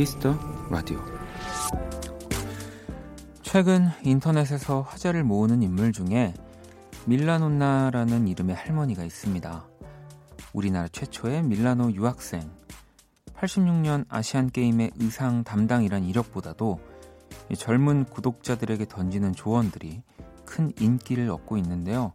키스 0.00 0.21
더 0.21 0.34
라디오 0.70 0.98
최근 3.42 3.90
인터넷에서 4.02 4.80
화제를 4.80 5.24
모으는 5.24 5.62
인물 5.62 5.92
중에 5.92 6.32
밀라논나라는 7.04 8.26
이름의 8.26 8.56
할머니가 8.56 9.04
있습니다. 9.04 9.68
우리나라 10.54 10.88
최초의 10.88 11.42
밀라노 11.42 11.92
유학생, 11.92 12.50
86년 13.34 14.06
아시안 14.08 14.48
게임의 14.48 14.92
의상 15.00 15.44
담당이란 15.44 16.04
이력보다도 16.04 16.80
젊은 17.58 18.06
구독자들에게 18.06 18.86
던지는 18.88 19.34
조언들이 19.34 20.02
큰 20.46 20.72
인기를 20.80 21.28
얻고 21.28 21.58
있는데요. 21.58 22.14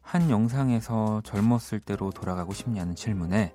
한 0.00 0.30
영상에서 0.30 1.20
젊었을 1.26 1.80
때로 1.80 2.10
돌아가고 2.10 2.54
싶냐는 2.54 2.94
질문에 2.94 3.52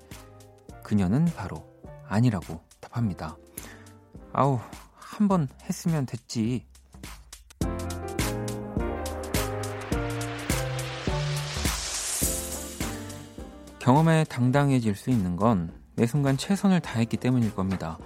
그녀는 0.84 1.26
바로 1.36 1.66
아니라고 2.08 2.62
답합니다. 2.80 3.36
아우, 4.40 4.60
한 4.94 5.28
번 5.28 5.48
했으면 5.68 6.06
됐지. 6.06 6.64
경험에 13.80 14.26
당당해질 14.26 14.94
수 14.94 15.10
있는 15.10 15.38
건 15.38 15.77
매 15.77 16.06
순간 16.08 16.38
최선을 16.38 16.82
다했기 16.82 17.18
때문일 17.18 17.56
겁니다. 17.56 17.98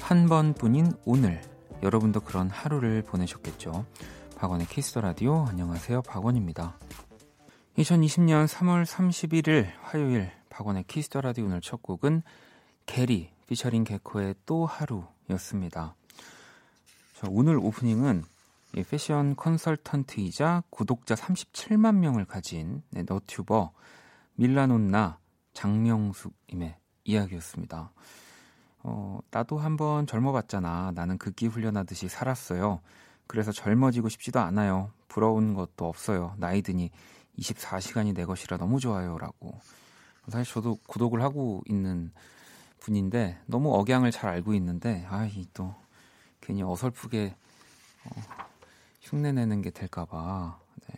한 0.00 0.28
번뿐인 0.28 0.92
오늘 1.04 1.40
여러분도 1.80 2.20
그런 2.22 2.50
하루를 2.50 3.02
보내셨겠죠. 3.02 3.86
박원의 4.36 4.66
키스 4.66 4.87
더 4.87 5.00
라디오 5.00 5.44
안녕하세요. 5.46 6.02
박원입니다. 6.02 6.76
2020년 7.76 8.48
3월 8.48 8.84
31일 8.84 9.68
화요일 9.82 10.32
박원의 10.50 10.84
키스 10.88 11.08
더 11.08 11.20
라디오 11.20 11.44
오늘 11.44 11.60
첫 11.60 11.82
곡은 11.82 12.22
개리 12.86 13.30
피처링 13.46 13.84
개코의 13.84 14.34
또 14.44 14.66
하루 14.66 15.04
였습니다. 15.30 15.94
자, 17.14 17.26
오늘 17.30 17.58
오프닝은 17.58 18.24
패션 18.88 19.34
컨설턴트이자 19.34 20.64
구독자 20.70 21.14
37만 21.14 21.96
명을 21.96 22.24
가진 22.24 22.82
네, 22.90 23.02
너튜버 23.02 23.72
밀라논나 24.34 25.18
장명숙님의 25.52 26.76
이야기였습니다. 27.04 27.92
어, 28.84 29.18
나도 29.30 29.58
한번 29.58 30.06
젊어봤잖아. 30.06 30.92
나는 30.94 31.18
극기 31.18 31.46
훈련하듯이 31.46 32.08
살았어요. 32.08 32.80
그래서 33.26 33.50
젊어지고 33.50 34.08
싶지도 34.08 34.40
않아요. 34.40 34.92
부러운 35.08 35.54
것도 35.54 35.86
없어요. 35.88 36.34
나이 36.38 36.62
드니 36.62 36.90
24시간이 37.38 38.14
내 38.14 38.24
것이라 38.24 38.56
너무 38.56 38.78
좋아요. 38.78 39.18
라고. 39.18 39.58
사실 40.28 40.52
저도 40.52 40.78
구독을 40.86 41.22
하고 41.22 41.62
있는 41.66 42.12
분인데 42.80 43.38
너무 43.46 43.74
억양을 43.74 44.10
잘 44.10 44.30
알고 44.30 44.54
있는데 44.54 45.04
아이 45.08 45.46
또 45.52 45.74
괜히 46.40 46.62
어설프게 46.62 47.34
어, 48.04 48.10
흉내 49.00 49.32
내는 49.32 49.62
게 49.62 49.70
될까봐 49.70 50.58
네. 50.88 50.94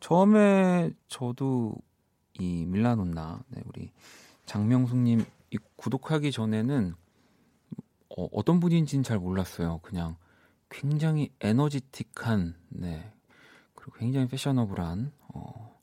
처음에 0.00 0.90
저도 1.08 1.74
이 2.38 2.64
밀라논나 2.66 3.42
네, 3.48 3.62
우리 3.66 3.92
장명숙님 4.46 5.24
구독하기 5.76 6.32
전에는 6.32 6.94
어, 8.16 8.28
어떤 8.32 8.60
분인지는 8.60 9.02
잘 9.02 9.18
몰랐어요. 9.18 9.80
그냥 9.82 10.16
굉장히 10.70 11.30
에너지틱한 11.40 12.54
네 12.68 13.12
그리고 13.74 13.92
굉장히 13.98 14.28
패셔너블한 14.28 15.12
어, 15.34 15.80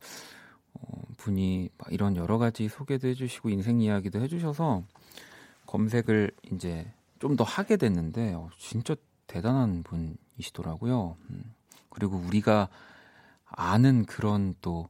어, 0.73 1.01
분이 1.17 1.69
이런 1.89 2.15
여러 2.15 2.37
가지 2.37 2.67
소개도 2.67 3.07
해주시고 3.07 3.49
인생 3.49 3.81
이야기도 3.81 4.19
해주셔서 4.21 4.83
검색을 5.69 6.31
이제 6.51 6.91
좀 7.19 7.35
더 7.35 7.43
하게 7.43 7.77
됐는데 7.77 8.33
어, 8.33 8.49
진짜 8.57 8.95
대단한 9.27 9.83
분이시더라고요. 9.83 11.15
음, 11.29 11.53
그리고 11.89 12.17
우리가 12.17 12.69
아는 13.45 14.05
그런 14.05 14.55
또 14.61 14.89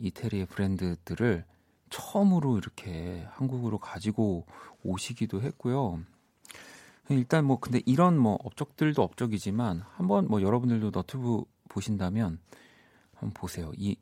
이태리의 0.00 0.46
브랜드들을 0.46 1.44
처음으로 1.90 2.58
이렇게 2.58 3.24
한국으로 3.30 3.78
가지고 3.78 4.46
오시기도 4.82 5.40
했고요. 5.42 6.00
일단 7.10 7.44
뭐 7.44 7.60
근데 7.60 7.80
이런 7.86 8.18
뭐 8.18 8.38
업적들도 8.42 9.00
업적이지만 9.02 9.82
한번 9.94 10.26
뭐 10.26 10.42
여러분들도 10.42 10.90
너튜브 10.90 11.44
보신다면 11.68 12.40
한번 13.14 13.32
보세요. 13.34 13.72
이 13.76 13.96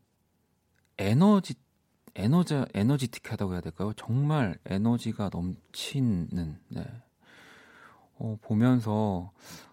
에너지 0.99 1.55
에너지 2.17 2.65
에너지틱하다고 2.73 3.53
해야 3.53 3.61
될까요? 3.61 3.93
정말 3.95 4.59
에너지가 4.65 5.31
넘치는 5.33 6.59
네. 6.69 6.85
어, 8.19 8.39
보면서 8.41 9.31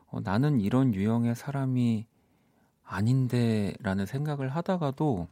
어, 0.08 0.20
나는 0.20 0.60
이런 0.60 0.94
유형의 0.94 1.36
사람이 1.36 2.06
아닌데라는 2.84 4.06
생각을 4.06 4.50
하다가도 4.50 5.28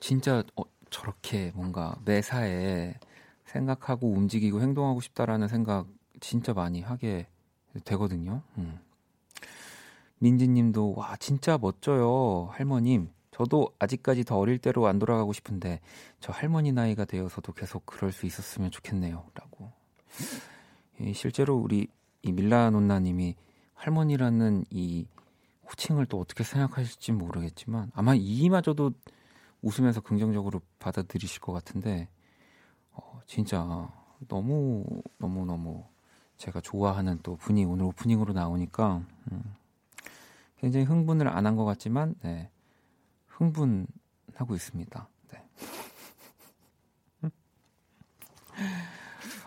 진짜 0.00 0.44
어, 0.56 0.62
저렇게 0.90 1.52
뭔가 1.54 1.96
매사에 2.04 2.94
생각하고 3.44 4.10
움직이고 4.12 4.60
행동하고 4.60 5.00
싶다라는 5.00 5.48
생각 5.48 5.86
진짜 6.20 6.52
많이 6.52 6.80
하게 6.82 7.26
되거든요. 7.84 8.42
음. 8.58 8.78
민지님도 10.18 10.94
와 10.96 11.16
진짜 11.16 11.58
멋져요 11.58 12.48
할머님. 12.52 13.10
저도 13.38 13.72
아직까지 13.78 14.24
더 14.24 14.36
어릴 14.36 14.58
때로 14.58 14.88
안 14.88 14.98
돌아가고 14.98 15.32
싶은데 15.32 15.78
저 16.18 16.32
할머니 16.32 16.72
나이가 16.72 17.04
되어서도 17.04 17.52
계속 17.52 17.86
그럴 17.86 18.10
수 18.10 18.26
있었으면 18.26 18.72
좋겠네요.라고. 18.72 19.70
실제로 21.14 21.54
우리 21.54 21.86
이 22.22 22.32
밀라 22.32 22.70
논나님이 22.70 23.36
할머니라는 23.74 24.64
이 24.70 25.06
호칭을 25.70 26.06
또 26.06 26.18
어떻게 26.18 26.42
생각하실지 26.42 27.12
모르겠지만 27.12 27.92
아마 27.94 28.16
이마저도 28.16 28.90
웃으면서 29.62 30.00
긍정적으로 30.00 30.60
받아들이실 30.80 31.40
것 31.40 31.52
같은데 31.52 32.08
어, 32.90 33.20
진짜 33.26 33.88
너무 34.26 34.84
너무 35.18 35.44
너무 35.46 35.84
제가 36.38 36.60
좋아하는 36.60 37.20
또 37.22 37.36
분이 37.36 37.64
오늘 37.66 37.84
오프닝으로 37.84 38.32
나오니까 38.32 39.02
음, 39.30 39.54
굉장히 40.56 40.86
흥분을 40.86 41.28
안 41.28 41.46
한 41.46 41.54
것 41.54 41.64
같지만 41.64 42.16
네, 42.22 42.50
흥분하고 43.38 44.54
있습니다. 44.54 45.08
네. 45.32 45.42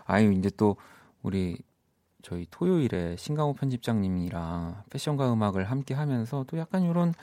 아유 0.06 0.32
이제 0.34 0.50
또 0.56 0.78
우리 1.22 1.58
저희 2.22 2.48
토요일에 2.50 3.16
신강호 3.18 3.54
편집장님이랑 3.54 4.84
패션과 4.90 5.34
음악을 5.34 5.70
함께 5.70 5.94
하면서 5.94 6.46
또 6.48 6.58
약간 6.58 6.84
이런 6.84 7.14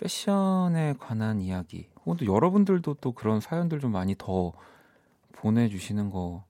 패션에 0.00 0.94
관한 0.98 1.40
이야기 1.40 1.88
혹은 2.00 2.16
또 2.16 2.26
여러분들도 2.26 2.94
또 2.94 3.12
그런 3.12 3.40
사연들 3.40 3.78
좀 3.78 3.92
많이 3.92 4.16
더 4.16 4.52
보내주시는 5.32 6.10
것 6.10 6.42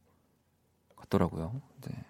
같더라고요. 0.97 1.61
네. 1.83 2.05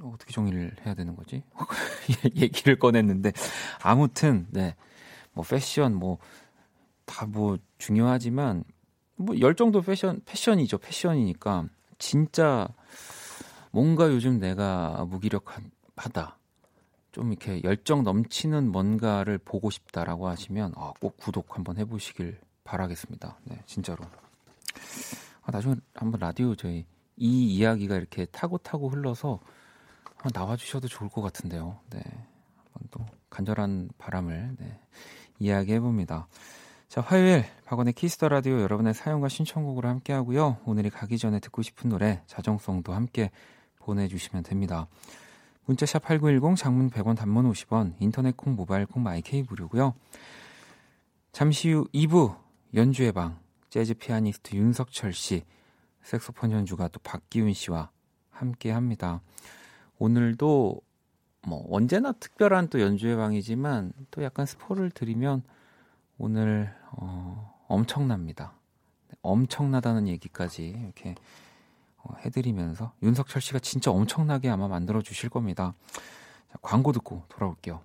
어떻게 0.00 0.32
정리를 0.32 0.76
해야 0.84 0.94
되는 0.94 1.16
거지? 1.16 1.42
얘기를 2.36 2.78
꺼냈는데 2.78 3.32
아무튼 3.82 4.46
네. 4.50 4.74
뭐 5.36 5.44
패션 5.44 5.94
뭐 5.94 6.18
다뭐 7.04 7.28
뭐 7.28 7.58
중요하지만 7.76 8.64
뭐 9.16 9.38
열정도 9.38 9.82
패션 9.82 10.22
패션이죠. 10.24 10.78
패션이니까 10.78 11.68
진짜 11.98 12.68
뭔가 13.70 14.08
요즘 14.08 14.40
내가 14.40 15.04
무기력하다. 15.08 16.38
좀 17.12 17.32
이렇게 17.32 17.62
열정 17.64 18.02
넘치는 18.02 18.72
뭔가를 18.72 19.38
보고 19.38 19.70
싶다라고 19.70 20.28
하시면 20.28 20.72
아, 20.76 20.92
꼭 21.00 21.16
구독 21.18 21.56
한번 21.56 21.76
해보시길 21.78 22.40
바라겠습니다. 22.64 23.38
네, 23.44 23.62
진짜로. 23.66 24.04
아, 25.42 25.50
나중에 25.50 25.76
한번 25.94 26.20
라디오 26.20 26.54
저희 26.54 26.86
이 27.16 27.56
이야기가 27.56 27.96
이렇게 27.96 28.24
타고 28.26 28.58
타고 28.58 28.88
흘러서 28.88 29.40
한번 30.16 30.32
나와주셔도 30.34 30.88
좋을 30.88 31.08
것 31.10 31.22
같은데요. 31.22 31.78
네, 31.90 32.00
한번 32.72 32.88
또 32.90 33.06
간절한 33.30 33.90
바람을 33.98 34.56
네, 34.58 34.80
이야기해 35.38 35.80
봅니다. 35.80 36.28
자, 36.88 37.00
화요일 37.00 37.44
박원의 37.64 37.94
키스 37.94 38.15
더 38.15 38.28
라디오 38.28 38.60
여러분의 38.60 38.94
사연과 38.94 39.28
신청곡으로 39.28 39.88
함께 39.88 40.12
하고요. 40.12 40.58
오늘이 40.64 40.88
가기 40.90 41.18
전에 41.18 41.40
듣고 41.40 41.62
싶은 41.62 41.90
노래 41.90 42.22
자정송도 42.26 42.92
함께 42.92 43.30
보내주시면 43.80 44.44
됩니다. 44.44 44.86
문자샵 45.66 46.02
8910 46.02 46.56
장문 46.56 46.90
100원 46.90 47.16
단문 47.16 47.50
50원 47.50 47.94
인터넷 47.98 48.36
콩 48.36 48.54
모바일 48.54 48.86
콩 48.86 49.02
마이케이 49.02 49.42
무료고요. 49.42 49.94
잠시 51.32 51.70
후 51.70 51.86
2부 51.92 52.36
연주의 52.74 53.12
방 53.12 53.38
재즈 53.68 53.94
피아니스트 53.94 54.56
윤석철 54.56 55.12
씨 55.12 55.42
색소폰 56.02 56.52
연주가 56.52 56.88
또 56.88 57.00
박기훈 57.00 57.52
씨와 57.52 57.90
함께 58.30 58.70
합니다. 58.70 59.22
오늘도 59.98 60.80
뭐 61.46 61.64
언제나 61.70 62.10
특별한 62.10 62.68
또 62.70 62.80
연주의 62.80 63.14
방이지만 63.16 63.92
또 64.10 64.24
약간 64.24 64.46
스포를 64.46 64.90
드리면 64.90 65.44
오늘 66.18 66.74
어, 66.90 67.64
엄청납니다. 67.68 68.52
엄청나다는 69.22 70.08
얘기까지 70.08 70.70
이렇게 70.70 71.14
어, 71.98 72.14
해드리면서 72.24 72.92
윤석철 73.00 73.40
씨가 73.40 73.60
진짜 73.60 73.92
엄청나게 73.92 74.50
아마 74.50 74.66
만들어 74.66 75.00
주실 75.02 75.30
겁니다. 75.30 75.74
자, 76.50 76.58
광고 76.62 76.90
듣고 76.90 77.22
돌아올게요. 77.28 77.80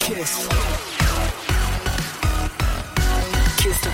키스. 0.00 0.48
키스 3.60 3.90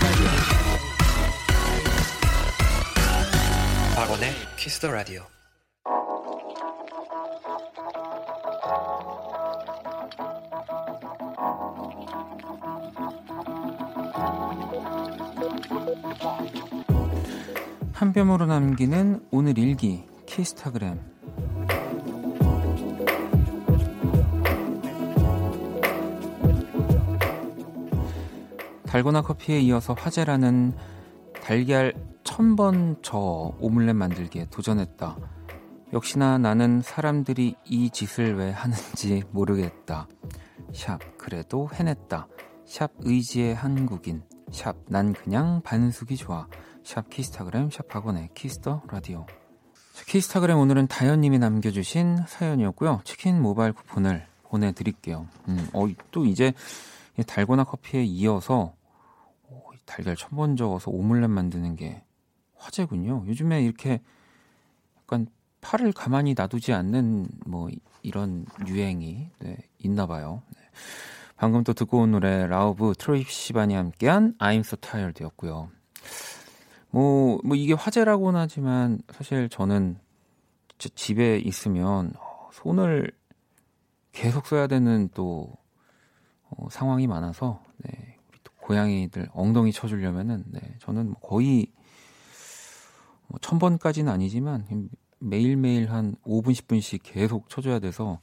박원의 3.95 4.33
키스 4.57 4.81
더 4.81 4.91
라디오. 4.91 5.34
한 18.15 18.29
뼘으로 18.29 18.47
남기는 18.47 19.27
오늘 19.33 19.59
일기 19.59 20.05
키스타그램 20.27 21.01
달고나 28.87 29.23
커피에 29.23 29.59
이어서 29.63 29.95
화제라는 29.95 30.75
달걀 31.43 31.93
천번 32.23 32.99
저 33.03 33.53
오믈렛 33.59 33.97
만들기에 33.97 34.47
도전했다. 34.49 35.17
역시나 35.93 36.39
나는 36.39 36.83
사람들이 36.83 37.57
이 37.65 37.91
짓을 37.91 38.37
왜 38.37 38.53
하는지 38.53 39.25
모르겠다. 39.33 40.07
샵 40.73 41.01
그래도 41.19 41.69
해냈다. 41.75 42.29
샵 42.65 42.93
의지의 43.01 43.57
한국인. 43.57 44.23
샵 44.53 44.77
난 44.87 45.13
그냥 45.13 45.63
반숙이 45.65 46.17
좋아. 46.17 46.47
샵 46.85 47.09
키스타그램 47.11 47.71
샵 47.71 47.93
곽진언의 47.95 48.31
키스 48.35 48.65
더 48.65 48.83
라디오. 48.91 49.27
키스타그램 50.07 50.59
오늘은 50.59 50.87
다현님이 50.89 51.39
남겨주신 51.39 52.25
사연이었고요. 52.27 53.01
치킨 53.05 53.41
모바일 53.41 53.73
쿠폰을 53.73 54.27
보내드릴게요. 54.45 55.27
음, 55.49 55.69
어, 55.73 55.87
또 56.11 56.27
이제 56.27 56.53
달고나 57.27 57.65
커피에 57.65 58.05
이어서 58.05 58.75
어, 59.45 59.63
달걀 59.87 60.17
천 60.17 60.31
번 60.37 60.57
저어서 60.57 60.91
오믈렛 60.91 61.31
만드는 61.31 61.77
게 61.77 62.03
화제군요. 62.57 63.25
요즘에 63.27 63.63
이렇게 63.63 64.01
약간 64.99 65.27
팔을 65.61 65.93
가만히 65.93 66.35
놔두지 66.35 66.73
않는 66.73 67.27
뭐 67.47 67.69
이런 68.03 68.45
유행이 68.67 69.31
네, 69.39 69.57
있나 69.79 70.07
봐요. 70.07 70.43
네. 70.55 70.61
방금 71.37 71.65
또 71.65 71.73
듣고 71.73 72.01
온 72.01 72.13
노래 72.13 72.47
라우브 72.47 72.93
트로이 72.99 73.25
시반이 73.25 73.75
함께한 73.75 74.35
I'm 74.39 74.61
So 74.61 74.77
Tired였고요 74.81 75.71
뭐, 76.95 77.41
뭐 77.43 77.57
이게 77.57 77.73
화제라고는 77.73 78.39
하지만 78.39 79.01
사실 79.13 79.49
저는 79.49 79.99
집에 80.79 81.39
있으면 81.39 82.13
어, 82.19 82.51
손을 82.53 83.11
계속 84.13 84.47
써야 84.47 84.67
되는 84.67 85.09
또 85.15 85.53
어, 86.51 86.69
상황이 86.71 87.07
많아서 87.07 87.63
네, 87.79 88.17
또 88.45 88.53
고양이들 88.61 89.29
엉덩이 89.33 89.73
쳐주려면은 89.73 90.45
네, 90.53 90.61
저는 90.81 91.07
뭐 91.07 91.21
거의 91.21 91.67
뭐 93.27 93.39
천 93.41 93.59
번까지는 93.59 94.13
아니지만 94.13 94.67
매일 95.19 95.57
매일 95.57 95.91
한 95.91 96.15
5분 96.25 96.53
10분씩 96.53 97.01
계속 97.03 97.49
쳐줘야 97.49 97.79
돼서 97.79 98.21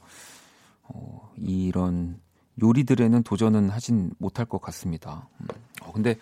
어, 0.82 1.30
이런 1.36 2.20
요리들에는 2.62 3.22
도전은 3.22 3.70
하진 3.70 4.12
못할 4.18 4.46
것 4.46 4.60
같습니다. 4.60 5.28
음. 5.40 5.46
어, 5.82 5.92
근데 5.92 6.16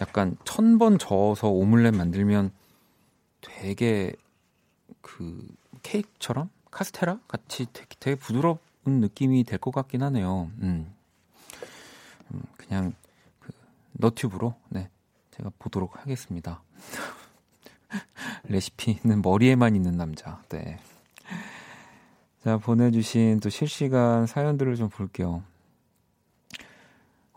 약간 0.00 0.36
천 0.44 0.78
번 0.78 0.98
저어서 0.98 1.48
오믈렛 1.48 1.94
만들면 1.94 2.52
되게 3.40 4.12
그 5.00 5.46
케이크처럼 5.82 6.50
카스테라 6.70 7.18
같이 7.28 7.66
되게, 7.72 7.88
되게 7.98 8.14
부드러운 8.16 8.58
느낌이 8.84 9.44
될 9.44 9.58
것 9.58 9.70
같긴 9.72 10.02
하네요. 10.02 10.50
음. 10.60 10.94
음 12.32 12.42
그냥 12.56 12.92
그 13.40 13.50
너튜브로 13.92 14.54
네 14.68 14.88
제가 15.32 15.50
보도록 15.58 15.98
하겠습니다. 16.00 16.62
레시피는 18.44 19.22
머리에만 19.22 19.74
있는 19.74 19.96
남자. 19.96 20.42
네. 20.50 20.78
자 22.44 22.56
보내주신 22.58 23.40
또 23.40 23.48
실시간 23.50 24.26
사연들을 24.26 24.76
좀 24.76 24.88
볼게요. 24.88 25.42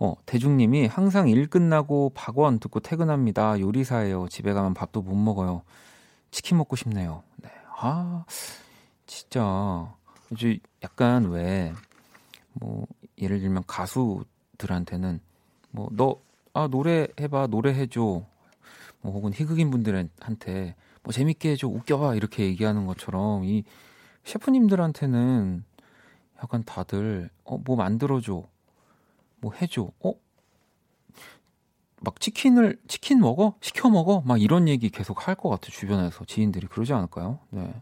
어, 0.03 0.15
대중님이 0.25 0.87
항상 0.87 1.29
일 1.29 1.45
끝나고 1.47 2.11
박원 2.15 2.57
듣고 2.59 2.79
퇴근합니다. 2.79 3.59
요리사예요. 3.59 4.29
집에 4.29 4.51
가면 4.51 4.73
밥도 4.73 5.03
못 5.03 5.15
먹어요. 5.15 5.61
치킨 6.31 6.57
먹고 6.57 6.75
싶네요. 6.75 7.21
네. 7.35 7.51
아, 7.77 8.25
진짜. 9.05 9.93
이제 10.31 10.57
약간 10.81 11.25
왜, 11.29 11.71
뭐, 12.53 12.87
예를 13.19 13.41
들면 13.41 13.63
가수들한테는 13.67 15.19
뭐, 15.69 15.87
너, 15.91 16.19
아, 16.55 16.67
노래 16.67 17.07
해봐, 17.19 17.45
노래 17.51 17.71
해줘. 17.71 18.01
뭐, 19.01 19.13
혹은 19.13 19.31
희극인 19.31 19.69
분들한테 19.69 20.73
뭐, 21.03 21.13
재밌게 21.13 21.51
해줘, 21.51 21.67
웃겨봐. 21.67 22.15
이렇게 22.15 22.45
얘기하는 22.45 22.87
것처럼 22.87 23.43
이 23.43 23.63
셰프님들한테는 24.23 25.63
약간 26.41 26.63
다들, 26.63 27.29
어, 27.43 27.59
뭐 27.59 27.75
만들어줘. 27.75 28.49
뭐 29.41 29.51
해줘. 29.53 29.91
어? 30.03 30.13
막 32.03 32.19
치킨을 32.19 32.79
치킨 32.87 33.19
먹어? 33.19 33.55
시켜 33.61 33.89
먹어? 33.89 34.21
막 34.25 34.41
이런 34.41 34.67
얘기 34.67 34.89
계속 34.89 35.27
할 35.27 35.35
것 35.35 35.49
같아 35.49 35.67
주변에서 35.71 36.25
지인들이 36.25 36.67
그러지 36.67 36.93
않을까요? 36.93 37.39
네. 37.49 37.73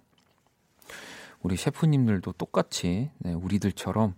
우리 1.41 1.55
셰프님들도 1.55 2.33
똑같이 2.33 3.11
네, 3.19 3.33
우리들처럼 3.33 4.13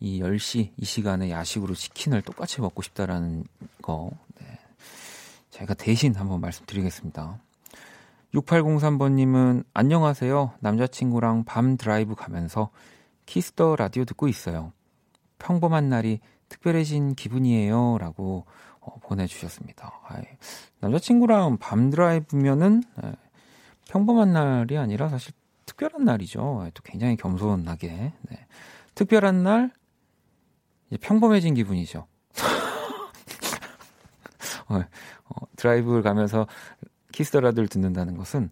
이 0.00 0.20
10시 0.20 0.72
이 0.76 0.84
시간에 0.84 1.30
야식으로 1.30 1.74
치킨을 1.74 2.20
똑같이 2.20 2.60
먹고 2.60 2.82
싶다라는 2.82 3.44
거 3.80 4.10
네. 4.40 4.58
제가 5.50 5.72
대신 5.72 6.14
한번 6.16 6.40
말씀드리겠습니다. 6.42 7.38
6803번님은 8.34 9.64
안녕하세요. 9.72 10.52
남자친구랑 10.60 11.44
밤 11.44 11.76
드라이브 11.78 12.14
가면서 12.14 12.68
키스 13.24 13.56
더 13.56 13.76
라디오 13.76 14.04
듣고 14.04 14.28
있어요. 14.28 14.72
평범한 15.38 15.88
날이 15.88 16.20
특별해진 16.54 17.14
기분이에요. 17.14 17.98
라고 17.98 18.44
어, 18.80 18.98
보내주셨습니다. 19.00 20.00
아이, 20.06 20.22
남자친구랑 20.80 21.58
밤 21.58 21.90
드라이브면은 21.90 22.82
에, 23.02 23.08
예, 23.08 23.12
평범한 23.90 24.32
날이 24.32 24.78
아니라 24.78 25.08
사실 25.08 25.32
특별한 25.66 26.04
날이죠. 26.04 26.64
에, 26.66 26.70
또 26.74 26.82
굉장히 26.84 27.16
겸손하게. 27.16 27.88
네. 27.88 28.46
특별한 28.94 29.42
날, 29.42 29.72
이제 30.88 30.98
평범해진 30.98 31.54
기분이죠. 31.54 32.06
어, 34.68 34.76
어, 34.76 35.46
드라이브를 35.56 36.02
가면서 36.02 36.46
키스더라들 37.10 37.66
듣는다는 37.66 38.16
것은 38.16 38.50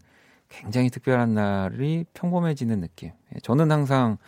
굉장히 0.48 0.90
특별한 0.90 1.34
날이 1.34 2.04
평범해지는 2.14 2.80
느낌. 2.80 3.12
예, 3.34 3.38
저는 3.40 3.70
항상 3.70 4.18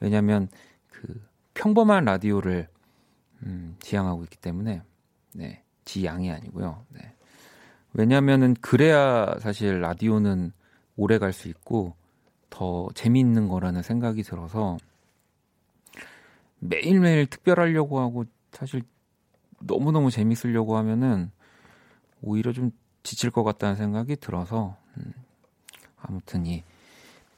왜냐하면 0.00 0.48
그 0.88 1.22
평범한 1.54 2.04
라디오를 2.04 2.68
음, 3.44 3.76
지향하고 3.80 4.24
있기 4.24 4.36
때문에 4.38 4.82
네, 5.34 5.62
지양이 5.84 6.30
아니고요. 6.30 6.84
네. 6.90 7.14
왜냐하면은 7.92 8.54
그래야 8.60 9.34
사실 9.40 9.80
라디오는 9.80 10.52
오래 10.96 11.18
갈 11.18 11.32
수 11.32 11.48
있고 11.48 11.94
더 12.50 12.88
재미있는 12.94 13.48
거라는 13.48 13.82
생각이 13.82 14.22
들어서 14.22 14.78
매일매일 16.58 17.26
특별하려고 17.26 18.00
하고 18.00 18.24
사실 18.52 18.82
너무너무 19.60 20.10
재밌으려고 20.10 20.76
하면은 20.76 21.30
오히려 22.20 22.52
좀 22.52 22.72
지칠 23.02 23.30
것 23.30 23.44
같다는 23.44 23.76
생각이 23.76 24.16
들어서 24.16 24.76
음, 24.96 25.12
아무튼 26.00 26.46
이 26.46 26.64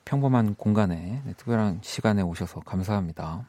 평범한 0.04 0.54
공간에 0.54 1.22
네, 1.24 1.34
특별한 1.34 1.80
시간에 1.82 2.22
오셔서 2.22 2.60
감사합니다. 2.60 3.46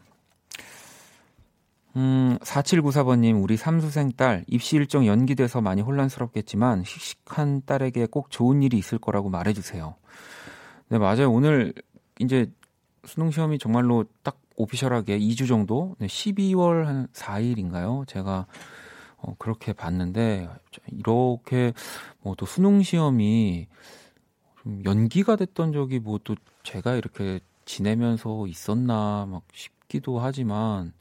음, 1.98 2.38
4794번님, 2.42 3.42
우리 3.44 3.58
삼수생 3.58 4.14
딸, 4.16 4.46
입시 4.48 4.78
일정 4.78 5.06
연기돼서 5.06 5.60
많이 5.62 5.82
혼란스럽겠지만, 5.82 6.84
씩씩한 6.86 7.64
딸에게 7.66 8.06
꼭 8.06 8.32
좋은 8.32 8.64
일이 8.64 8.78
있을 8.78 8.98
거라고 8.98 9.30
말해주세요. 9.30 9.96
네, 10.90 10.98
맞아요. 10.98 11.32
오늘, 11.32 11.74
이제, 12.20 12.50
수능시험이 13.06 13.58
정말로 13.60 14.06
딱 14.24 14.40
오피셜하게 14.56 15.18
2주 15.20 15.48
정도, 15.48 15.96
네, 16.00 16.08
12월 16.08 16.86
한 16.86 17.08
4일인가요? 17.14 18.08
제가, 18.08 18.46
어, 19.18 19.36
그렇게 19.38 19.74
봤는데, 19.74 20.48
이렇게, 20.88 21.74
뭐 22.22 22.36
또 22.38 22.46
수능시험이 22.46 23.68
좀 24.64 24.82
연기가 24.86 25.36
됐던 25.36 25.74
적이 25.74 26.00
뭐 26.00 26.20
또 26.24 26.36
제가 26.64 26.96
이렇게 26.96 27.40
지내면서 27.66 28.48
있었나, 28.48 29.28
막 29.30 29.44
싶기도 29.54 30.20
하지만, 30.20 30.94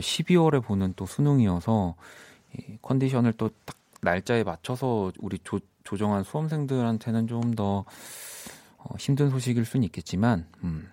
12월에 0.00 0.62
보는 0.64 0.94
또 0.96 1.06
수능이어서 1.06 1.94
이 2.58 2.78
컨디션을 2.82 3.34
또 3.34 3.50
딱 3.64 3.76
날짜에 4.02 4.42
맞춰서 4.42 5.12
우리 5.20 5.38
조, 5.44 5.60
조정한 5.84 6.24
수험생들한테는 6.24 7.26
좀 7.28 7.54
더 7.54 7.84
어, 8.78 8.94
힘든 8.98 9.30
소식일 9.30 9.64
수는 9.64 9.84
있겠지만 9.84 10.46
음, 10.64 10.90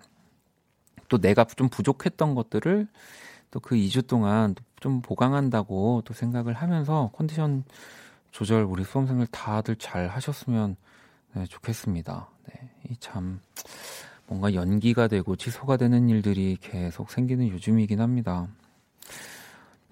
또 1.08 1.18
내가 1.18 1.44
좀 1.44 1.68
부족했던 1.68 2.34
것들을 2.36 2.86
또 3.50 3.60
그 3.60 3.74
2주 3.74 4.06
동안 4.06 4.54
좀 4.78 5.02
보강한다고 5.02 6.02
또 6.04 6.14
생각을 6.14 6.54
하면서 6.54 7.10
컨디션 7.14 7.64
조절 8.30 8.62
우리 8.62 8.84
수험생들 8.84 9.26
다들 9.28 9.74
잘 9.76 10.06
하셨으면 10.06 10.76
네, 11.34 11.46
좋겠습니다. 11.46 12.28
네, 12.48 12.70
이참 12.90 13.40
뭔가 14.28 14.54
연기가 14.54 15.08
되고 15.08 15.34
취소가 15.34 15.76
되는 15.76 16.08
일들이 16.08 16.56
계속 16.60 17.10
생기는 17.10 17.48
요즘이긴 17.48 18.00
합니다. 18.00 18.46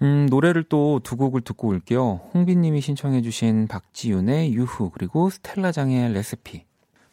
음, 0.03 0.27
노래를 0.31 0.65
또 0.65 1.01
두 1.03 1.17
곡을 1.17 1.41
듣고 1.41 1.69
올게요. 1.69 2.21
홍빈님이 2.35 2.81
신청해주신 2.81 3.67
박지윤의 3.69 4.55
유후, 4.55 4.91
그리고 4.91 5.29
스텔라장의 5.31 6.13
레시피. 6.13 6.65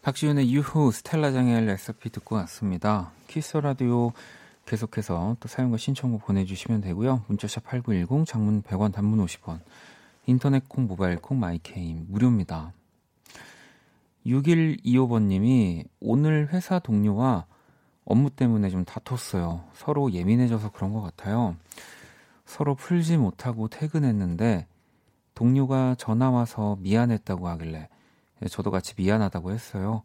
박지윤의 0.03 0.53
유후, 0.53 0.91
스텔라장의 0.91 1.65
레시피 1.65 2.11
듣고 2.11 2.35
왔습니다. 2.35 3.11
키스 3.27 3.46
더 3.46 3.57
라디오 3.57 4.11
계속해서 4.65 5.37
또 5.39 5.47
사연과 5.47 5.77
신청곡 5.77 6.25
보내주시면 6.25 6.81
되고요. 6.81 7.23
문자샵 7.27 7.63
8910, 7.65 8.25
장문 8.27 8.61
100원, 8.61 8.93
단문 8.93 9.23
50원. 9.25 9.59
인터넷 10.27 10.67
콩, 10.67 10.87
모바일 10.87 11.17
콩, 11.17 11.39
마이케이는 11.39 12.05
무료입니다. 12.09 12.73
6125번님이 14.25 15.85
오늘 15.99 16.49
회사 16.51 16.79
동료와 16.79 17.45
업무 18.05 18.29
때문에 18.29 18.69
좀 18.69 18.85
다퉜어요. 18.85 19.63
서로 19.73 20.11
예민해져서 20.11 20.71
그런 20.71 20.93
것 20.93 21.01
같아요. 21.01 21.55
서로 22.45 22.75
풀지 22.75 23.17
못하고 23.17 23.67
퇴근했는데 23.67 24.67
동료가 25.33 25.95
전화 25.97 26.29
와서 26.29 26.77
미안했다고 26.81 27.47
하길래 27.49 27.89
저도 28.49 28.69
같이 28.71 28.93
미안하다고 28.97 29.51
했어요. 29.51 30.03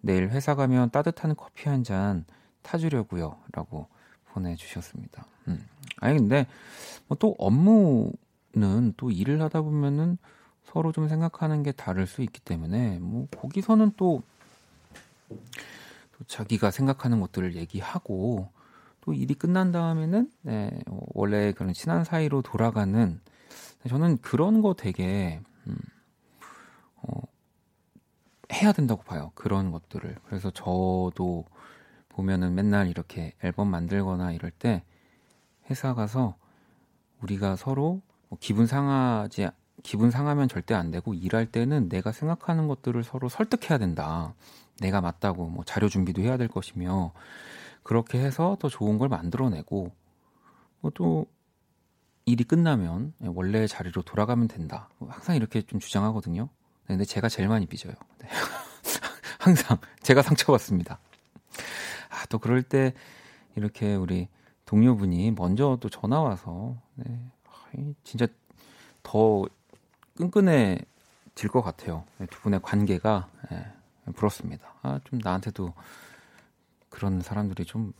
내일 0.00 0.30
회사 0.30 0.54
가면 0.54 0.90
따뜻한 0.90 1.36
커피 1.36 1.68
한 1.68 1.84
잔 1.84 2.24
타주려고요. 2.62 3.36
라고 3.52 3.86
보내주셨습니다. 4.32 5.26
음. 5.48 5.64
아니, 6.00 6.16
근데 6.18 6.46
뭐 7.08 7.16
또 7.18 7.34
업무는 7.38 8.94
또 8.96 9.10
일을 9.10 9.42
하다 9.42 9.62
보면은 9.62 10.16
서로 10.64 10.92
좀 10.92 11.08
생각하는 11.08 11.62
게 11.62 11.72
다를 11.72 12.06
수 12.06 12.22
있기 12.22 12.40
때문에 12.40 12.98
뭐 13.00 13.26
거기서는 13.36 13.92
또, 13.96 14.22
또 16.22 16.26
자기가 16.26 16.70
생각하는 16.70 17.20
것들을 17.20 17.56
얘기하고 17.56 18.48
또 19.00 19.12
일이 19.12 19.34
끝난 19.34 19.72
다음에는 19.72 20.30
네, 20.42 20.70
원래 20.86 21.52
그런 21.52 21.72
친한 21.72 22.04
사이로 22.04 22.42
돌아가는 22.42 23.20
저는 23.88 24.18
그런 24.18 24.62
거 24.62 24.74
되게 24.74 25.40
음, 25.66 25.76
어, 26.96 27.20
해야 28.52 28.72
된다고 28.72 29.02
봐요. 29.02 29.32
그런 29.34 29.72
것들을. 29.72 30.16
그래서 30.26 30.50
저도 30.50 31.44
보면은 32.08 32.54
맨날 32.54 32.86
이렇게 32.88 33.34
앨범 33.42 33.68
만들거나 33.68 34.32
이럴 34.32 34.50
때 34.52 34.84
회사 35.68 35.94
가서 35.94 36.36
우리가 37.22 37.56
서로 37.56 38.02
뭐 38.28 38.38
기분 38.40 38.66
상하지 38.66 39.48
기분 39.82 40.12
상하면 40.12 40.46
절대 40.46 40.74
안 40.74 40.92
되고 40.92 41.12
일할 41.12 41.46
때는 41.46 41.88
내가 41.88 42.12
생각하는 42.12 42.68
것들을 42.68 43.02
서로 43.02 43.28
설득해야 43.28 43.78
된다. 43.78 44.34
내가 44.80 45.00
맞다고 45.00 45.48
뭐 45.48 45.64
자료 45.64 45.88
준비도 45.88 46.22
해야 46.22 46.36
될 46.36 46.48
것이며 46.48 47.12
그렇게 47.82 48.18
해서 48.18 48.56
더 48.60 48.68
좋은 48.68 48.98
걸 48.98 49.08
만들어내고 49.08 49.92
뭐또 50.80 51.26
일이 52.24 52.44
끝나면 52.44 53.14
원래 53.20 53.66
자리로 53.66 54.02
돌아가면 54.02 54.48
된다. 54.48 54.88
항상 55.08 55.36
이렇게 55.36 55.62
좀 55.62 55.80
주장하거든요. 55.80 56.42
네, 56.42 56.86
근데 56.86 57.04
제가 57.04 57.28
제일 57.28 57.48
많이 57.48 57.66
삐져요. 57.66 57.94
네. 58.18 58.28
항상 59.38 59.78
제가 60.02 60.22
상처받습니다. 60.22 61.00
아, 62.10 62.26
또 62.28 62.38
그럴 62.38 62.62
때 62.62 62.94
이렇게 63.56 63.94
우리 63.94 64.28
동료분이 64.66 65.32
먼저 65.32 65.78
또 65.80 65.88
전화 65.88 66.20
와서 66.20 66.76
네, 66.94 67.04
진짜 68.04 68.26
더 69.02 69.44
끈끈해질 70.16 71.48
것 71.50 71.62
같아요. 71.62 72.04
네, 72.18 72.26
두 72.26 72.40
분의 72.42 72.60
관계가 72.62 73.28
네, 73.50 73.66
부럽습니다. 74.14 74.74
아, 74.82 75.00
좀 75.04 75.20
나한테도 75.22 75.72
그런 76.88 77.20
사람들이 77.20 77.64
좀 77.64 77.92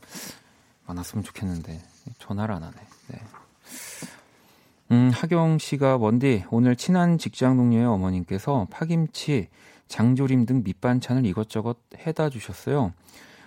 많았으면 0.85 1.23
좋겠는데 1.23 1.81
전화를 2.19 2.55
안 2.55 2.63
하네. 2.63 2.75
네. 3.07 3.21
음, 4.91 5.11
하경 5.13 5.57
씨가 5.57 5.97
원디 5.97 6.43
오늘 6.51 6.75
친한 6.75 7.17
직장 7.17 7.57
동료의 7.57 7.85
어머님께서 7.85 8.67
파김치, 8.69 9.49
장조림 9.87 10.45
등 10.45 10.63
밑반찬을 10.63 11.25
이것저것 11.25 11.77
해다 11.97 12.29
주셨어요. 12.29 12.93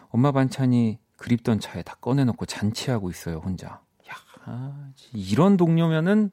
엄마 0.08 0.32
반찬이 0.32 0.98
그립던 1.16 1.60
차에 1.60 1.82
다 1.82 1.96
꺼내놓고 2.00 2.46
잔치하고 2.46 3.10
있어요 3.10 3.38
혼자. 3.38 3.66
야, 3.66 4.14
아, 4.44 4.90
이런 5.12 5.56
동료면은 5.56 6.30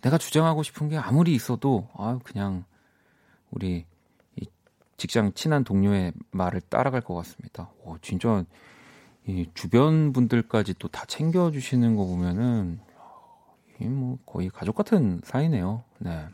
내가 0.00 0.18
주장하고 0.18 0.62
싶은 0.62 0.88
게 0.90 0.98
아무리 0.98 1.34
있어도 1.34 1.88
아 1.94 2.18
그냥 2.24 2.64
우리 3.50 3.86
직장 4.96 5.32
친한 5.34 5.64
동료의 5.64 6.12
말을 6.30 6.60
따라갈 6.62 7.00
것 7.00 7.14
같습니다. 7.14 7.70
오, 7.84 7.96
진짜 7.98 8.44
이 9.26 9.48
주변 9.54 10.12
분들까지 10.12 10.74
또 10.74 10.88
다 10.88 11.04
챙겨주시는 11.06 11.96
거 11.96 12.04
보면은 12.04 12.80
뭐 13.80 14.18
거의 14.24 14.48
가족 14.48 14.76
같은 14.76 15.20
사이네요. 15.24 15.82
네. 15.98 16.26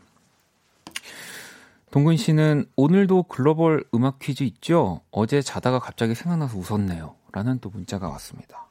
동근 1.89 2.15
씨는 2.15 2.65
오늘도 2.77 3.23
글로벌 3.23 3.83
음악 3.93 4.19
퀴즈 4.19 4.43
있죠? 4.43 5.01
어제 5.11 5.41
자다가 5.41 5.79
갑자기 5.79 6.15
생각나서 6.15 6.57
웃었네요. 6.57 7.15
라는 7.33 7.59
또 7.59 7.69
문자가 7.69 8.07
왔습니다. 8.09 8.67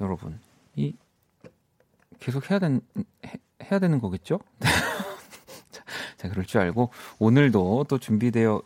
여러분, 0.00 0.38
이 0.76 0.94
계속 2.20 2.50
해야 2.50 2.58
된 2.60 2.80
해, 3.26 3.32
해야 3.64 3.80
되는 3.80 3.98
거겠죠? 4.00 4.38
자, 6.18 6.28
그럴 6.28 6.44
줄 6.44 6.60
알고 6.60 6.90
오늘도 7.18 7.86
또 7.88 7.98
준비되어 7.98 8.62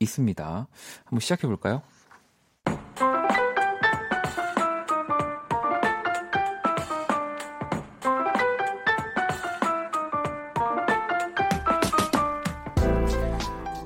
있습니다. 0.00 0.66
한번 1.04 1.20
시작해 1.20 1.46
볼까요? 1.46 1.82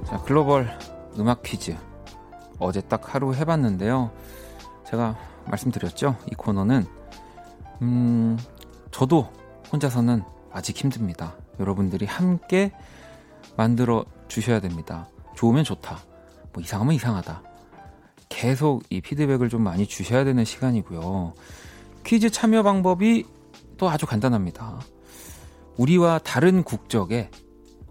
자, 0.06 0.22
글로벌 0.24 0.68
음악 1.18 1.42
퀴즈. 1.42 1.76
어제 2.58 2.80
딱 2.80 3.14
하루 3.14 3.34
해봤는데요. 3.34 4.12
제가 4.86 5.16
말씀드렸죠. 5.46 6.16
이 6.30 6.34
코너는, 6.34 6.86
음, 7.82 8.38
저도 8.90 9.32
혼자서는 9.72 10.22
아직 10.52 10.76
힘듭니다. 10.76 11.34
여러분들이 11.58 12.06
함께 12.06 12.72
만들어 13.56 14.04
주셔야 14.28 14.60
됩니다. 14.60 15.08
좋으면 15.34 15.64
좋다. 15.64 15.98
뭐 16.52 16.62
이상하면 16.62 16.94
이상하다. 16.94 17.42
계속 18.28 18.82
이 18.90 19.00
피드백을 19.00 19.48
좀 19.48 19.62
많이 19.62 19.86
주셔야 19.86 20.24
되는 20.24 20.44
시간이고요. 20.44 21.34
퀴즈 22.04 22.30
참여 22.30 22.62
방법이 22.62 23.24
또 23.76 23.90
아주 23.90 24.06
간단합니다. 24.06 24.80
우리와 25.76 26.18
다른 26.18 26.62
국적의 26.62 27.30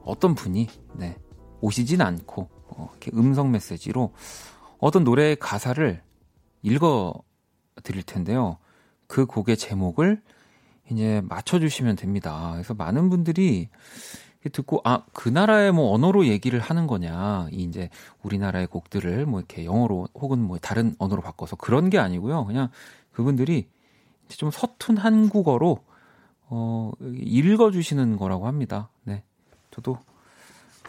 어떤 0.03 0.35
분이 0.35 0.67
네, 0.93 1.15
오시진 1.61 2.01
않고 2.01 2.49
어, 2.67 2.89
이렇게 2.91 3.11
음성 3.13 3.51
메시지로 3.51 4.13
어떤 4.79 5.03
노래의 5.03 5.35
가사를 5.37 6.01
읽어 6.63 7.13
드릴 7.83 8.03
텐데요. 8.03 8.57
그 9.07 9.25
곡의 9.25 9.57
제목을 9.57 10.21
이제 10.89 11.21
맞춰주시면 11.25 11.95
됩니다. 11.95 12.51
그래서 12.53 12.73
많은 12.73 13.09
분들이 13.09 13.69
듣고 14.49 14.81
아 14.83 15.03
그 15.13 15.29
나라의 15.29 15.71
뭐 15.71 15.93
언어로 15.93 16.27
얘기를 16.27 16.59
하는 16.59 16.87
거냐. 16.87 17.47
이 17.51 17.63
이제 17.63 17.89
우리나라의 18.23 18.67
곡들을 18.67 19.25
뭐 19.25 19.39
이렇게 19.39 19.65
영어로 19.65 20.07
혹은 20.15 20.39
뭐 20.39 20.57
다른 20.57 20.95
언어로 20.99 21.21
바꿔서 21.21 21.55
그런 21.55 21.89
게 21.89 21.99
아니고요. 21.99 22.45
그냥 22.45 22.69
그분들이 23.11 23.67
좀 24.29 24.49
서툰 24.51 24.97
한국어로 24.97 25.79
어 26.49 26.91
읽어주시는 27.01 28.17
거라고 28.17 28.47
합니다. 28.47 28.89
네. 29.03 29.23
저도 29.71 29.97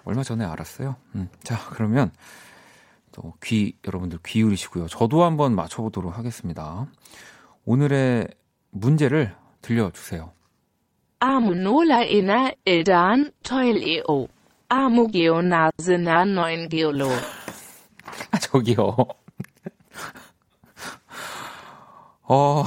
얼마 0.05 0.23
전에 0.23 0.45
알았어요. 0.45 0.97
음, 1.15 1.29
자 1.43 1.59
그러면 1.71 2.11
또 3.13 3.35
귀 3.43 3.77
여러분들 3.87 4.19
귀울이시고요. 4.25 4.89
저도 4.89 5.25
한번 5.25 5.55
맞춰보도록 5.55 6.17
하겠습니다. 6.17 6.87
오늘의 7.65 8.29
문제를 8.71 9.35
들려주세요. 9.61 10.33
Amunola 11.23 12.03
inna 12.05 12.53
ildan 12.67 13.31
toileo. 13.45 14.27
아무게오나즈나 14.69 16.25
노인게올로. 16.25 17.07
아, 18.31 18.39
저기요. 18.39 18.97
어, 22.23 22.65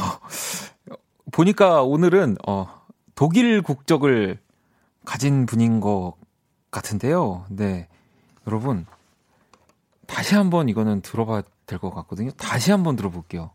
보니까 1.32 1.82
오늘은 1.82 2.38
어, 2.48 2.68
독일 3.16 3.62
국적을 3.62 4.38
가진 5.04 5.46
분인 5.46 5.82
것 5.82 6.14
같은데요. 6.72 7.46
네. 7.50 7.88
여러분, 8.48 8.86
다시 10.06 10.36
한번 10.36 10.70
이거는 10.70 11.02
들어봐야 11.02 11.42
될 11.66 11.80
것 11.80 11.90
같거든요. 11.94 12.30
다시 12.38 12.72
한번 12.72 12.96
들어볼게요. 12.96 13.50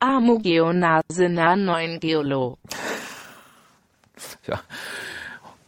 9 0.00 1.98
Geolo. 2.00 2.56
자, 4.42 4.62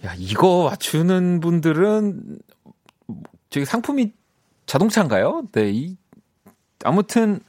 야, 0.05 0.15
이거 0.17 0.69
맞추는 0.71 1.41
분들은 1.41 2.39
저기 3.51 3.67
상품이 3.67 4.13
자동차인가요? 4.67 5.47
네, 5.53 5.71
이 5.71 5.97
아무튼 6.85 7.41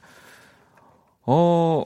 어 1.24 1.84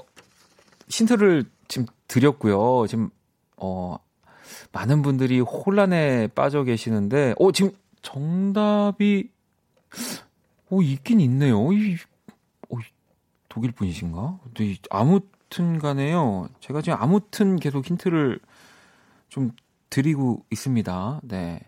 힌트를 0.88 1.45
지금 1.69 1.87
드렸고요. 2.09 2.87
지금 2.88 3.11
어 3.57 3.99
많은 4.73 5.03
분들이 5.03 5.41
혼란에 5.41 6.29
빠져 6.29 6.65
계시는데 6.65 7.35
어 7.38 7.53
지금 7.53 7.73
정답이 8.03 9.29
어 10.71 10.81
있긴 10.81 11.21
있네요. 11.21 11.59
독일 13.57 13.73
분이신가? 13.73 14.39
네, 14.59 14.77
아무튼 14.91 15.79
간에요. 15.79 16.51
제가 16.61 16.83
지금 16.83 16.99
아무튼 17.01 17.57
계속 17.57 17.87
힌트를 17.87 18.39
좀 19.31 19.51
드리고 19.89 20.45
있습니다. 20.51 21.21
네. 21.23 21.61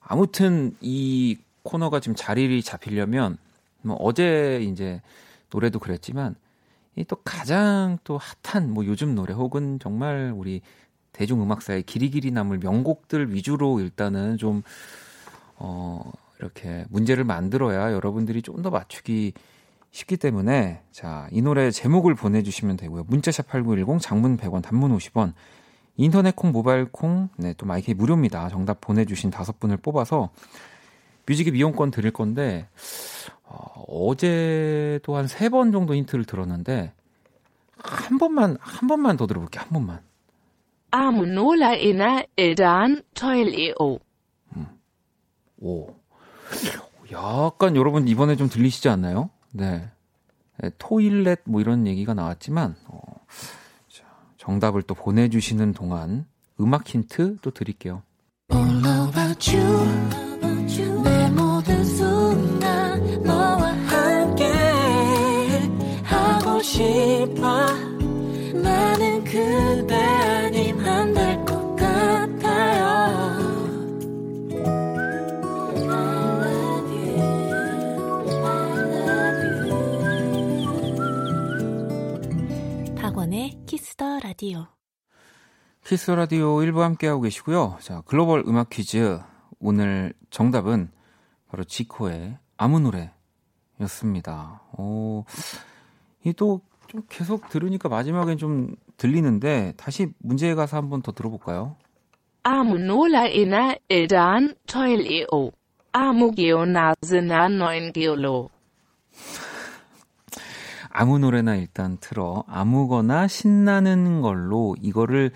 아무튼 0.00 0.76
이 0.80 1.38
코너가 1.64 1.98
지금 1.98 2.14
자리를 2.14 2.62
잡히려면 2.62 3.36
뭐 3.82 3.96
어제 3.96 4.60
이제 4.62 5.02
노래도 5.50 5.80
그랬지만 5.80 6.36
이 6.94 7.02
또 7.04 7.16
가장 7.24 7.98
또 8.04 8.20
핫한 8.44 8.72
뭐 8.72 8.86
요즘 8.86 9.16
노래 9.16 9.34
혹은 9.34 9.80
정말 9.80 10.32
우리 10.36 10.60
대중음악사의 11.14 11.82
길이길이 11.82 12.30
남을 12.30 12.58
명곡들 12.58 13.34
위주로 13.34 13.80
일단은 13.80 14.36
좀 14.38 14.62
어, 15.56 16.12
이렇게 16.38 16.84
문제를 16.90 17.24
만들어야 17.24 17.92
여러분들이 17.92 18.40
좀 18.40 18.62
더 18.62 18.70
맞추기 18.70 19.32
쉽기 19.92 20.16
때문에 20.16 20.82
자, 20.90 21.28
이 21.30 21.40
노래 21.42 21.70
제목을 21.70 22.14
보내 22.14 22.42
주시면 22.42 22.76
되고요. 22.78 23.04
문자샵 23.08 23.46
8910 23.48 24.00
장문 24.00 24.36
100원 24.36 24.62
단문 24.62 24.96
50원 24.96 25.34
인터넷 25.96 26.34
콩, 26.34 26.50
모바일 26.52 26.86
콩, 26.90 27.28
네, 27.36 27.54
또 27.58 27.66
마이크 27.66 27.90
무료입니다. 27.92 28.48
정답 28.48 28.80
보내 28.80 29.04
주신 29.04 29.30
다섯 29.30 29.60
분을 29.60 29.76
뽑아서 29.76 30.30
뮤직앱 31.28 31.54
이용권 31.54 31.90
드릴 31.92 32.10
건데, 32.10 32.66
어, 33.44 33.82
어제도 33.86 35.14
한 35.16 35.26
세 35.26 35.50
번 35.50 35.70
정도 35.70 35.94
힌트를 35.94 36.24
들었는데, 36.24 36.92
한 37.76 38.18
번만, 38.18 38.56
한 38.60 38.88
번만 38.88 39.16
더 39.18 39.26
들어볼게요. 39.26 39.62
한 39.62 39.70
번만. 39.70 40.00
Amonola 40.94 41.68
inner 41.76 42.26
Ildan 42.36 43.02
Toileo. 43.14 43.98
오. 45.60 45.94
약간 47.12 47.76
여러분 47.76 48.08
이번에 48.08 48.36
좀 48.36 48.48
들리시지 48.48 48.88
않나요? 48.88 49.30
네. 49.52 49.90
네, 50.58 50.70
토일렛 50.78 51.40
뭐 51.44 51.60
이런 51.60 51.86
얘기가 51.86 52.14
나왔지만, 52.14 52.76
어, 52.86 53.00
자, 53.88 54.04
정답을 54.36 54.82
또 54.82 54.94
보내주시는 54.94 55.72
동안 55.72 56.26
음악 56.60 56.88
힌트 56.88 57.38
또 57.40 57.50
드릴게요. 57.50 58.02
싶어 66.62 67.66
나는 68.54 69.24
그 69.24 69.71
키스 83.92 83.96
더 83.96 84.18
라디오 84.20 84.66
키스 85.84 86.10
라디오 86.12 86.56
1부 86.56 86.78
함께하고 86.78 87.20
계시고요. 87.20 87.76
자, 87.80 88.00
글로벌 88.06 88.42
음악 88.46 88.70
퀴즈. 88.70 89.20
오늘 89.60 90.14
정답은 90.30 90.90
바로 91.50 91.62
지코의 91.64 92.38
아무 92.56 92.80
노래였습니다. 93.78 94.62
오, 94.78 95.26
이또 96.24 96.62
좀 96.86 97.02
계속 97.10 97.50
들으니까 97.50 97.90
마지막엔 97.90 98.38
좀 98.38 98.74
들리는데 98.96 99.74
다시 99.76 100.08
문제의 100.20 100.54
가사 100.54 100.78
한번 100.78 101.02
더 101.02 101.12
들어볼까요? 101.12 101.76
Amonola 102.46 103.24
inner 103.24 103.76
Ildan 103.90 104.54
Toileo. 104.66 105.52
Amogeonasena 105.92 107.50
9 107.50 107.92
Geolo. 107.92 108.48
아무 108.48 108.48
노 108.48 109.51
래나 111.30 111.56
일단 111.56 111.96
틀어 112.00 112.44
아무거나 112.46 113.26
신나는 113.26 114.20
걸로 114.20 114.76
이거를 114.80 115.30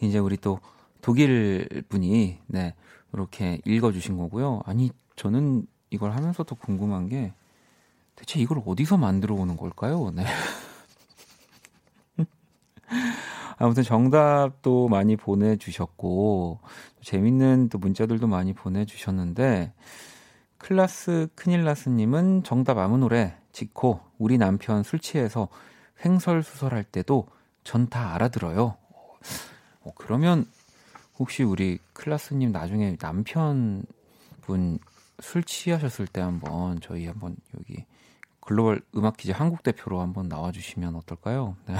이제 0.00 0.18
우리 0.18 0.36
또 0.36 0.60
독일 1.00 1.84
분이 1.88 2.38
네 2.46 2.74
이렇게 3.12 3.60
읽어주신 3.64 4.16
거고요. 4.16 4.60
아니 4.66 4.90
저는 5.14 5.66
이걸 5.90 6.12
하면서 6.12 6.42
더 6.42 6.54
궁금한 6.54 7.08
게 7.08 7.32
대체 8.16 8.40
이걸 8.40 8.60
어디서 8.64 8.96
만들어 8.96 9.34
오는 9.34 9.56
걸까요? 9.56 10.10
네. 10.14 10.24
아무튼 13.58 13.82
정답도 13.82 14.88
많이 14.88 15.16
보내주셨고 15.16 16.60
재밌는 17.02 17.68
또 17.68 17.78
문자들도 17.78 18.26
많이 18.26 18.52
보내주셨는데 18.52 19.72
클라스 20.58 21.28
큰일라스님은 21.34 22.42
정답 22.42 22.78
아무 22.78 22.98
노래 22.98 23.36
지코 23.56 24.00
우리 24.18 24.36
남편 24.36 24.82
술 24.82 24.98
취해서 24.98 25.48
횡설수설할 26.04 26.84
때도 26.84 27.26
전 27.64 27.88
다 27.88 28.14
알아들어요. 28.14 28.76
어, 29.80 29.92
그러면 29.94 30.44
혹시 31.18 31.42
우리 31.42 31.78
클라스님 31.94 32.52
나중에 32.52 32.98
남편분 33.00 34.78
술 35.20 35.42
취하셨을 35.42 36.06
때 36.06 36.20
한번 36.20 36.80
저희 36.82 37.06
한번 37.06 37.34
여기 37.58 37.86
글로벌 38.40 38.82
음악 38.94 39.16
퀴즈 39.16 39.32
한국 39.32 39.62
대표로 39.62 40.02
한번 40.02 40.28
나와주시면 40.28 40.94
어떨까요? 40.94 41.56
네. 41.66 41.76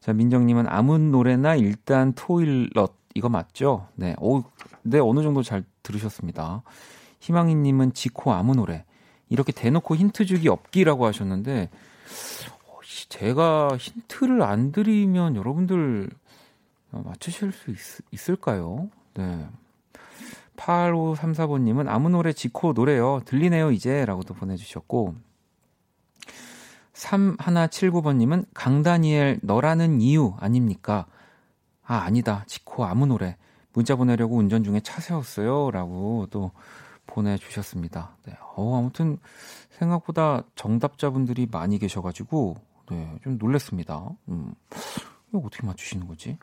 자 0.00 0.12
민정님은 0.12 0.68
아무 0.68 0.98
노래나 0.98 1.54
일단 1.56 2.12
토일럿 2.12 2.96
이거 3.14 3.30
맞죠? 3.30 3.88
네, 3.94 4.14
오, 4.20 4.44
네 4.82 4.98
어느 4.98 5.22
정도 5.22 5.42
잘 5.42 5.64
들으셨습니다. 5.82 6.62
희망이님은 7.20 7.94
지코 7.94 8.34
아무 8.34 8.54
노래 8.54 8.84
이렇게 9.32 9.50
대놓고 9.50 9.96
힌트 9.96 10.26
주기 10.26 10.48
없기라고 10.48 11.06
하셨는데 11.06 11.70
어, 12.66 12.78
제가 13.08 13.76
힌트를 13.78 14.42
안 14.42 14.72
드리면 14.72 15.36
여러분들 15.36 16.10
맞추실 16.90 17.52
수 17.52 17.70
있, 17.70 18.28
을까요 18.28 18.90
네. 19.14 19.48
8534번님은 20.56 21.88
아무 21.88 22.10
노래 22.10 22.34
지코 22.34 22.74
노래요. 22.74 23.22
들리네요, 23.24 23.72
이제. 23.72 24.04
라고도 24.04 24.34
보내주셨고. 24.34 25.14
3179번님은 26.92 28.44
강다니엘 28.52 29.40
너라는 29.42 30.02
이유 30.02 30.34
아닙니까? 30.38 31.06
아, 31.82 31.96
아니다. 31.96 32.44
지코 32.46 32.84
아무 32.84 33.06
노래. 33.06 33.36
문자 33.72 33.96
보내려고 33.96 34.36
운전 34.36 34.62
중에 34.62 34.80
차 34.80 35.00
세웠어요. 35.00 35.70
라고 35.70 36.28
또 36.30 36.52
보내주셨습니다. 37.06 38.16
네. 38.24 38.34
어, 38.54 38.78
아무튼 38.78 39.18
생각보다 39.70 40.42
정답자분들이 40.54 41.48
많이 41.50 41.78
계셔가지고, 41.78 42.56
네, 42.90 43.18
좀 43.22 43.38
놀랬습니다. 43.38 44.10
음, 44.28 44.54
이거 45.28 45.38
어떻게 45.44 45.66
맞추시는 45.66 46.06
거지? 46.06 46.38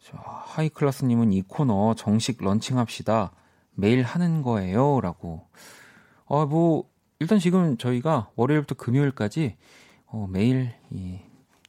자, 0.00 0.18
하이클라스님은 0.18 1.32
이 1.32 1.42
코너 1.42 1.94
정식 1.94 2.42
런칭합시다. 2.42 3.32
매일 3.74 4.02
하는 4.02 4.42
거예요. 4.42 5.00
라고. 5.00 5.46
아, 6.28 6.44
뭐, 6.44 6.90
일단 7.18 7.38
지금 7.38 7.76
저희가 7.76 8.30
월요일부터 8.34 8.74
금요일까지 8.74 9.56
어, 10.06 10.26
매일 10.28 10.74
이 10.90 11.20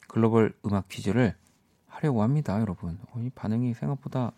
글로벌 0.08 0.54
음악 0.65 0.89
퀴즈를 0.89 1.36
하려고 1.88 2.24
합니다, 2.24 2.60
여러분. 2.60 3.00
어, 3.12 3.19
이 3.19 3.30
반응이 3.30 3.74
생각보다 3.76 4.32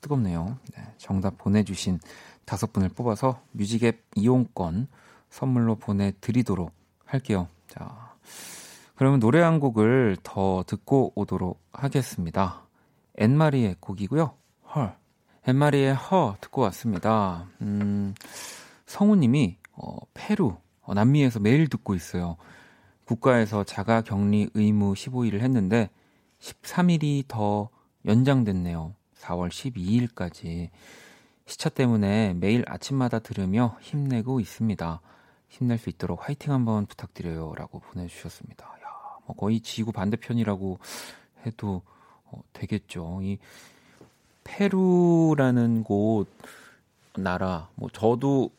뜨겁네요. 0.00 0.58
네, 0.76 0.94
정답 0.98 1.38
보내주신 1.38 2.00
다섯 2.44 2.72
분을 2.72 2.88
뽑아서 2.90 3.40
뮤직앱 3.52 4.04
이용권 4.16 4.88
선물로 5.30 5.76
보내드리도록 5.76 6.72
할게요. 7.04 7.48
자, 7.68 8.14
그러면 8.94 9.20
노래 9.20 9.40
한 9.40 9.60
곡을 9.60 10.18
더 10.22 10.64
듣고 10.66 11.12
오도록 11.14 11.60
하겠습니다. 11.72 12.62
앤마리의 13.16 13.76
곡이고요. 13.80 14.34
헐. 14.74 14.96
앤마리의 15.46 15.94
허 15.94 16.36
듣고 16.40 16.62
왔습니다. 16.62 17.48
음, 17.60 18.14
성우님이 18.86 19.56
어, 19.72 19.96
페루 20.14 20.56
어, 20.82 20.94
남미에서 20.94 21.40
매일 21.40 21.68
듣고 21.68 21.94
있어요. 21.94 22.36
국가에서 23.04 23.64
자가 23.64 24.02
격리 24.02 24.50
의무 24.54 24.94
15일을 24.94 25.40
했는데 25.40 25.90
13일이 26.40 27.24
더 27.26 27.68
연장됐네요. 28.06 28.94
4월 29.18 29.48
12일까지. 29.48 30.70
시차 31.52 31.68
때문에 31.68 32.32
매일 32.32 32.64
아침마다 32.66 33.18
들으며 33.18 33.76
힘내고 33.82 34.40
있습니다. 34.40 35.00
힘낼 35.50 35.76
수 35.76 35.90
있도록 35.90 36.26
화이팅 36.26 36.50
한번 36.50 36.86
부탁드려요. 36.86 37.52
라고 37.54 37.78
보내주셨습니다. 37.78 38.64
야, 38.64 39.18
뭐 39.26 39.36
거의 39.36 39.60
지구 39.60 39.92
반대편이라고 39.92 40.78
해도 41.44 41.82
어, 42.24 42.40
되겠죠. 42.54 43.20
이 43.22 43.38
페루라는 44.44 45.84
곳, 45.84 46.26
나라, 47.16 47.68
뭐 47.74 47.90
저도 47.90 48.50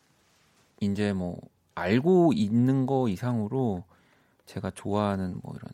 이제 0.78 1.12
뭐 1.12 1.40
알고 1.74 2.32
있는 2.32 2.86
거 2.86 3.08
이상으로 3.08 3.82
제가 4.46 4.70
좋아하는 4.70 5.40
뭐 5.42 5.52
이런 5.56 5.72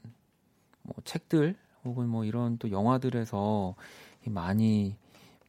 뭐 0.84 0.94
책들 1.04 1.54
혹은 1.84 2.08
뭐 2.08 2.24
이런 2.24 2.56
또 2.56 2.70
영화들에서 2.70 3.74
많이 4.24 4.96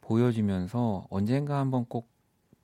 보여지면서 0.02 1.08
언젠가 1.10 1.60
한번 1.60 1.86
꼭 1.88 2.12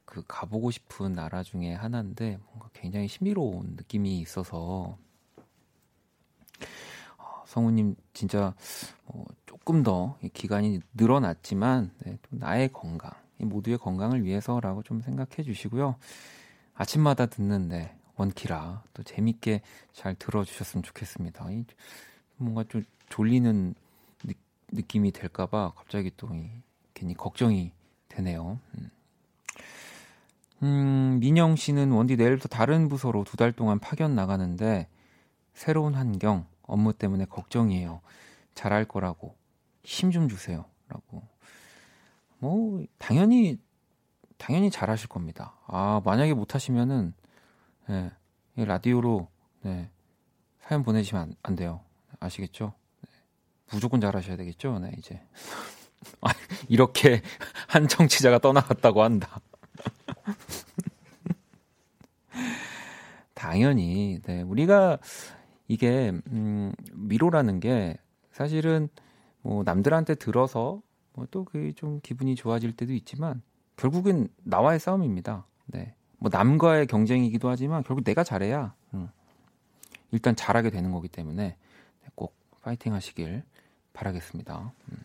그 0.08 0.23
가보고 0.26 0.71
싶은 0.71 1.12
나라 1.12 1.43
중에 1.43 1.73
하나인데 1.73 2.39
뭔가 2.47 2.69
굉장히 2.71 3.10
신비로운 3.10 3.76
느낌이 3.76 4.19
있어서 4.21 4.97
어, 7.17 7.43
성우님 7.45 7.95
진짜 8.13 8.56
어, 9.06 9.26
조금 9.45 9.84
더 9.84 10.17
기간이 10.34 10.80
늘어났지만 10.93 11.91
네, 12.00 12.17
나의 12.30 12.71
건강, 12.71 13.12
모두의 13.38 13.78
건강을 13.78 14.23
위해서라고 14.23 14.82
좀 14.82 15.02
생각해 15.02 15.43
주시고요. 15.43 15.97
아침마다 16.73 17.26
듣는데 17.26 17.93
원키라 18.15 18.84
또 18.93 19.04
재밌게 19.04 19.62
잘 19.91 20.15
들어주셨으면 20.15 20.84
좋겠습니다. 20.84 21.45
뭔가 22.38 22.63
좀 22.63 22.86
졸리는 23.10 23.76
느, 24.23 24.82
낌이 24.88 25.12
될까봐 25.12 25.73
갑자기 25.76 26.12
또 26.15 26.30
괜히 26.97 27.13
걱정이 27.13 27.71
되네요. 28.10 28.60
음. 28.79 28.89
음, 30.63 31.19
민영 31.19 31.55
씨는 31.55 31.91
원디 31.91 32.15
내일부터 32.15 32.47
다른 32.47 32.89
부서로 32.89 33.23
두 33.23 33.38
달 33.38 33.51
동안 33.51 33.77
파견 33.77 34.15
나가는데 34.15 34.88
새로운 35.53 35.93
환경, 35.93 36.47
업무 36.63 36.93
때문에 36.93 37.25
걱정이에요. 37.25 38.01
잘할 38.55 38.86
거라고 38.86 39.36
힘 39.83 40.12
좀 40.12 40.27
주세요. 40.27 40.65
라고. 40.89 41.21
뭐, 42.39 42.83
당연히, 42.97 43.60
당연히 44.38 44.71
잘하실 44.71 45.07
겁니다. 45.10 45.53
아, 45.67 46.01
만약에 46.03 46.33
못 46.33 46.55
하시면은, 46.55 47.13
네, 47.88 48.12
라디오로, 48.55 49.27
네, 49.62 49.89
사연 50.62 50.83
보내시면 50.83 51.21
안, 51.23 51.36
안 51.43 51.55
돼요. 51.55 51.81
아시겠죠? 52.19 52.73
네, 53.01 53.10
무조건 53.71 54.01
잘하셔야 54.01 54.36
되겠죠? 54.38 54.79
네, 54.79 54.91
이제. 54.97 55.21
아, 56.21 56.29
이렇게 56.69 57.21
한 57.67 57.88
청취자가 57.88 58.39
떠나갔다고 58.39 59.03
한다. 59.03 59.39
당연히, 63.33 64.19
네, 64.23 64.41
우리가 64.41 64.97
이게, 65.67 66.12
음, 66.27 66.73
위로라는 66.93 67.60
게 67.60 67.97
사실은 68.31 68.89
뭐 69.41 69.63
남들한테 69.63 70.15
들어서 70.15 70.81
뭐 71.13 71.25
또 71.31 71.43
그게 71.43 71.71
좀 71.73 71.99
기분이 72.01 72.36
좋아질 72.36 72.73
때도 72.73 72.93
있지만 72.93 73.41
결국엔 73.75 74.27
나와의 74.43 74.79
싸움입니다. 74.79 75.45
네. 75.65 75.93
뭐 76.19 76.29
남과의 76.31 76.88
경쟁이기도 76.88 77.49
하지만 77.49 77.83
결국 77.83 78.03
내가 78.03 78.23
잘해야 78.23 78.73
음, 78.93 79.10
일단 80.12 80.36
잘하게 80.36 80.69
되는 80.69 80.91
거기 80.91 81.07
때문에 81.07 81.57
꼭 82.15 82.36
파이팅 82.62 82.93
하시길 82.93 83.43
바라겠습니다. 83.93 84.71
음. 84.91 84.97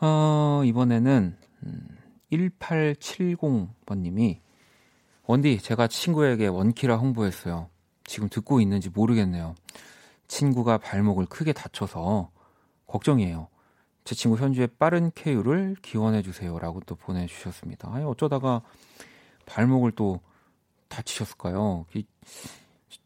어, 0.00 0.62
이번에는 0.64 1.36
음, 1.64 1.88
1870번님이 2.32 4.38
원디 5.26 5.58
제가 5.58 5.88
친구에게 5.88 6.46
원키라 6.46 6.96
홍보했어요. 6.96 7.68
지금 8.04 8.28
듣고 8.28 8.60
있는지 8.60 8.90
모르겠네요. 8.90 9.54
친구가 10.28 10.78
발목을 10.78 11.26
크게 11.26 11.52
다쳐서 11.52 12.30
걱정이에요. 12.86 13.48
제 14.04 14.14
친구 14.14 14.36
현주의 14.36 14.66
빠른 14.66 15.10
쾌유를 15.14 15.76
기원해 15.80 16.22
주세요라고 16.22 16.80
또 16.86 16.94
보내주셨습니다. 16.94 17.90
아니, 17.90 18.04
어쩌다가 18.04 18.60
발목을 19.46 19.92
또 19.92 20.20
다치셨을까요? 20.88 21.86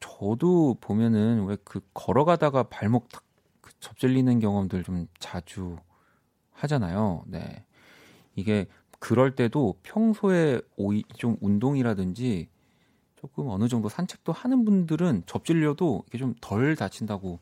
저도 0.00 0.76
보면은 0.80 1.46
왜 1.46 1.56
그 1.64 1.80
걸어가다가 1.94 2.64
발목 2.64 3.08
탁그 3.10 3.70
접질리는 3.80 4.40
경험들 4.40 4.82
좀 4.82 5.06
자주 5.20 5.76
하잖아요. 6.58 7.24
네. 7.26 7.64
이게 8.34 8.66
그럴 8.98 9.34
때도 9.34 9.78
평소에 9.82 10.60
오이 10.76 11.02
좀 11.16 11.36
운동이라든지 11.40 12.48
조금 13.16 13.48
어느 13.48 13.68
정도 13.68 13.88
산책도 13.88 14.32
하는 14.32 14.64
분들은 14.64 15.24
접질려도 15.26 16.04
이게 16.08 16.18
좀 16.18 16.34
덜 16.40 16.76
다친다고 16.76 17.40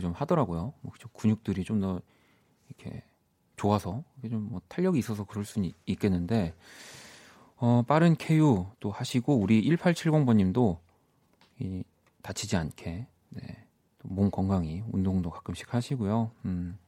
좀 0.00 0.12
하더라고요. 0.12 0.74
뭐 0.80 0.92
근육들이 1.14 1.64
좀 1.64 1.80
더 1.80 2.00
이렇게 2.68 3.02
좋아서 3.56 4.04
이게 4.18 4.28
좀 4.28 4.48
뭐 4.50 4.60
탄력이 4.68 4.98
있어서 4.98 5.24
그럴 5.24 5.44
수는 5.44 5.72
있겠는데 5.86 6.54
어, 7.56 7.82
빠른 7.86 8.14
KU 8.14 8.66
또 8.80 8.90
하시고 8.90 9.36
우리 9.36 9.62
1870번님도 9.68 10.78
이, 11.60 11.82
다치지 12.22 12.56
않게 12.56 13.06
네, 13.30 13.66
몸 14.04 14.30
건강히 14.30 14.84
운동도 14.92 15.30
가끔씩 15.30 15.74
하시고요. 15.74 16.30
음. 16.44 16.78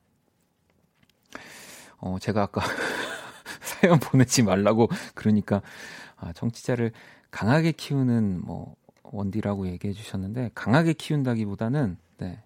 어, 1.98 2.18
제가 2.20 2.42
아까 2.42 2.62
사연 3.60 3.98
보내지 3.98 4.42
말라고 4.42 4.88
그러니까 5.14 5.62
아, 6.16 6.32
청취자를 6.32 6.92
강하게 7.30 7.72
키우는 7.72 8.40
뭐 8.44 8.76
원디라고 9.02 9.68
얘기해 9.68 9.92
주셨는데 9.92 10.50
강하게 10.54 10.92
키운다기보다는 10.92 11.96
네. 12.18 12.42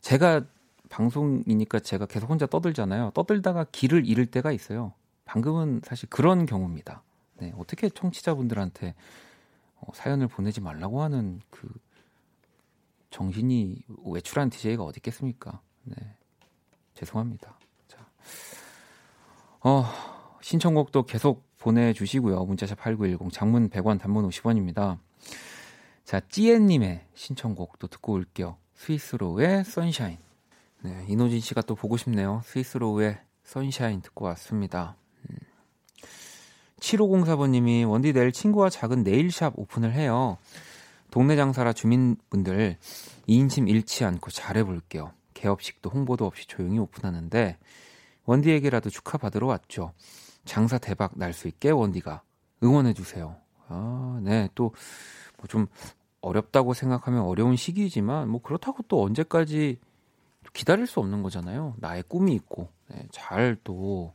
제가 0.00 0.44
방송이니까 0.88 1.80
제가 1.80 2.06
계속 2.06 2.30
혼자 2.30 2.46
떠들잖아요. 2.46 3.10
떠들다가 3.14 3.64
길을 3.72 4.06
잃을 4.06 4.26
때가 4.26 4.52
있어요. 4.52 4.92
방금은 5.24 5.80
사실 5.84 6.08
그런 6.08 6.46
경우입니다. 6.46 7.02
네, 7.38 7.52
어떻게 7.56 7.88
청취자분들한테 7.88 8.94
어, 9.76 9.92
사연을 9.92 10.28
보내지 10.28 10.60
말라고 10.60 11.02
하는 11.02 11.40
그 11.50 11.68
정신이 13.10 13.82
외출한 14.06 14.50
DJ가 14.50 14.84
어디 14.84 14.98
있겠습니까? 14.98 15.60
네, 15.84 15.96
죄송합니다. 16.94 17.58
자, 17.88 17.98
어, 19.60 19.84
신청곡도 20.40 21.04
계속 21.04 21.44
보내주시고요. 21.58 22.44
문자샵 22.44 22.78
8910 22.78 23.32
장문 23.32 23.70
100원 23.70 23.98
단문 23.98 24.28
50원입니다. 24.28 24.98
자, 26.04 26.20
찌엔님의 26.20 27.06
신청곡도 27.14 27.88
듣고 27.88 28.12
올게요. 28.12 28.56
스위스로우의 28.74 29.64
선샤인. 29.64 30.18
네, 30.82 31.04
이노진 31.08 31.40
씨가 31.40 31.62
또 31.62 31.74
보고 31.74 31.96
싶네요. 31.96 32.42
스위스로우의 32.44 33.18
선샤인 33.44 34.02
듣고 34.02 34.26
왔습니다. 34.26 34.96
7504번님이 36.80 37.88
원디 37.88 38.12
내일 38.12 38.32
친구와 38.32 38.68
작은 38.68 39.02
네일샵 39.02 39.54
오픈을 39.56 39.94
해요. 39.94 40.36
동네 41.10 41.36
장사라 41.36 41.72
주민분들 41.72 42.76
이인심 43.26 43.68
잃지 43.68 44.04
않고 44.04 44.30
잘해볼게요. 44.30 45.12
개업식도 45.48 45.90
홍보도 45.90 46.24
없이 46.24 46.46
조용히 46.48 46.78
오픈하는데 46.78 47.58
원디에게라도 48.24 48.88
축하받으러 48.88 49.46
왔죠. 49.46 49.92
장사 50.46 50.78
대박 50.78 51.12
날 51.16 51.32
수 51.34 51.48
있게 51.48 51.70
원디가 51.70 52.22
응원해주세요. 52.62 53.36
아, 53.68 54.20
네. 54.22 54.48
또, 54.54 54.72
뭐 55.36 55.46
좀 55.48 55.66
어렵다고 56.22 56.72
생각하면 56.72 57.20
어려운 57.20 57.56
시기이지만, 57.56 58.30
뭐 58.30 58.40
그렇다고 58.40 58.82
또 58.88 59.02
언제까지 59.02 59.78
기다릴 60.54 60.86
수 60.86 61.00
없는 61.00 61.22
거잖아요. 61.22 61.74
나의 61.76 62.02
꿈이 62.08 62.32
있고, 62.34 62.70
네, 62.88 63.06
잘또 63.12 64.14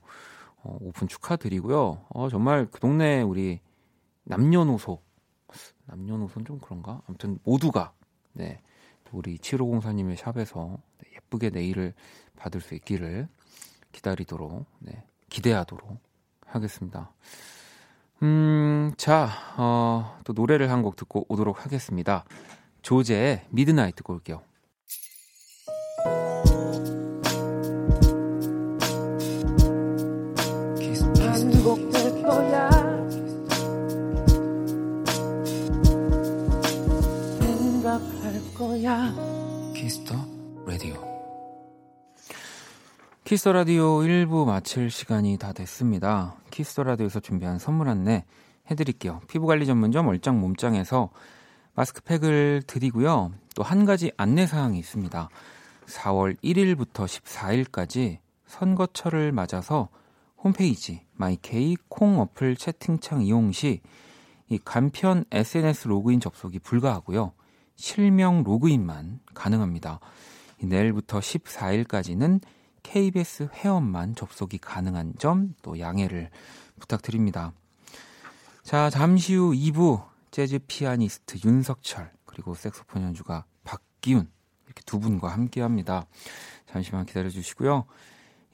어, 0.63 0.77
오픈 0.81 1.07
축하드리고요. 1.07 2.05
어, 2.09 2.29
정말 2.29 2.67
그 2.71 2.79
동네 2.79 3.21
우리 3.21 3.59
남녀노소, 4.23 4.99
남녀노소는 5.85 6.45
좀 6.45 6.59
그런가? 6.59 7.01
아무튼 7.07 7.37
모두가, 7.43 7.93
네. 8.33 8.61
우리 9.11 9.37
7504님의 9.37 10.15
샵에서 10.17 10.77
네, 11.03 11.11
예쁘게 11.15 11.49
네일을 11.49 11.93
받을 12.35 12.61
수 12.61 12.75
있기를 12.75 13.27
기다리도록, 13.91 14.65
네, 14.79 15.03
기대하도록 15.29 15.97
하겠습니다. 16.45 17.11
음, 18.21 18.91
자, 18.97 19.29
어, 19.57 20.19
또 20.23 20.33
노래를 20.33 20.69
한 20.71 20.81
곡 20.83 20.95
듣고 20.95 21.25
오도록 21.29 21.65
하겠습니다. 21.65 22.25
조제의 22.81 23.45
Midnight 23.49 23.95
듣고 23.95 24.13
올게요. 24.13 24.41
거야. 38.79 39.13
키스 39.75 40.00
더 40.00 40.15
라디오. 40.65 40.95
키스 43.25 43.41
더 43.41 43.51
라디오 43.51 43.99
1부 43.99 44.45
마칠 44.45 44.89
시간이 44.89 45.37
다 45.37 45.51
됐습니다. 45.53 46.35
키스 46.49 46.70
더 46.70 46.83
라디오에서 46.83 47.19
준비한 47.19 47.59
선물 47.59 47.89
안내 47.89 48.25
해드릴게요. 48.71 49.21
피부관리 49.27 49.65
전문점 49.65 50.07
얼짱 50.07 50.39
몸짱에서 50.39 51.09
마스크팩을 51.75 52.63
드리고요. 52.67 53.31
또 53.55 53.63
한 53.63 53.85
가지 53.85 54.11
안내 54.17 54.47
사항이 54.47 54.79
있습니다. 54.79 55.29
4월 55.85 56.37
1일부터 56.41 57.05
14일까지 57.05 58.19
선거철을 58.47 59.31
맞아서 59.33 59.89
홈페이지 60.37 61.01
마이케이 61.15 61.75
콩 61.89 62.19
어플 62.19 62.55
채팅창 62.55 63.23
이용 63.23 63.51
시 63.51 63.81
이 64.51 64.57
간편 64.65 65.25
SNS 65.31 65.87
로그인 65.87 66.19
접속이 66.19 66.59
불가하고요. 66.59 67.33
실명 67.79 68.43
로그인만 68.43 69.21
가능합니다. 69.33 70.01
내일부터 70.61 71.19
14일까지는 71.19 72.41
KBS 72.83 73.47
회원만 73.53 74.15
접속이 74.15 74.57
가능한 74.57 75.13
점 75.17 75.55
또 75.61 75.79
양해를 75.79 76.29
부탁드립니다. 76.79 77.53
자, 78.63 78.89
잠시 78.89 79.33
후 79.33 79.51
2부 79.53 80.03
재즈 80.29 80.59
피아니스트 80.67 81.39
윤석철 81.47 82.11
그리고 82.25 82.53
색소폰 82.53 83.01
연주가 83.03 83.45
박기훈 83.63 84.29
이렇게 84.65 84.81
두 84.85 84.99
분과 84.99 85.29
함께 85.29 85.61
합니다. 85.61 86.05
잠시만 86.67 87.05
기다려 87.05 87.29
주시고요. 87.29 87.85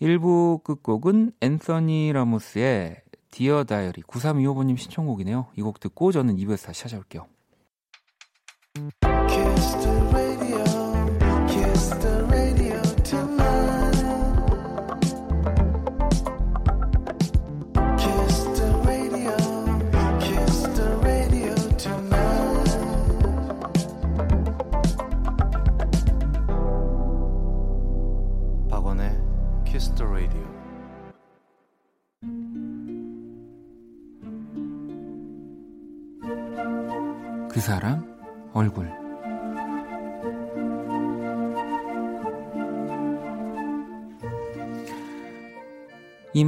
1부 0.01 0.63
끝곡은 0.63 1.31
앤서니 1.41 2.13
라모스의 2.13 3.01
디어 3.31 3.63
다이어리 3.63 4.03
9325번님 4.03 4.77
신청곡이네요. 4.77 5.47
이 5.57 5.61
곡 5.63 5.79
듣고 5.79 6.11
저는 6.11 6.38
2부에서 6.38 6.67
다시 6.67 6.83
찾아올게요. 6.83 7.27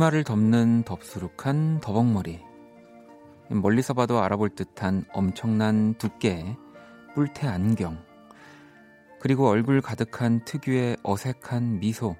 이마를 0.07 0.23
덮는 0.23 0.83
덥수룩한 0.83 1.81
더벅머리 1.81 2.39
멀리서 3.49 3.93
봐도 3.93 4.21
알아볼 4.21 4.49
듯한 4.49 5.03
엄청난 5.11 5.95
두께 5.95 6.55
뿔테 7.13 7.47
안경 7.47 8.01
그리고 9.19 9.47
얼굴 9.47 9.81
가득한 9.81 10.45
특유의 10.45 10.97
어색한 11.03 11.79
미소 11.79 12.15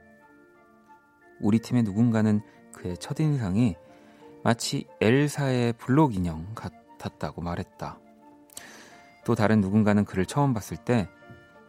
우리 1.40 1.60
팀의 1.60 1.84
누군가는 1.84 2.42
그의 2.74 2.98
첫인상이 2.98 3.76
마치 4.44 4.86
엘사의 5.00 5.74
블록 5.74 6.16
인형 6.16 6.46
같았다고 6.56 7.42
말했다. 7.42 8.00
또 9.26 9.36
다른 9.36 9.62
누군가는 9.62 10.04
그를 10.04 10.26
처음 10.26 10.54
봤을 10.54 10.78
때 10.78 11.08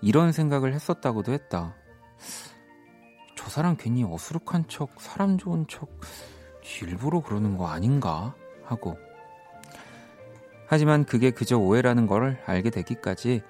이런 0.00 0.32
생각을 0.32 0.72
했었다고도 0.74 1.32
했다. 1.32 1.74
저 3.38 3.48
사람 3.48 3.76
괜히 3.76 4.02
어수룩한 4.02 4.66
척, 4.66 5.00
사람 5.00 5.38
좋은 5.38 5.68
척, 5.68 5.88
일부러 6.82 7.20
그러는 7.20 7.56
거 7.56 7.68
아닌가? 7.68 8.34
하고. 8.64 8.98
하지만 10.66 11.04
그게 11.04 11.30
그저 11.30 11.56
오해라는 11.56 12.08
걸 12.08 12.42
알게 12.46 12.70
되기까지 12.70 13.42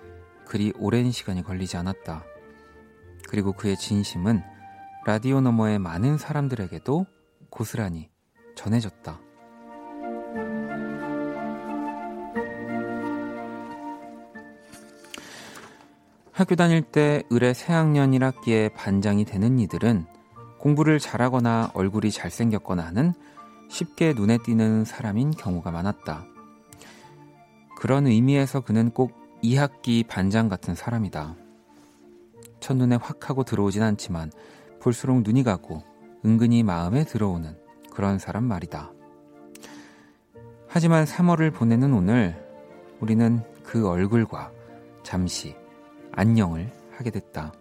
그리 0.44 0.74
오랜 0.79 1.11
시간이 1.11 1.42
걸리지 1.42 1.79
않았다. 1.79 2.22
그리고 3.31 3.55
그의 3.55 3.79
진심은 3.79 4.42
라디오 5.07 5.40
너머의 5.40 5.79
많은 5.79 6.18
사람들에게도 6.18 7.07
고스란히 7.48 8.11
전해졌다. 8.57 9.18
학교 16.38 16.55
다닐 16.55 16.83
때 16.83 17.24
을의 17.33 17.53
새학년 17.53 18.12
1학기에 18.12 18.72
반장이 18.72 19.24
되는 19.24 19.59
이들은 19.59 20.07
공부를 20.61 21.01
잘하거나 21.01 21.72
얼굴이 21.74 22.12
잘생겼거나 22.12 22.85
하는 22.85 23.12
쉽게 23.68 24.12
눈에 24.12 24.38
띄는 24.44 24.85
사람인 24.85 25.33
경우가 25.33 25.72
많았다. 25.72 26.24
그런 27.77 28.07
의미에서 28.07 28.61
그는 28.61 28.90
꼭 28.90 29.14
2학기 29.42 30.07
반장 30.07 30.48
같은 30.48 30.77
사람이다. 30.77 31.35
첫눈에 32.61 32.98
확 33.03 33.29
하고 33.29 33.42
들어오진 33.42 33.83
않지만 33.83 34.31
볼수록 34.79 35.22
눈이 35.22 35.42
가고 35.42 35.83
은근히 36.24 36.62
마음에 36.62 37.03
들어오는 37.03 37.59
그런 37.92 38.20
사람 38.20 38.44
말이다. 38.44 38.92
하지만 40.68 41.05
3월을 41.05 41.53
보내는 41.53 41.92
오늘 41.92 42.40
우리는 43.01 43.42
그 43.64 43.88
얼굴과 43.88 44.53
잠시 45.03 45.57
안녕을 46.18 46.68
하게 46.96 47.11
됐다. 47.11 47.52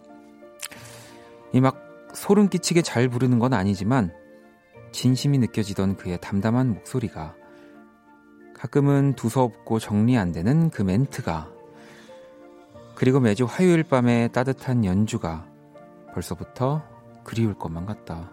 이 1.52 1.60
막 1.60 1.78
소름 2.12 2.48
끼치게 2.48 2.82
잘 2.82 3.08
부르는 3.08 3.38
건 3.38 3.52
아니지만 3.54 4.12
진심이 4.90 5.38
느껴지던 5.38 5.96
그의 5.96 6.18
담담한 6.20 6.74
목소리가 6.74 7.36
가끔은 8.54 9.14
두서없고 9.14 9.78
정리 9.78 10.18
안 10.18 10.32
되는 10.32 10.70
그 10.70 10.82
멘트가 10.82 11.52
그리고 12.96 13.20
매주 13.20 13.44
화요일 13.44 13.84
밤의 13.84 14.32
따뜻한 14.32 14.84
연주가 14.84 15.46
벌써부터 16.12 16.82
그리울 17.22 17.54
것만 17.54 17.86
같다. 17.86 18.32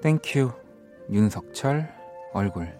Thank 0.00 0.31
you 0.31 0.50
윤석철 1.10 1.97
얼굴 2.32 2.76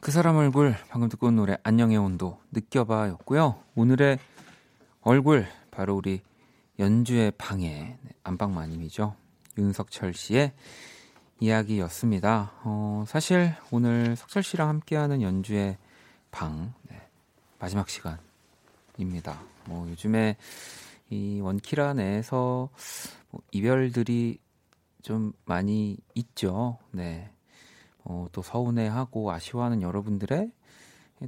그 0.00 0.12
사람 0.12 0.36
얼굴 0.36 0.74
방금 0.88 1.10
듣고 1.10 1.26
온 1.26 1.36
노래 1.36 1.58
안녕의 1.64 1.98
온도 1.98 2.40
느껴봐였고요. 2.52 3.62
오늘의 3.74 4.18
얼굴 5.02 5.46
바로 5.70 5.96
우리 5.96 6.22
연주의 6.78 7.30
방해 7.32 7.98
안방 8.22 8.54
마님이죠. 8.54 9.14
윤석철 9.58 10.14
씨의 10.14 10.52
이야기였습니다. 11.40 12.52
어, 12.62 13.04
사실 13.06 13.54
오늘 13.70 14.16
석철 14.16 14.42
씨랑 14.42 14.68
함께하는 14.68 15.20
연주의 15.20 15.76
방 16.30 16.72
네, 16.88 17.06
마지막 17.58 17.88
시간입니다. 17.90 19.42
뭐 19.66 19.88
요즘에 19.90 20.36
이 21.10 21.40
원키라 21.40 21.94
내에서 21.94 22.70
뭐 23.30 23.40
이별들이 23.50 24.38
좀 25.02 25.32
많이 25.44 25.96
있죠. 26.14 26.78
네. 26.90 27.30
어, 28.04 28.26
또 28.32 28.42
서운해하고 28.42 29.30
아쉬워하는 29.30 29.82
여러분들의 29.82 30.50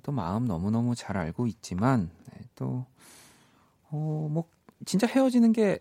또 0.02 0.12
마음 0.12 0.46
너무너무 0.46 0.94
잘 0.94 1.16
알고 1.16 1.46
있지만 1.46 2.10
네, 2.32 2.40
또 2.54 2.86
어, 3.90 4.28
뭐 4.30 4.48
진짜 4.86 5.06
헤어지는 5.06 5.52
게 5.52 5.78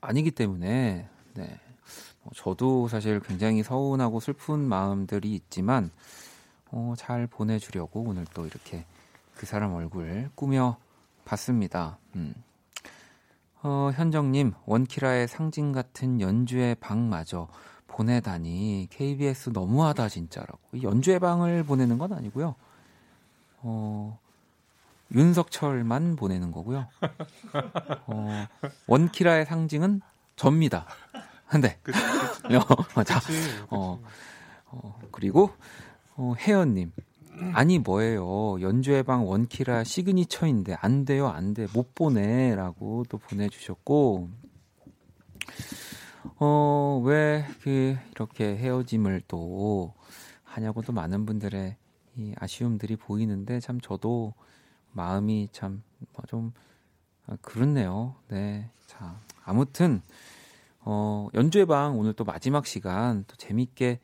아니기 0.00 0.30
때문에 0.30 1.08
네. 1.34 1.60
어, 2.22 2.30
저도 2.34 2.88
사실 2.88 3.20
굉장히 3.20 3.62
서운하고 3.62 4.20
슬픈 4.20 4.60
마음들이 4.60 5.34
있지만 5.34 5.90
어, 6.70 6.94
잘 6.96 7.26
보내주려고 7.26 8.02
오늘 8.02 8.24
또 8.34 8.46
이렇게 8.46 8.84
그 9.34 9.46
사람 9.46 9.72
얼굴 9.72 10.30
꾸며 10.34 10.76
봤습니다. 11.24 11.98
음. 12.14 12.34
어, 13.62 13.90
현정님, 13.94 14.54
원키라의 14.64 15.28
상징 15.28 15.72
같은 15.72 16.20
연주의 16.20 16.74
방마저 16.74 17.48
보내다니 17.86 18.88
KBS 18.90 19.50
너무하다 19.50 20.08
진짜라고. 20.08 20.58
연주의 20.82 21.18
방을 21.18 21.64
보내는 21.64 21.98
건 21.98 22.12
아니고요. 22.12 22.54
어, 23.58 24.18
윤석철만 25.14 26.16
보내는 26.16 26.52
거고요. 26.52 26.86
어, 28.06 28.46
원키라의 28.86 29.44
상징은 29.44 30.00
접니다. 30.36 30.86
네. 31.60 31.78
그치, 31.82 31.98
그치. 32.00 32.56
어, 32.56 33.04
자, 33.04 33.18
그치, 33.20 33.32
그치. 33.32 33.64
어, 33.70 34.00
어, 34.66 34.98
그리고 35.10 35.50
어, 36.16 36.34
혜연님. 36.38 36.92
아니 37.52 37.78
뭐예요 37.78 38.60
연주의 38.60 39.02
방 39.02 39.26
원키라 39.28 39.84
시그니처인데 39.84 40.76
안 40.80 41.04
돼요 41.04 41.28
안 41.28 41.54
돼 41.54 41.66
못 41.74 41.94
보내라고 41.94 43.04
또 43.08 43.18
보내주셨고 43.18 44.28
어, 46.38 47.02
왜 47.04 47.44
그 47.62 47.96
이렇게 48.12 48.56
헤어짐을 48.56 49.22
또 49.28 49.94
하냐고 50.44 50.82
또 50.82 50.92
많은 50.92 51.26
분들의 51.26 51.76
이 52.16 52.34
아쉬움들이 52.38 52.96
보이는데 52.96 53.60
참 53.60 53.80
저도 53.80 54.34
마음이 54.92 55.48
참좀 55.52 56.52
아, 57.26 57.36
그렇네요. 57.42 58.16
네. 58.28 58.68
자, 58.86 59.16
아무튼 59.44 60.02
어, 60.80 61.28
연주회 61.34 61.64
방 61.66 61.98
오늘 61.98 62.12
또 62.14 62.24
마지막 62.24 62.66
시간 62.66 63.24
또 63.28 63.36
재밌게 63.36 64.00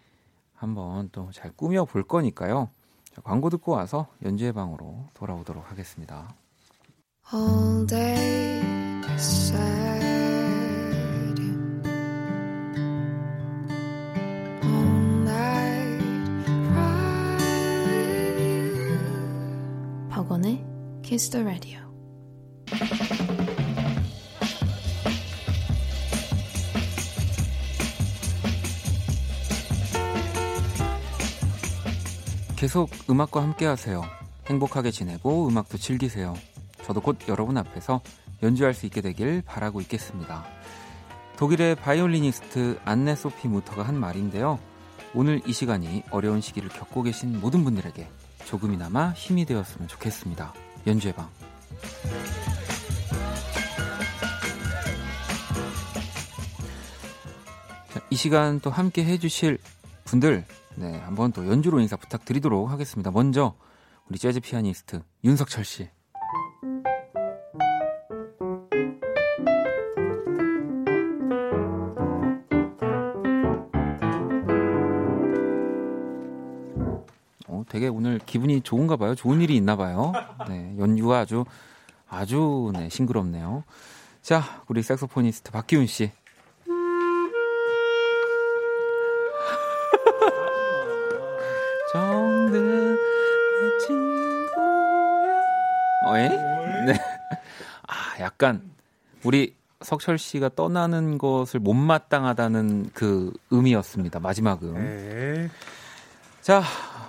한번 0.55 1.09
또 1.11 1.31
잘 1.33 1.51
꾸며 1.53 1.85
볼 1.85 2.03
거니까요. 2.05 2.71
자, 3.17 3.23
광고 3.23 3.49
듣고 3.49 3.73
와서 3.73 4.09
연주회 4.23 4.53
방으로 4.53 5.07
돌아오도록 5.15 5.71
하겠습니다. 5.71 6.35
all 7.33 7.87
day 7.87 8.61
sad 9.17 10.05
all 14.63 15.23
night 15.23 16.45
cry 16.69 17.39
박원의 20.11 20.63
Kiss 21.03 21.31
the 21.31 21.43
Radio. 21.43 21.86
계속 32.67 32.91
음악과 33.09 33.45
함께 33.45 33.65
하세요. 33.65 34.03
행복하게 34.49 34.91
지내고 34.91 35.47
음악도 35.47 35.79
즐기세요. 35.79 36.35
저도 36.85 37.01
곧 37.01 37.17
여러분 37.29 37.57
앞에서 37.57 38.01
연주할 38.43 38.75
수 38.75 38.87
있게 38.87 39.03
되길 39.03 39.43
바라고 39.43 39.81
있겠습니다. 39.83 40.45
독일의 41.37 41.77
바이올리니스트 41.77 42.81
안네 42.85 43.15
소피 43.15 43.47
무터가 43.47 43.85
한 43.85 43.95
말인데요. 43.95 44.59
오늘 45.15 45.41
이 45.47 45.53
시간이 45.53 46.03
어려운 46.11 46.41
시기를 46.41 46.69
겪고 46.69 47.05
계신 47.05 47.41
모든 47.41 47.63
분들에게 47.63 48.09
조금이나마 48.47 49.13
힘이 49.13 49.45
되었으면 49.45 49.87
좋겠습니다. 49.87 50.53
연주의 50.89 51.15
방. 51.15 51.31
자, 57.93 58.01
이 58.11 58.17
시간 58.17 58.59
또 58.59 58.71
함께 58.71 59.05
해주실 59.05 59.59
분들, 60.05 60.45
네, 60.79 60.99
한번 60.99 61.33
또 61.33 61.47
연주로 61.49 61.81
인사 61.81 61.97
부탁드리도록 61.97 62.69
하겠습니다. 62.71 63.11
먼저, 63.11 63.55
우리 64.11 64.19
재즈 64.19 64.41
피아니스트 64.41 65.01
윤석철 65.25 65.65
씨. 65.65 65.89
어, 77.49 77.65
되게 77.71 77.89
오늘 77.89 78.19
기분이 78.19 78.61
좋은가 78.61 78.97
봐요. 78.97 79.15
좋은 79.15 79.41
일이 79.41 79.57
있나 79.57 79.77
봐요. 79.77 80.13
네, 80.47 80.75
연주가 80.79 81.21
아주 81.21 81.47
아주 82.07 82.71
네, 82.75 82.91
싱그럽네요. 82.91 83.65
자, 84.21 84.43
우리 84.69 84.83
색소포니스트 84.83 85.53
박기훈 85.53 85.87
씨. 85.87 86.13
에? 96.21 96.29
네. 96.29 96.95
아, 97.87 98.21
약간 98.21 98.63
우리 99.25 99.55
석철 99.83 100.19
씨가 100.19 100.51
떠나는 100.57 101.19
것을 101.19 101.61
못마땅하다는 101.61 102.91
그 102.95 103.33
의미였습니다. 103.51 104.21
마지막 104.21 104.63
음. 104.63 104.75
네. 104.75 105.49
자, 106.43 106.63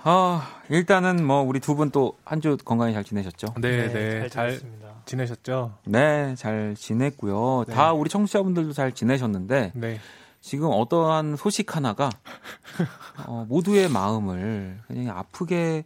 어, 0.03 0.41
일단은 0.69 1.23
뭐 1.25 1.41
우리 1.41 1.59
두 1.59 1.75
분 1.75 1.91
또 1.91 2.15
한 2.25 2.41
주 2.41 2.57
건강히 2.57 2.93
잘 2.93 3.03
지내셨죠? 3.03 3.47
네, 3.59 3.87
네, 3.87 3.93
네. 3.93 4.19
잘잘 4.21 4.49
지냈습니다. 4.49 4.87
지내셨죠? 5.05 5.73
네, 5.85 6.35
잘 6.35 6.75
지냈고요. 6.77 7.65
네. 7.67 7.73
다 7.73 7.93
우리 7.93 8.09
청취자분들도 8.09 8.73
잘 8.73 8.91
지내셨는데 8.91 9.71
네. 9.75 9.99
지금 10.41 10.69
어떠한 10.71 11.35
소식 11.37 11.75
하나가 11.75 12.09
어, 13.25 13.45
모두의 13.47 13.89
마음을 13.89 14.79
그냥 14.87 15.17
아프게 15.17 15.83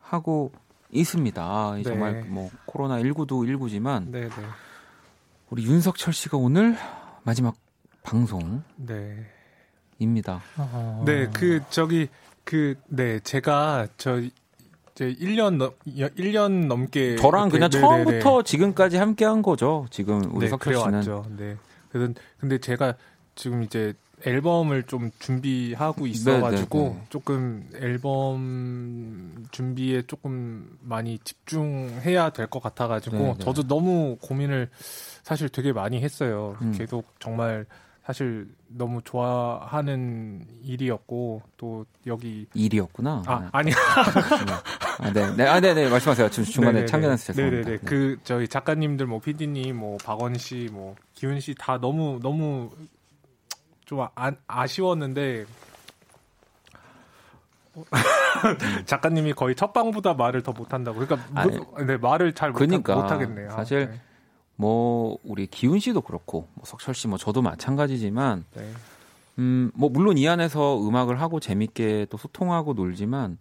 하고 0.00 0.52
있습니다. 0.90 1.78
이 1.78 1.82
네. 1.82 1.82
정말 1.82 2.24
뭐 2.24 2.50
코로나 2.64 2.98
19도 2.98 3.46
19지만 3.46 4.10
네, 4.10 4.22
네. 4.22 4.30
우리 5.50 5.64
윤석철 5.64 6.12
씨가 6.12 6.36
오늘 6.36 6.76
마지막 7.22 7.56
방송 8.02 8.62
입니다. 9.98 10.40
네. 11.04 11.26
네, 11.26 11.30
그 11.32 11.60
저기 11.70 12.08
그 12.44 12.74
네, 12.88 13.20
제가 13.20 13.88
저 13.96 14.18
이제 14.18 15.14
1년 15.14 15.56
넘 15.56 15.70
1년 15.86 16.66
넘게 16.66 17.16
저랑 17.16 17.50
그냥 17.50 17.70
네, 17.70 17.78
네, 17.78 17.80
처음부터 17.80 18.42
네, 18.42 18.42
지금까지 18.44 18.96
함께 18.96 19.24
한 19.24 19.42
거죠. 19.42 19.86
지금 19.90 20.22
우리 20.34 20.46
네, 20.46 20.48
석철 20.48 20.74
씨는 20.74 21.02
그래왔죠. 21.02 21.26
네. 21.36 21.56
그래서 21.90 22.12
근데 22.38 22.58
제가 22.58 22.94
지금 23.34 23.62
이제 23.62 23.94
앨범을 24.26 24.84
좀 24.84 25.10
준비하고 25.18 26.06
있어가지고 26.06 26.78
네, 26.78 26.88
네. 26.94 27.02
조금 27.08 27.68
앨범 27.76 29.46
준비에 29.50 30.02
조금 30.06 30.76
많이 30.80 31.18
집중해야 31.18 32.30
될 32.30 32.48
것 32.48 32.62
같아가지고 32.62 33.16
네, 33.18 33.34
네. 33.38 33.44
저도 33.44 33.66
너무 33.68 34.16
고민을 34.20 34.70
사실 35.22 35.48
되게 35.48 35.72
많이 35.72 36.00
했어요. 36.00 36.56
음. 36.62 36.72
계속 36.76 37.04
정말 37.20 37.66
사실 38.04 38.48
너무 38.68 39.02
좋아하는 39.04 40.46
일이었고 40.64 41.42
또 41.58 41.84
여기 42.06 42.46
일이었구나. 42.54 43.22
아 43.26 43.48
아니 43.52 43.70
아, 44.98 45.12
네, 45.12 45.30
네, 45.36 45.46
아, 45.46 45.60
네, 45.60 45.74
네, 45.74 45.88
말씀하세요. 45.90 46.30
중- 46.30 46.44
중간에 46.44 46.72
네네네. 46.72 46.86
참견해서 46.86 47.24
죄송합니다. 47.32 47.64
네네네. 47.68 47.84
그 47.84 48.16
저희 48.24 48.48
작가님들 48.48 49.06
뭐 49.06 49.20
PD님 49.20 49.76
뭐 49.76 49.98
박원 50.02 50.38
씨, 50.38 50.68
뭐 50.72 50.96
기훈 51.14 51.38
씨 51.40 51.54
다 51.54 51.78
너무 51.78 52.18
너무 52.22 52.70
좀 53.88 54.00
아, 54.02 54.10
아쉬웠는데 54.46 55.46
작가님이 58.84 59.32
거의 59.32 59.54
첫 59.54 59.72
방보다 59.72 60.12
말을 60.12 60.42
더 60.42 60.52
못한다고. 60.52 60.98
그러니까 60.98 61.26
아니, 61.34 61.56
뭐- 61.56 61.82
네 61.82 61.96
말을 61.96 62.34
잘 62.34 62.50
못, 62.50 62.58
그러니까 62.58 62.94
못하겠네요. 62.94 63.50
사실 63.50 63.88
네. 63.88 64.00
뭐 64.56 65.16
우리 65.24 65.46
기훈 65.46 65.78
씨도 65.78 66.02
그렇고 66.02 66.48
뭐 66.52 66.64
석철 66.66 66.94
씨, 66.94 67.08
뭐 67.08 67.16
저도 67.16 67.40
마찬가지지만, 67.40 68.44
네. 68.54 68.70
음, 69.38 69.70
뭐 69.74 69.88
물론 69.88 70.18
이 70.18 70.28
안에서 70.28 70.86
음악을 70.86 71.18
하고 71.22 71.40
재밌게 71.40 72.08
또 72.10 72.18
소통하고 72.18 72.74
놀지만 72.74 73.38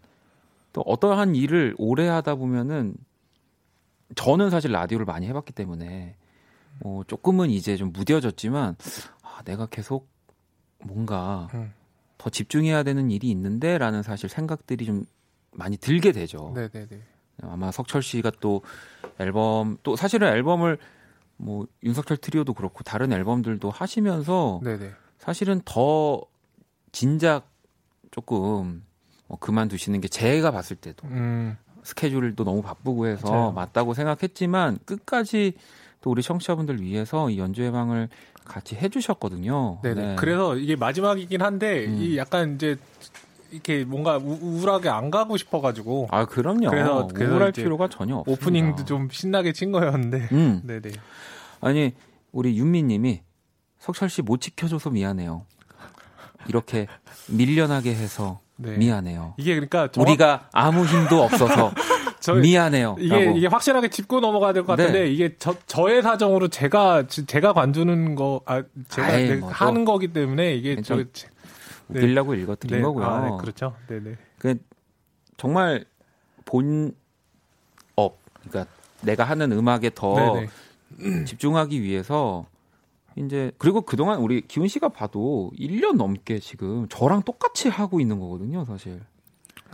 또 0.71 0.79
어떠한 0.81 1.35
일을 1.35 1.75
오래 1.77 2.07
하다 2.07 2.35
보면은 2.35 2.95
저는 4.15 4.49
사실 4.49 4.71
라디오를 4.71 5.05
많이 5.05 5.27
해봤기 5.27 5.51
때문에 5.51 6.15
뭐 6.79 7.03
조금은 7.03 7.49
이제 7.49 7.75
좀 7.75 7.91
무뎌졌지만 7.91 8.77
아, 9.23 9.41
내가 9.43 9.65
계속 9.65 10.07
뭔가 10.79 11.47
음. 11.53 11.73
더 12.17 12.29
집중해야 12.29 12.83
되는 12.83 13.11
일이 13.11 13.29
있는데라는 13.29 14.03
사실 14.03 14.29
생각들이 14.29 14.85
좀 14.85 15.05
많이 15.51 15.77
들게 15.77 16.11
되죠. 16.11 16.53
네네네. 16.55 17.01
아마 17.43 17.71
석철 17.71 18.01
씨가 18.01 18.31
또 18.39 18.61
앨범 19.19 19.77
또 19.83 19.95
사실은 19.95 20.27
앨범을 20.27 20.77
뭐 21.37 21.67
윤석철 21.83 22.17
트리오도 22.17 22.53
그렇고 22.53 22.83
다른 22.83 23.11
앨범들도 23.11 23.69
하시면서 23.69 24.59
네네. 24.63 24.91
사실은 25.19 25.61
더 25.65 26.21
진작 26.91 27.49
조금 28.11 28.83
뭐 29.27 29.37
그만두시는 29.37 30.01
게 30.01 30.07
제가 30.07 30.51
봤을 30.51 30.75
때도 30.75 31.07
음. 31.07 31.57
스케줄도 31.83 32.43
너무 32.43 32.61
바쁘고 32.61 33.07
해서 33.07 33.29
맞아요. 33.29 33.51
맞다고 33.51 33.93
생각했지만 33.93 34.79
끝까지 34.85 35.53
또 36.01 36.11
우리 36.11 36.21
청취자분들 36.21 36.81
위해서 36.81 37.29
이 37.29 37.39
연주 37.39 37.63
예방을 37.63 38.09
같이 38.47 38.75
해주셨거든요. 38.75 39.79
네네. 39.83 40.01
네. 40.01 40.15
그래서 40.17 40.55
이게 40.55 40.75
마지막이긴 40.75 41.41
한데 41.41 41.85
음. 41.85 41.97
이 41.99 42.17
약간 42.17 42.55
이제 42.55 42.77
이렇게 43.51 43.85
뭔가 43.85 44.17
우, 44.17 44.37
우울하게 44.41 44.89
안 44.89 45.09
가고 45.11 45.37
싶어가지고 45.37 46.07
아 46.11 46.25
그럼요. 46.25 46.69
그래서- 46.69 47.07
그래서 47.13 47.31
우울할 47.33 47.51
필요가 47.51 47.87
전혀 47.87 48.15
없습니다. 48.17 48.41
오프닝도 48.43 48.85
좀 48.85 49.09
신나게 49.11 49.53
친 49.53 49.71
거였는데. 49.71 50.29
음. 50.31 50.61
네네. 50.67 50.91
아니 51.61 51.93
우리 52.31 52.57
윤미님이 52.57 53.21
석철 53.79 54.09
씨 54.09 54.21
못 54.21 54.41
지켜줘서 54.41 54.89
미안해요. 54.89 55.45
이렇게 56.47 56.87
밀려나게 57.29 57.93
해서 57.93 58.39
네. 58.57 58.75
미안해요. 58.77 59.33
이게 59.37 59.53
그러니까 59.53 59.89
정확- 59.91 60.07
우리가 60.09 60.49
아무 60.53 60.85
힘도 60.85 61.21
없어서 61.23 61.71
저희- 62.33 62.41
미안해요. 62.41 62.95
이게 62.99 63.25
라고. 63.25 63.37
이게 63.37 63.47
확실하게 63.47 63.89
짚고 63.89 64.19
넘어가야 64.19 64.53
될 64.53 64.63
것 64.63 64.75
같은데 64.77 65.03
네. 65.03 65.07
이게 65.07 65.35
저 65.39 65.55
저의 65.65 66.01
사정으로 66.01 66.47
제가 66.49 67.07
지- 67.07 67.25
제가 67.25 67.53
관두는 67.53 68.15
거 68.15 68.41
아 68.45 68.63
제가 68.89 69.07
아이, 69.07 69.27
네, 69.29 69.35
뭐 69.37 69.49
또. 69.49 69.55
하는 69.55 69.85
거기 69.85 70.07
때문에 70.13 70.53
이게 70.55 70.81
저 70.81 70.95
괜찮- 70.97 71.29
웃기려고 71.89 72.33
읽어드린 72.35 72.77
네, 72.77 72.81
거고요. 72.83 73.05
아, 73.05 73.21
네, 73.29 73.31
그렇죠. 73.39 73.73
네네. 73.87 74.15
정말 75.37 75.85
본업 76.45 78.17
그러니까 78.47 78.71
내가 79.01 79.23
하는 79.23 79.51
음악에 79.51 79.91
더 79.95 80.15
네네. 80.99 81.25
집중하기 81.25 81.81
위해서 81.81 82.45
이제 83.15 83.51
그리고 83.57 83.81
그동안 83.81 84.19
우리 84.19 84.41
기훈 84.41 84.67
씨가 84.67 84.89
봐도 84.89 85.51
1년 85.57 85.95
넘게 85.97 86.39
지금 86.39 86.87
저랑 86.89 87.23
똑같이 87.23 87.67
하고 87.69 87.99
있는 87.99 88.19
거거든요, 88.19 88.65
사실. 88.65 89.01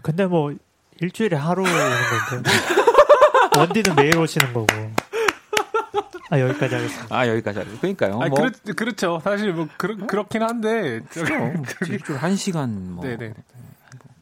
근데 0.01 0.25
뭐 0.25 0.53
일주일에 0.99 1.35
하루 1.37 1.61
오는 1.63 1.73
건데 2.29 2.51
원디는 3.57 3.95
매일 3.95 4.17
오시는 4.17 4.53
거고. 4.53 4.67
아 6.29 6.39
여기까지 6.39 6.75
하겠습니다. 6.75 7.15
아, 7.15 7.27
여기까지 7.27 7.59
하죠. 7.59 7.77
그러니까요. 7.79 8.19
아니, 8.19 8.29
뭐 8.29 8.39
그렇, 8.39 8.51
그렇죠. 8.75 9.19
사실 9.23 9.53
뭐 9.53 9.67
그렇, 9.77 9.95
그렇긴 10.07 10.41
한데. 10.41 11.01
그럼 11.11 11.63
일주일 11.87 12.17
한 12.17 12.35
시간 12.35 12.93
뭐 12.93 13.03
네네. 13.03 13.33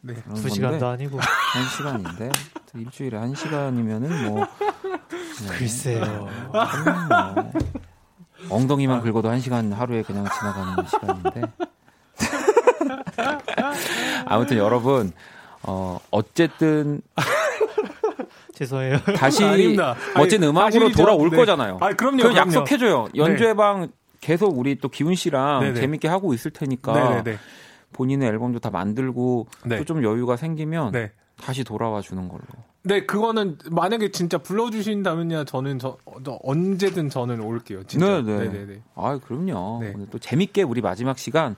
네. 0.02 0.14
그런 0.14 0.34
두 0.34 0.48
시간도 0.50 0.86
아니고. 0.86 1.18
한 1.18 1.64
시간인데 1.68 2.30
일주일에 2.74 3.16
한 3.16 3.34
시간이면은 3.34 4.28
뭐 4.28 4.44
네. 4.44 5.48
글쎄요. 5.58 6.28
뭐 6.52 7.52
엉덩이만 8.50 9.00
긁어도 9.00 9.30
한 9.30 9.40
시간 9.40 9.72
하루에 9.72 10.02
그냥 10.02 10.26
지나가는 10.38 10.84
시간인데 10.88 11.42
아무튼 14.26 14.58
여러분 14.58 15.12
어 15.64 15.98
어쨌든 16.10 17.00
죄송해요. 18.54 18.98
다시 19.16 19.42
아닙니다. 19.44 19.94
멋진 20.16 20.42
아니, 20.42 20.50
음악으로 20.50 20.70
사실이죠. 20.70 20.96
돌아올 21.02 21.30
네. 21.30 21.36
거잖아요. 21.36 21.78
아, 21.80 21.92
그럼요. 21.92 22.16
그 22.18 22.22
그럼요. 22.24 22.36
약속해줘요. 22.36 23.08
연주회 23.16 23.54
방 23.54 23.88
계속 24.20 24.56
우리 24.58 24.76
또 24.76 24.88
기훈 24.88 25.14
씨랑 25.14 25.60
네네. 25.60 25.80
재밌게 25.80 26.08
하고 26.08 26.32
있을 26.34 26.50
테니까 26.50 26.92
네네네. 26.92 27.38
본인의 27.92 28.28
앨범도 28.28 28.60
다 28.60 28.70
만들고 28.70 29.46
네. 29.66 29.78
또좀 29.78 30.04
여유가 30.04 30.36
생기면 30.36 30.92
네. 30.92 31.12
다시 31.40 31.64
돌아와 31.64 32.00
주는 32.00 32.28
걸로. 32.28 32.42
네, 32.84 33.04
그거는 33.06 33.58
만약에 33.70 34.10
진짜 34.10 34.38
불러주신다면야 34.38 35.44
저는 35.44 35.78
저, 35.78 35.96
저 36.24 36.38
언제든 36.42 37.10
저는 37.10 37.40
올게요. 37.40 37.84
진짜. 37.84 38.22
네네. 38.22 38.48
네네네. 38.48 38.82
아, 38.94 39.18
그럼요. 39.18 39.78
네. 39.80 39.92
오늘 39.94 40.06
또 40.10 40.18
재밌게 40.18 40.62
우리 40.62 40.80
마지막 40.80 41.18
시간 41.18 41.56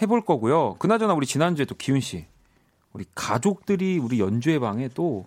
해볼 0.00 0.24
거고요. 0.24 0.76
그나저나 0.78 1.14
우리 1.14 1.26
지난주에 1.26 1.64
또 1.66 1.74
기훈 1.74 2.00
씨, 2.00 2.26
우리 2.92 3.04
가족들이 3.14 3.98
우리 3.98 4.20
연주회 4.20 4.58
방에 4.58 4.88
또 4.88 5.26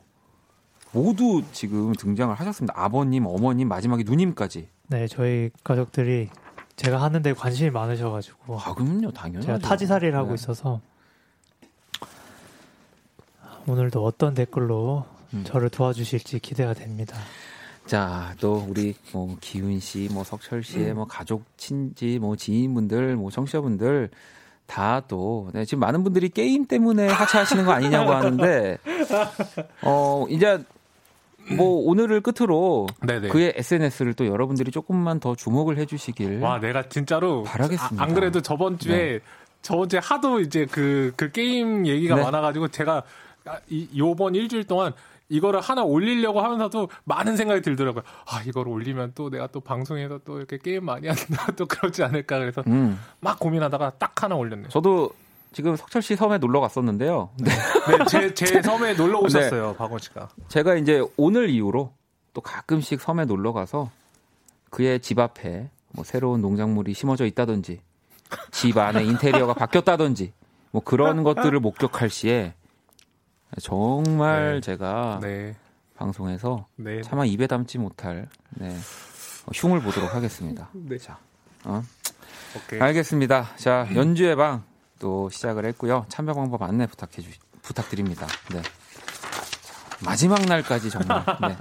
모두 0.92 1.44
지금 1.52 1.94
등장을 1.94 2.34
하셨습니다. 2.34 2.74
아버님, 2.78 3.26
어머님, 3.26 3.68
마지막에 3.68 4.04
누님까지. 4.06 4.70
네, 4.88 5.08
저희 5.08 5.50
가족들이 5.64 6.30
제가 6.76 7.02
하는데 7.02 7.34
관심이 7.34 7.70
많으셔가지고 7.70 8.60
아, 8.60 8.74
그럼요, 8.74 9.12
당연히. 9.12 9.46
제가 9.46 9.60
타지살이를 9.60 10.16
하고 10.16 10.34
있어서 10.36 10.82
오늘도 13.68 14.04
어떤 14.04 14.34
댓글로 14.34 15.06
음. 15.34 15.44
저를 15.46 15.70
도와주실지 15.70 16.40
기대가 16.40 16.74
됩니다. 16.74 17.18
자, 17.86 18.34
또 18.40 18.66
우리 18.68 18.96
뭐 19.12 19.38
기훈 19.42 19.80
씨, 19.80 20.10
뭐 20.12 20.24
석철 20.24 20.64
씨의 20.64 20.92
음. 20.92 20.96
뭐 20.96 21.06
가족, 21.06 21.46
친지, 21.58 22.20
뭐 22.20 22.36
지인분들, 22.36 23.16
뭐 23.16 23.32
청취자분들 23.32 24.10
다또 24.68 25.50
네, 25.54 25.66
지금 25.66 25.80
많은 25.82 26.04
분들이 26.04 26.30
게임 26.30 26.66
때문에 26.66 27.08
하차하시는 27.08 27.66
거 27.66 27.72
아니냐고 27.72 28.12
하는데 28.14 28.78
어 29.84 30.26
이제 30.30 30.64
뭐 31.56 31.88
오늘을 31.88 32.22
끝으로 32.22 32.88
네네. 33.06 33.28
그의 33.28 33.54
SNS를 33.56 34.16
또 34.16 34.26
여러분들이 34.26 34.72
조금만 34.72 35.20
더 35.20 35.36
주목을 35.36 35.78
해주시길 35.78 36.40
와, 36.40 36.60
내가 36.60 36.90
진짜로 36.90 37.44
바라겠습니다. 37.44 38.04
아, 38.04 38.08
안 38.08 38.14
그래도 38.14 38.42
저번 38.42 38.80
주에 38.80 39.20
저번 39.62 39.90
주에 39.90 40.00
하도 40.02 40.40
이제 40.40 40.66
그, 40.70 41.14
그 41.16 41.32
게임 41.32 41.86
얘기가 41.86 42.16
네. 42.16 42.24
많아가지고 42.24 42.70
제가 42.70 43.04
아, 43.46 43.60
이, 43.70 43.88
요번 43.96 44.34
일주일 44.34 44.64
동안 44.64 44.94
이거를 45.30 45.60
하나 45.62 45.84
올리려고 45.84 46.42
하면서도 46.42 46.90
많은 47.04 47.36
생각이 47.36 47.62
들더라고요. 47.62 48.04
아, 48.28 48.42
이걸 48.46 48.68
올리면 48.68 49.14
또 49.16 49.30
내가 49.30 49.48
또 49.48 49.60
방송에서 49.60 50.20
또 50.24 50.38
이렇게 50.38 50.58
게임 50.58 50.86
많이 50.86 51.08
한다 51.08 51.48
또 51.58 51.66
그러지 51.66 52.04
않을까 52.04 52.40
그래서 52.40 52.64
음, 52.68 53.00
막 53.20 53.40
고민하다가 53.40 53.94
딱 53.98 54.24
하나 54.24 54.36
올렸네요. 54.36 54.70
저도 54.70 55.12
지금 55.52 55.76
석철 55.76 56.02
씨 56.02 56.16
섬에 56.16 56.38
놀러 56.38 56.60
갔었는데요. 56.60 57.30
네. 57.38 57.50
네, 57.50 58.06
제, 58.10 58.34
제 58.36 58.62
섬에 58.62 58.94
놀러 58.94 59.20
오셨어요, 59.20 59.76
박원 59.76 60.00
씨가. 60.00 60.30
제가 60.50 60.76
이제 60.76 61.02
오늘 61.18 61.50
이후로 61.50 61.94
또 62.34 62.42
가끔씩 62.42 63.00
섬에 63.00 63.26
놀러 63.26 63.54
가서 63.54 63.90
그의 64.70 65.00
집 65.00 65.20
앞에 65.20 65.70
뭐 65.94 66.04
새로운 66.04 66.42
농작물이 66.42 66.94
심어져 66.94 67.26
있다든지 67.26 67.80
집 68.52 68.78
안에 68.78 69.04
인테리어가 69.06 69.54
바뀌었다든지 69.54 70.34
뭐 70.72 70.82
그런 70.84 71.24
것들을 71.24 71.58
목격할 71.62 72.10
시에 72.10 72.54
정말 73.62 74.56
네. 74.56 74.62
제가 74.62 75.20
네, 75.22 75.56
방송에서 75.96 76.68
네. 76.76 77.02
차마 77.02 77.26
입에 77.26 77.48
담지 77.48 77.78
못할 77.78 78.28
네, 78.52 78.70
어, 78.70 79.52
흉을 79.54 79.82
보도록 79.82 80.14
하겠습니다. 80.14 80.70
네. 80.74 80.98
자, 80.98 81.18
어? 81.64 81.82
오케이. 82.56 82.80
알겠습니다. 82.82 83.56
자, 83.58 83.88
연주의 83.96 84.36
방 84.36 84.76
또 85.00 85.30
시작을 85.30 85.66
했고요. 85.66 86.06
참여 86.10 86.34
방법 86.34 86.62
안내 86.64 86.88
부탁해 86.88 87.22
주 87.22 87.30
부탁드립니다. 87.62 88.28
네. 88.52 88.62
자, 88.62 89.74
마지막 90.04 90.42
날까지 90.46 90.90
정말 90.90 91.24
네. 91.42 91.56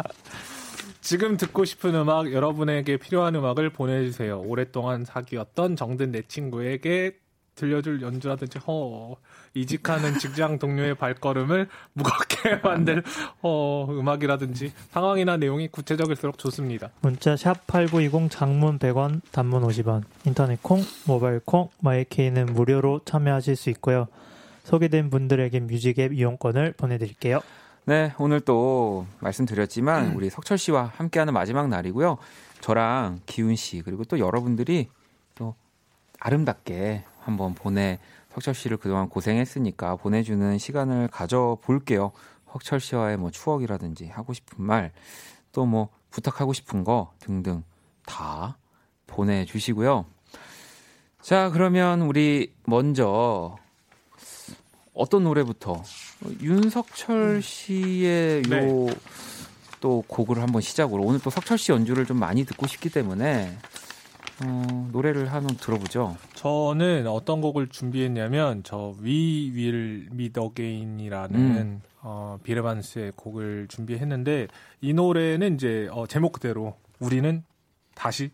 지금 1.00 1.36
듣고 1.36 1.66
싶은 1.66 1.94
음악, 1.94 2.32
여러분에게 2.32 2.96
필요한 2.96 3.34
음악을 3.34 3.70
보내주세요. 3.70 4.40
오랫동안 4.40 5.04
사귀었던 5.04 5.76
정든 5.76 6.12
내 6.12 6.22
친구에게 6.22 7.18
들려줄 7.54 8.02
연주라든지, 8.02 8.58
허, 8.60 9.16
이직하는 9.54 10.18
직장 10.18 10.58
동료의 10.58 10.94
발걸음을 10.96 11.68
무겁게 11.92 12.56
만들, 12.62 13.02
어, 13.42 13.86
음악이라든지, 13.90 14.72
상황이나 14.90 15.36
내용이 15.36 15.68
구체적일수록 15.68 16.38
좋습니다. 16.38 16.90
문자 17.00 17.36
샵 17.36 17.66
8920 17.66 18.30
장문 18.30 18.78
100원, 18.78 19.20
단문 19.30 19.62
50원, 19.62 20.02
인터넷 20.24 20.62
콩, 20.62 20.82
모바일 21.06 21.40
콩, 21.44 21.68
마이케이는 21.80 22.46
무료로 22.46 23.00
참여하실 23.04 23.56
수 23.56 23.70
있고요. 23.70 24.08
소개된 24.64 25.10
분들에게 25.10 25.60
뮤직앱 25.60 26.12
이용권을 26.12 26.72
보내드릴게요. 26.76 27.40
네, 27.86 28.14
오늘 28.18 28.40
또 28.40 29.06
말씀드렸지만 29.20 30.14
우리 30.16 30.30
석철 30.30 30.56
씨와 30.56 30.92
함께하는 30.96 31.34
마지막 31.34 31.68
날이고요. 31.68 32.16
저랑 32.62 33.20
기훈 33.26 33.56
씨 33.56 33.82
그리고 33.82 34.04
또 34.04 34.18
여러분들이 34.18 34.88
또 35.34 35.54
아름답게 36.18 37.04
한번 37.24 37.54
보내 37.54 37.98
석철 38.32 38.54
씨를 38.54 38.76
그동안 38.76 39.08
고생했으니까 39.08 39.96
보내주는 39.96 40.58
시간을 40.58 41.08
가져 41.08 41.58
볼게요. 41.62 42.12
석철 42.52 42.80
씨와의 42.80 43.16
뭐 43.16 43.30
추억이라든지 43.30 44.08
하고 44.08 44.32
싶은 44.32 44.64
말 44.64 44.92
또 45.54 45.64
뭐 45.64 45.88
부탁하고 46.10 46.52
싶은 46.52 46.84
거 46.84 47.12
등등 47.20 47.62
다 48.04 48.58
보내주시고요. 49.06 50.04
자, 51.22 51.50
그러면 51.50 52.02
우리 52.02 52.52
먼저 52.66 53.56
어떤 54.92 55.24
노래부터 55.24 55.72
어, 55.72 56.28
윤석철 56.40 57.40
씨의 57.40 58.42
네. 58.42 58.68
요또 58.68 60.04
곡을 60.06 60.42
한번 60.42 60.60
시작으로 60.60 61.02
오늘 61.02 61.20
또 61.20 61.30
석철 61.30 61.56
씨 61.56 61.72
연주를 61.72 62.04
좀 62.04 62.18
많이 62.18 62.44
듣고 62.44 62.66
싶기 62.66 62.90
때문에 62.90 63.56
어, 64.42 64.88
노래를 64.92 65.32
한번 65.32 65.56
들어보죠. 65.56 66.16
저는 66.34 67.06
어떤 67.06 67.40
곡을 67.40 67.68
준비했냐면, 67.68 68.62
저 68.64 68.94
We 69.02 69.52
Will 69.54 70.08
Meet 70.12 70.40
Again이라는, 70.40 71.38
음. 71.38 71.82
어, 72.00 72.38
비르반스의 72.42 73.12
곡을 73.16 73.68
준비했는데, 73.68 74.48
이 74.80 74.92
노래는 74.92 75.54
이제, 75.54 75.88
어, 75.92 76.06
제목 76.06 76.32
그대로, 76.32 76.76
우리는 76.98 77.44
다시 77.94 78.30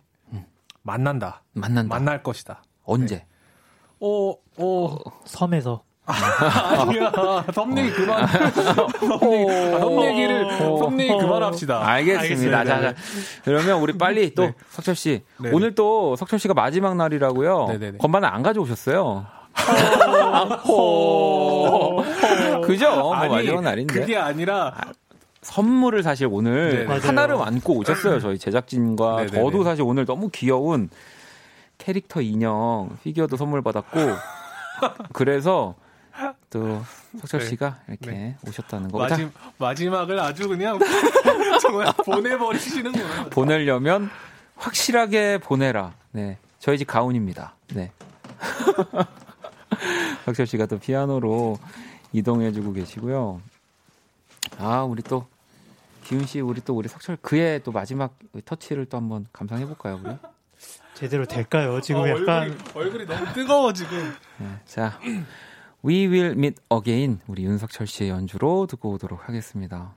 만난다. 0.82 1.42
만난다. 1.53 1.94
만날 1.94 2.22
것이다. 2.22 2.62
언제? 2.84 3.26
어, 4.01 4.34
어, 4.57 4.98
섬에서 5.24 5.84
아니야. 6.11 7.12
섬 7.54 7.76
얘기 7.78 7.90
그만. 7.90 8.26
얘기, 9.32 9.50
아, 9.74 9.78
섬 9.80 10.04
얘기를, 10.04 10.50
섬 10.58 11.00
얘기 11.00 11.12
그만합시다. 11.16 11.86
알겠습니다. 11.88 12.58
알겠습니다. 12.58 12.64
자, 12.64 12.80
자. 12.80 12.94
그러면 13.44 13.80
우리 13.80 13.96
빨리 13.96 14.34
또 14.34 14.42
네. 14.44 14.54
석철 14.70 14.94
씨 14.94 15.22
네. 15.38 15.50
오늘 15.52 15.74
또 15.74 16.16
석철 16.16 16.38
씨가 16.38 16.54
마지막 16.54 16.96
날이라고요. 16.96 17.66
네네네. 17.68 17.98
건반을 17.98 18.28
안 18.28 18.42
가져오셨어요. 18.42 19.26
그죠? 22.64 22.96
뭐 22.96 23.14
아니, 23.14 23.34
마지막 23.34 23.62
날인데 23.62 23.92
그게 23.92 24.16
아니라, 24.16 24.74
선물을 25.42 26.02
사실 26.02 26.28
오늘 26.30 26.80
네, 26.80 26.84
맞아요. 26.84 27.00
하나를 27.02 27.36
안고 27.40 27.74
오셨어요. 27.78 28.20
저희 28.20 28.38
제작진과 28.38 29.16
네네네. 29.16 29.42
저도 29.42 29.64
사실 29.64 29.82
오늘 29.82 30.04
너무 30.04 30.28
귀여운 30.30 30.90
캐릭터 31.78 32.20
인형 32.20 32.90
피규어도 33.02 33.36
선물 33.36 33.62
받았고 33.62 33.98
그래서 35.14 35.74
또 36.50 36.82
석철 37.18 37.40
네. 37.40 37.46
씨가 37.46 37.80
이렇게 37.88 38.10
네. 38.10 38.36
오셨다는 38.46 38.90
거. 38.90 39.06
자, 39.06 39.16
마지, 39.16 39.30
마지막을 39.58 40.18
아주 40.20 40.48
그냥, 40.48 40.78
정말 41.60 41.92
보내버리시는구나. 42.04 43.24
보내려면 43.30 44.10
확실하게 44.56 45.38
보내라. 45.38 45.94
네. 46.12 46.38
저희 46.58 46.78
집 46.78 46.86
가훈입니다. 46.86 47.54
네. 47.74 47.92
석철 50.24 50.46
씨가 50.46 50.66
또 50.66 50.78
피아노로 50.78 51.58
이동해주고 52.12 52.72
계시고요. 52.72 53.40
아, 54.58 54.82
우리 54.82 55.02
또 55.02 55.26
기훈 56.04 56.26
씨, 56.26 56.40
우리 56.40 56.60
또 56.60 56.74
우리 56.74 56.88
석철 56.88 57.16
그의 57.22 57.62
또 57.62 57.72
마지막 57.72 58.18
터치를 58.44 58.86
또 58.86 58.96
한번 58.96 59.26
감상해 59.32 59.64
볼까요, 59.66 60.00
우리? 60.04 60.12
제대로 60.94 61.24
될까요? 61.24 61.80
지금 61.80 62.02
어, 62.02 62.08
약간 62.08 62.28
얼굴이, 62.28 62.58
얼굴이 62.74 63.06
너무 63.06 63.32
뜨거워 63.32 63.72
지금. 63.72 64.14
네, 64.38 64.46
자, 64.66 64.98
We 65.82 66.08
Will 66.08 66.32
Meet 66.32 66.60
Again 66.70 67.20
우리 67.26 67.44
윤석철 67.44 67.86
씨의 67.86 68.10
연주로 68.10 68.66
듣고 68.66 68.90
오도록 68.90 69.26
하겠습니다. 69.26 69.96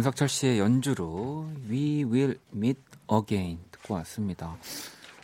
윤석철 0.00 0.28
씨의 0.28 0.58
연주로 0.58 1.46
We 1.68 2.04
Will 2.04 2.38
Meet 2.54 2.80
Again 3.12 3.58
듣고 3.70 3.92
왔습니다. 3.96 4.56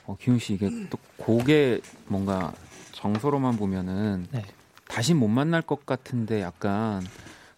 어, 0.05 0.15
기훈 0.21 0.39
씨 0.39 0.53
이게 0.53 0.69
또 0.91 0.99
곡의 1.17 1.81
뭔가 2.09 2.53
정서로만 2.93 3.57
보면은 3.57 4.27
네. 4.31 4.45
다시 4.87 5.15
못 5.15 5.29
만날 5.29 5.63
것 5.63 5.87
같은데 5.87 6.43
약간 6.43 7.03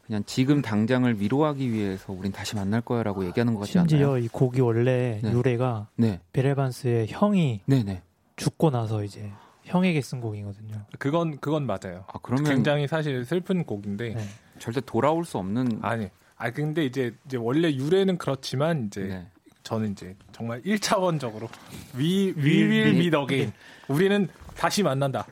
그냥 0.06 0.22
지금 0.26 0.62
당장을 0.62 1.20
위로하기 1.20 1.72
위해서 1.72 2.12
우린 2.12 2.30
다시 2.30 2.54
만날 2.54 2.82
거야라고 2.82 3.26
얘기하는 3.26 3.54
것 3.54 3.60
같지 3.62 3.78
않나요? 3.78 3.88
심지어 3.88 4.18
이 4.18 4.28
곡이 4.28 4.60
원래 4.60 5.18
네. 5.20 5.32
노래가 5.32 5.88
네, 5.96 6.20
베레반스의 6.32 7.08
형이 7.08 7.62
네, 7.66 7.82
네. 7.82 8.00
죽고 8.36 8.70
나서 8.70 9.02
이제 9.02 9.28
형에게 9.64 10.00
쓴 10.02 10.20
곡이거든요. 10.20 10.84
그건 11.00 11.38
그건 11.40 11.66
맞아요. 11.66 12.04
아 12.06 12.20
그러면 12.22 12.44
굉장히 12.44 12.86
사실 12.86 13.24
슬픈 13.24 13.64
곡인데 13.64 14.14
네. 14.14 14.24
절대 14.60 14.80
돌아올 14.80 15.24
수 15.24 15.38
없는 15.38 15.80
아니. 15.82 16.10
아 16.38 16.50
근데 16.50 16.84
이제 16.84 17.14
이제 17.26 17.36
원래 17.36 17.72
유래는 17.72 18.16
그렇지만 18.18 18.86
이제 18.86 19.00
네. 19.02 19.26
저는 19.64 19.92
이제 19.92 20.16
정말 20.32 20.62
1차원적으로 20.62 21.48
We, 21.96 22.32
we 22.36 22.62
Will 22.62 22.70
will 22.70 22.88
meet 22.94 23.08
meet 23.08 23.16
again. 23.16 23.52
우리는 23.88 24.28
다시 24.56 24.82
만난다. 24.82 25.26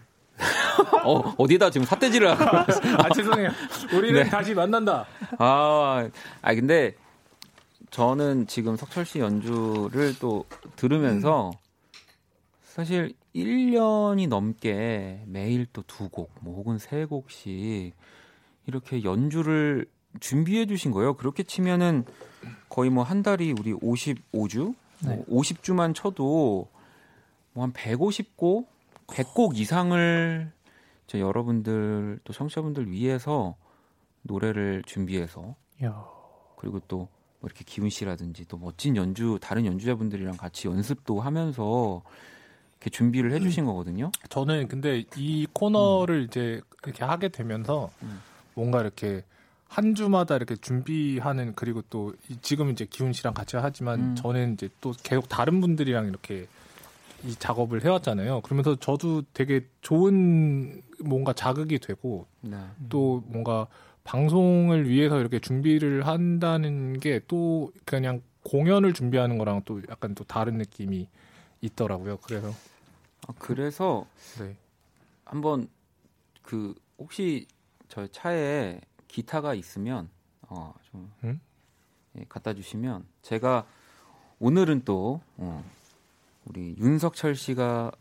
어, 1.04 1.34
어디다 1.38 1.70
지금 1.70 1.86
삿대질을 1.86 2.28
하고 2.38 2.72
아 3.02 3.08
죄송해요. 3.14 3.50
우리는 3.94 4.24
네. 4.24 4.28
다시 4.28 4.52
만난다. 4.54 5.06
아, 5.38 6.08
아 6.42 6.54
근데 6.54 6.94
저는 7.90 8.46
지금 8.46 8.76
석철 8.76 9.06
씨 9.06 9.20
연주를 9.20 10.14
또 10.20 10.44
들으면서 10.74 11.52
사실 12.64 13.14
1년이 13.34 14.28
넘게 14.28 15.22
매일 15.26 15.66
또 15.72 15.82
두 15.86 16.08
곡, 16.08 16.30
뭐 16.40 16.56
혹은 16.56 16.78
세 16.78 17.04
곡씩 17.04 17.94
이렇게 18.66 19.04
연주를 19.04 19.86
준비해 20.20 20.66
주신 20.66 20.90
거예요. 20.92 21.14
그렇게 21.14 21.42
치면은 21.42 22.04
거의 22.68 22.90
뭐 22.90 23.04
한 23.04 23.22
달이 23.22 23.52
우리 23.58 23.72
55주, 23.72 24.74
네. 25.00 25.24
50주만 25.28 25.94
쳐도 25.94 26.68
뭐 27.52 27.62
한 27.64 27.72
150곡, 27.72 28.66
100곡 29.06 29.56
이상을 29.56 30.52
저 31.06 31.18
여러분들 31.18 32.18
또 32.24 32.32
청취자분들 32.32 32.90
위해서 32.90 33.54
노래를 34.22 34.82
준비해서 34.86 35.54
야, 35.82 36.04
그리고 36.56 36.80
또 36.88 37.08
뭐 37.38 37.48
이렇게 37.48 37.64
기훈 37.66 37.90
씨라든지 37.90 38.46
또 38.46 38.56
멋진 38.56 38.96
연주 38.96 39.38
다른 39.42 39.66
연주자분들이랑 39.66 40.38
같이 40.38 40.68
연습도 40.68 41.20
하면서 41.20 42.02
이렇게 42.76 42.88
준비를 42.88 43.30
해주신 43.32 43.66
거거든요. 43.66 44.10
저는 44.30 44.68
근데 44.68 45.04
이 45.16 45.46
코너를 45.52 46.24
이제 46.24 46.62
이렇게 46.82 47.04
하게 47.04 47.28
되면서 47.28 47.90
음. 48.02 48.20
뭔가 48.54 48.80
이렇게 48.80 49.22
한 49.68 49.94
주마다 49.94 50.36
이렇게 50.36 50.56
준비하는 50.56 51.54
그리고 51.54 51.82
또 51.90 52.14
이- 52.28 52.36
지금 52.40 52.70
이제 52.70 52.86
기훈 52.88 53.12
씨랑 53.12 53.34
같이 53.34 53.56
하지만 53.56 54.00
음. 54.00 54.14
저는 54.16 54.54
이제 54.54 54.68
또 54.80 54.92
계속 55.02 55.28
다른 55.28 55.60
분들이랑 55.60 56.06
이렇게 56.06 56.46
이 57.24 57.34
작업을 57.34 57.84
해왔잖아요. 57.84 58.42
그러면서 58.42 58.76
저도 58.76 59.22
되게 59.34 59.66
좋은 59.80 60.80
뭔가 61.04 61.32
자극이 61.32 61.78
되고 61.80 62.26
네. 62.42 62.56
또 62.88 63.22
뭔가 63.26 63.66
방송을 64.04 64.88
위해서 64.88 65.18
이렇게 65.18 65.40
준비를 65.40 66.06
한다는 66.06 67.00
게 67.00 67.20
또 67.26 67.72
그냥 67.84 68.22
공연을 68.44 68.92
준비하는 68.92 69.36
거랑 69.38 69.62
또 69.64 69.82
약간 69.90 70.14
또 70.14 70.22
다른 70.24 70.58
느낌이 70.58 71.08
있더라고요. 71.60 72.18
그래서 72.18 72.50
아, 73.26 73.32
그래서 73.38 74.06
네. 74.38 74.56
한번 75.24 75.68
그 76.42 76.72
혹시 76.98 77.46
저 77.88 78.06
차에 78.06 78.80
기타가 79.08 79.54
있으면 79.54 80.08
어 80.48 80.72
좀 80.90 81.10
음? 81.24 81.40
예, 82.18 82.24
갖다 82.28 82.54
주시면 82.54 83.04
제가 83.22 83.66
오늘은 84.38 84.82
또 84.84 85.20
어, 85.36 85.64
우리 86.44 86.74
윤석철 86.78 87.34
씨가 87.34 87.92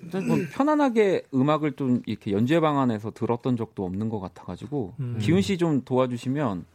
뭐 0.00 0.36
편안하게 0.52 1.22
음악을 1.32 1.72
좀 1.72 2.02
이렇게 2.06 2.32
연주회 2.32 2.60
방안에서 2.60 3.10
들었던 3.12 3.56
적도 3.56 3.84
없는 3.84 4.08
것 4.08 4.20
같아가지고 4.20 4.94
음. 5.00 5.18
기훈 5.20 5.40
씨 5.42 5.56
좀 5.56 5.82
도와주시면 5.84 6.66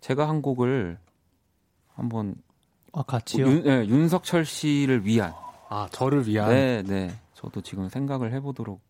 제가 0.00 0.28
한 0.28 0.42
곡을 0.42 0.98
한번 1.94 2.34
아 2.92 3.02
같이요. 3.02 3.46
윤, 3.46 3.66
예, 3.66 3.84
윤석철 3.86 4.44
씨를 4.44 5.04
위한 5.04 5.32
아 5.68 5.88
저를 5.92 6.26
위한 6.26 6.50
네, 6.50 6.82
네. 6.82 7.14
저도 7.34 7.60
지금 7.60 7.88
생각을 7.88 8.32
해보도록 8.32 8.80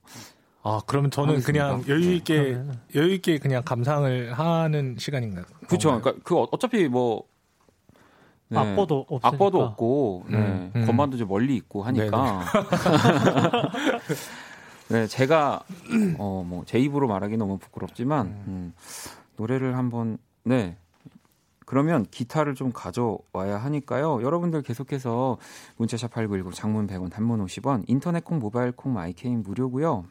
아 0.70 0.80
그러면 0.86 1.10
저는 1.10 1.30
알겠습니다. 1.36 1.68
그냥 1.78 1.84
여유 1.88 2.12
있게 2.12 2.36
그러면은 2.36 2.74
여유 2.94 3.12
있게 3.14 3.38
그냥 3.38 3.62
감상을 3.64 4.32
하는 4.34 4.96
시간인가요? 4.98 5.44
그렇죠. 5.66 5.98
그러니까 6.00 6.22
그 6.22 6.36
어- 6.36 6.46
어차피 6.50 6.88
뭐 6.88 7.24
네. 8.48 8.58
악보도 8.58 9.06
없으니까. 9.08 9.28
악보도 9.28 9.62
없고 9.62 10.24
네. 10.28 10.36
음, 10.36 10.72
음. 10.76 10.86
건반도 10.86 11.16
이제 11.16 11.24
멀리 11.24 11.56
있고 11.56 11.82
하니까 11.82 12.44
네 14.88 15.06
제가 15.06 15.62
어 16.18 16.44
뭐 16.46 16.64
제 16.66 16.78
입으로 16.78 17.08
말하기 17.08 17.36
너무 17.38 17.58
부끄럽지만 17.58 18.26
음, 18.26 18.74
노래를 19.36 19.76
한번 19.76 20.18
네 20.44 20.76
그러면 21.66 22.06
기타를 22.10 22.54
좀 22.54 22.72
가져와야 22.72 23.58
하니까요. 23.58 24.22
여러분들 24.22 24.62
계속해서 24.62 25.36
문자샵 25.76 26.10
8910 26.12 26.54
장문 26.54 26.86
100원 26.86 27.10
단문 27.10 27.44
50원 27.44 27.84
인터넷 27.86 28.24
콩 28.24 28.38
모바일 28.38 28.72
콩 28.72 28.94
마이케이는 28.94 29.42
무료고요. 29.42 30.06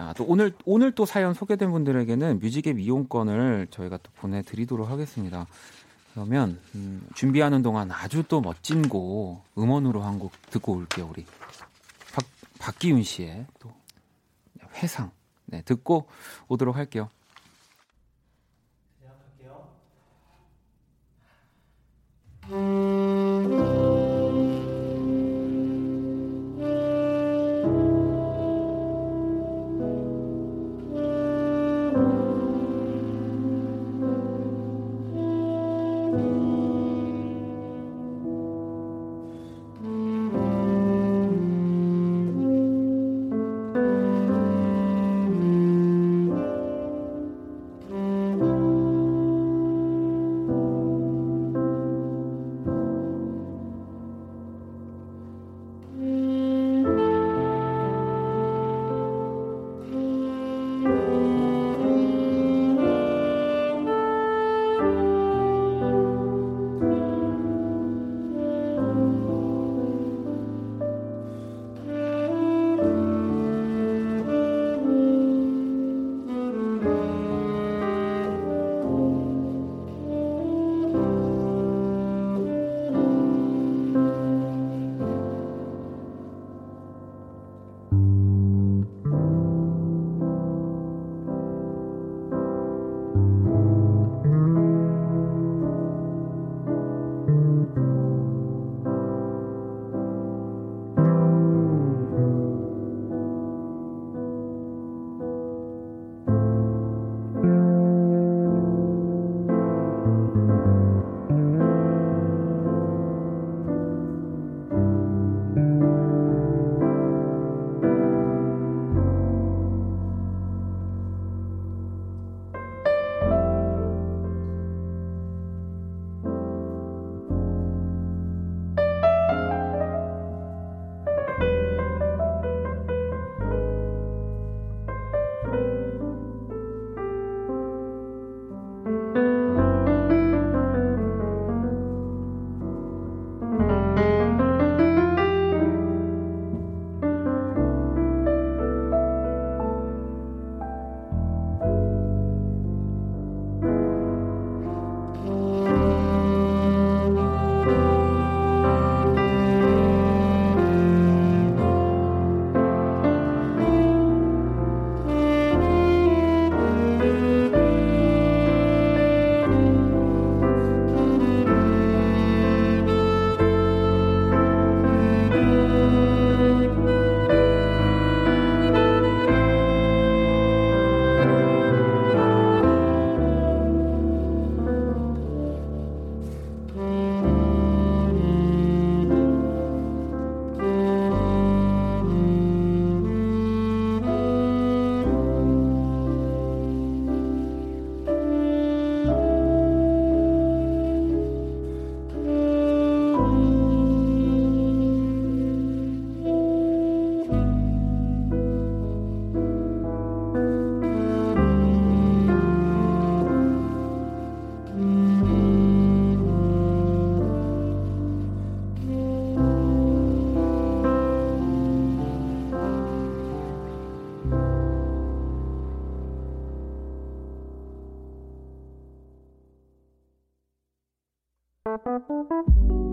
자, 0.00 0.14
또 0.16 0.24
오늘 0.24 0.54
오늘 0.64 0.92
또 0.92 1.04
사연 1.04 1.34
소개된 1.34 1.70
분들에게는 1.70 2.40
뮤직앱 2.40 2.78
이용권을 2.78 3.66
저희가 3.70 3.98
또 3.98 4.10
보내 4.16 4.40
드리도록 4.40 4.88
하겠습니다. 4.88 5.46
그러면 6.14 6.58
음, 6.74 7.06
준비하는 7.14 7.62
동안 7.62 7.90
아주 7.92 8.22
또 8.26 8.40
멋진 8.40 8.88
곡 8.88 9.42
음원으로 9.58 10.00
한 10.00 10.18
곡 10.18 10.32
듣고 10.50 10.72
올게요 10.76 11.06
우리 11.10 11.26
박, 12.14 12.24
박기윤 12.58 13.02
씨의 13.02 13.44
또 13.58 13.70
회상 14.76 15.10
네 15.44 15.60
듣고 15.66 16.06
오도록 16.48 16.76
할게요. 16.76 17.10
아 22.44 22.89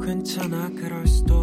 괜찮아 0.03 0.69
그럴 0.69 1.05
수도 1.07 1.36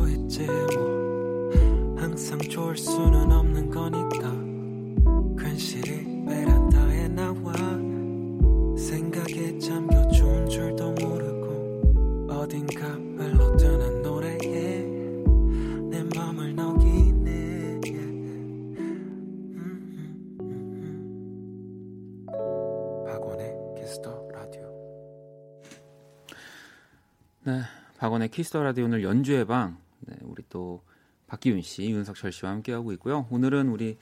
키스 28.55 28.60
더 28.60 28.63
라디오 28.63 28.85
오늘 28.85 29.03
연주의 29.03 29.45
방. 29.45 29.77
네, 29.99 30.15
우리 30.23 30.45
또 30.49 30.81
박기윤 31.27 31.63
씨, 31.63 31.91
윤석철 31.91 32.31
씨와 32.31 32.53
함께 32.53 32.73
하고 32.73 32.93
있고요. 32.93 33.27
오늘은 33.29 33.69
우리 33.69 33.99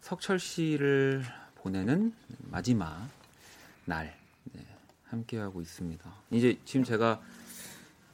석철 0.00 0.38
씨를 0.38 1.22
보내는 1.56 2.14
마지막 2.50 3.06
날 3.84 4.16
네, 4.44 4.62
함께 5.04 5.36
하고 5.38 5.60
있습니다. 5.60 6.10
이제 6.30 6.58
지금 6.64 6.84
제가 6.84 7.20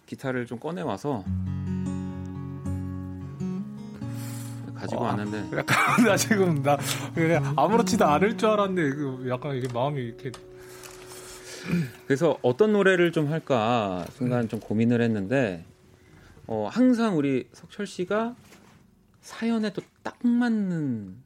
기타를 0.07 0.47
좀 0.47 0.59
꺼내 0.59 0.83
와서 0.83 1.25
가지고 4.75 5.03
와. 5.03 5.11
왔는데 5.11 5.59
약간 5.59 5.77
나 6.05 6.17
지금 6.17 6.61
나 6.61 6.77
그냥 7.15 7.55
아무렇지도 7.57 8.05
않을 8.05 8.37
줄 8.37 8.49
알았는데 8.49 8.97
그 8.97 9.27
약간 9.31 9.55
이게 9.55 9.73
마음이 9.73 10.01
이렇게 10.01 10.33
그래서 12.07 12.37
어떤 12.43 12.73
노래를 12.73 13.13
좀 13.13 13.31
할까 13.31 14.05
순간 14.15 14.49
좀 14.49 14.59
고민을 14.59 15.01
했는데 15.03 15.65
어, 16.49 16.69
항상 16.71 17.17
우리 17.17 17.49
석철 17.53 17.87
씨가 17.87 18.35
사연에 19.21 19.73
또 19.73 19.83
딱 20.03 20.27
맞는 20.27 21.17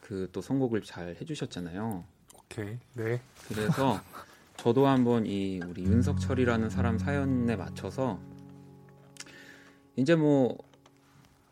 그 0.00 0.28
또 0.32 0.40
선곡을 0.42 0.82
잘 0.82 1.16
해주셨잖아요. 1.20 2.04
오케이. 2.36 2.76
네. 2.94 3.20
그래서 3.48 4.00
저도 4.58 4.86
한번 4.88 5.24
이 5.26 5.60
우리 5.66 5.84
윤석철이라는 5.84 6.68
사람 6.70 6.98
사연에 6.98 7.54
맞춰서 7.56 8.18
이제 9.96 10.16
뭐 10.16 10.58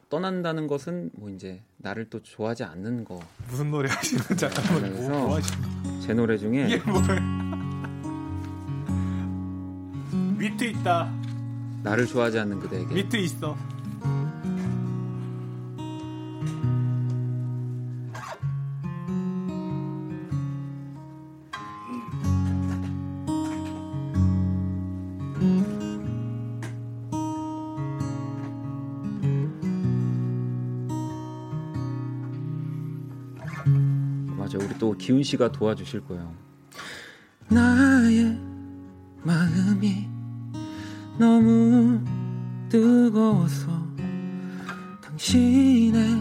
떠난다는 0.09 0.67
것은 0.67 1.11
뭐 1.15 1.31
이제 1.31 1.63
나를 1.79 2.11
또 2.11 2.21
좋아하지 2.23 2.65
않는 2.65 3.05
거. 3.05 3.21
제 3.21 3.45
무슨 3.49 3.71
노래 3.71 3.89
하시는 3.89 4.23
잠깐만 4.37 4.81
뭐, 4.81 4.91
그래서- 4.91 5.11
뭐 5.11 5.37
하시는 5.37 6.17
노래 6.17 6.37
중에 6.37 6.67
이게 6.67 6.79
뭐야 6.91 7.21
밑에 10.37 10.71
있다 10.71 11.11
나를 11.83 12.07
좋아하지 12.07 12.39
않는 12.39 12.61
그대에게 12.61 12.95
밑에 12.95 13.19
있어 13.19 13.57
맞아 34.37 34.59
우리 34.59 34.77
또 34.79 34.93
기훈 34.93 35.23
씨가 35.23 35.51
도와주실 35.53 36.05
거예요. 36.05 36.35
나의 37.49 38.39
마음이 39.23 40.12
너무 41.23 42.01
뜨거워서 42.69 43.69
당신의 45.05 46.21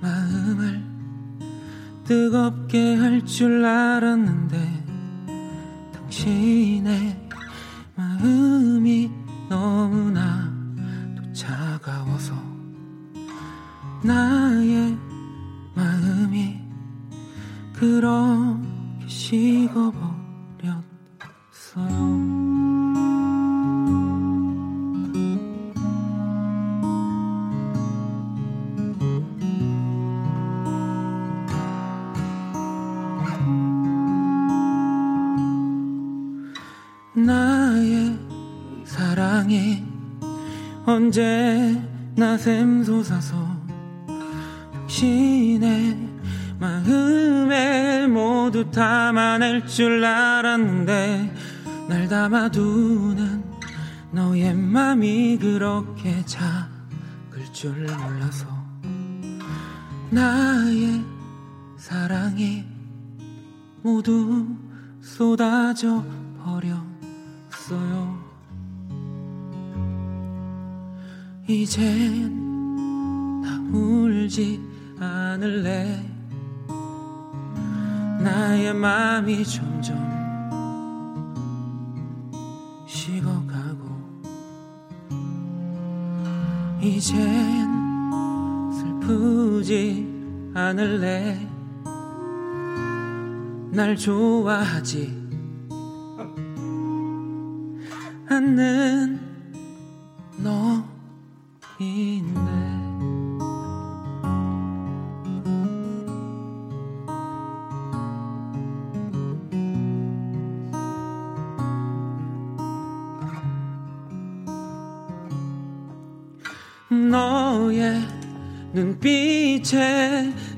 마음을 0.00 0.82
뜨겁게 2.04 2.96
할 2.96 3.24
줄 3.24 3.64
알았는데 3.64 4.84
당신의 5.92 7.28
마음 7.94 8.65
담아두는 52.26 53.44
너의 54.10 54.52
맘이 54.52 55.38
그렇게 55.38 56.24
작을 56.24 57.44
줄 57.52 57.86
몰라서 57.86 58.48
나의 60.10 61.04
사랑이 61.76 62.64
모두 63.80 64.44
쏟아져 65.00 66.04
버렸어요. 66.42 68.18
이젠 71.46 73.40
나 73.40 73.50
울지 73.72 74.60
않을래? 74.98 76.04
나의 78.20 78.74
마음이 78.74 79.44
점점 79.44 80.15
이젠 86.86 87.18
슬프지 88.72 90.06
않을래? 90.54 91.36
날 93.72 93.96
좋아하지 93.96 95.26
않는 98.28 99.15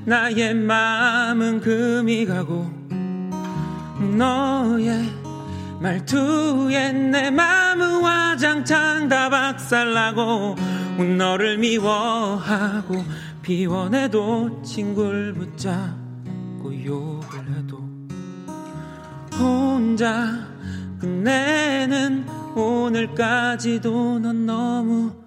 나의 0.09 0.55
마음은 0.55 1.59
금이 1.59 2.25
가고 2.25 2.67
너의 4.17 5.07
말투에 5.79 6.93
내 6.93 7.29
마음은 7.29 8.03
화장창 8.03 9.07
다 9.07 9.29
박살나고 9.29 10.55
너를 11.15 11.59
미워하고 11.59 13.05
비워내도 13.43 14.63
친구를 14.63 15.33
붙잡고 15.35 16.83
욕을 16.83 17.47
해도 17.55 17.79
혼자 19.37 20.43
끝내는 20.99 22.25
오늘까지도 22.55 24.17
넌 24.17 24.47
너무 24.47 25.18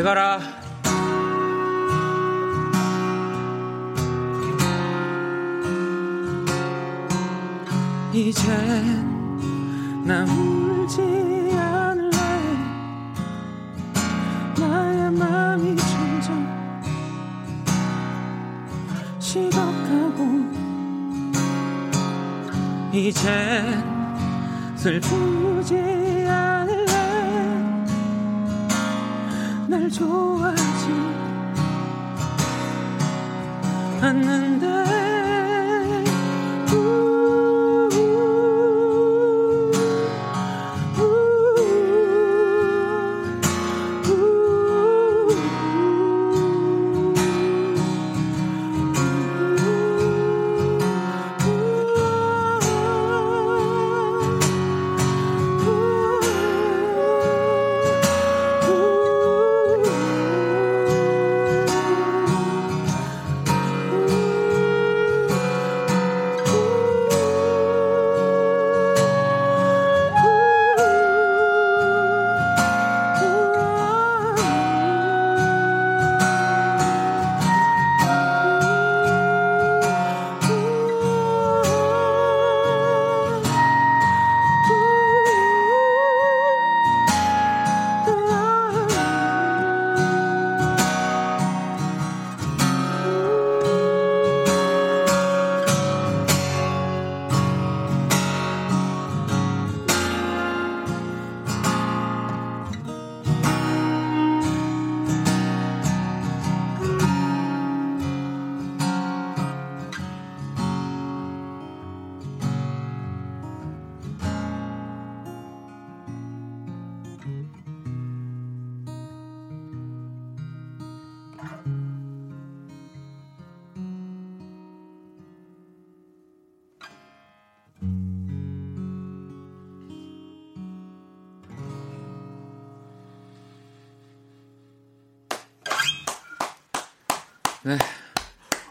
잘 0.00 0.02
가라. 0.02 0.40
이제 8.14 8.48
나 10.04 10.24
울지 10.24 11.02
않을래 11.54 12.16
나의 14.58 15.10
마음이 15.12 15.76
점점 15.76 16.48
식어가고 19.18 20.50
이제 22.92 23.62
슬프지 24.76 25.99
날 29.70 29.88
좋아하지 29.88 30.88
않는데 34.00 35.09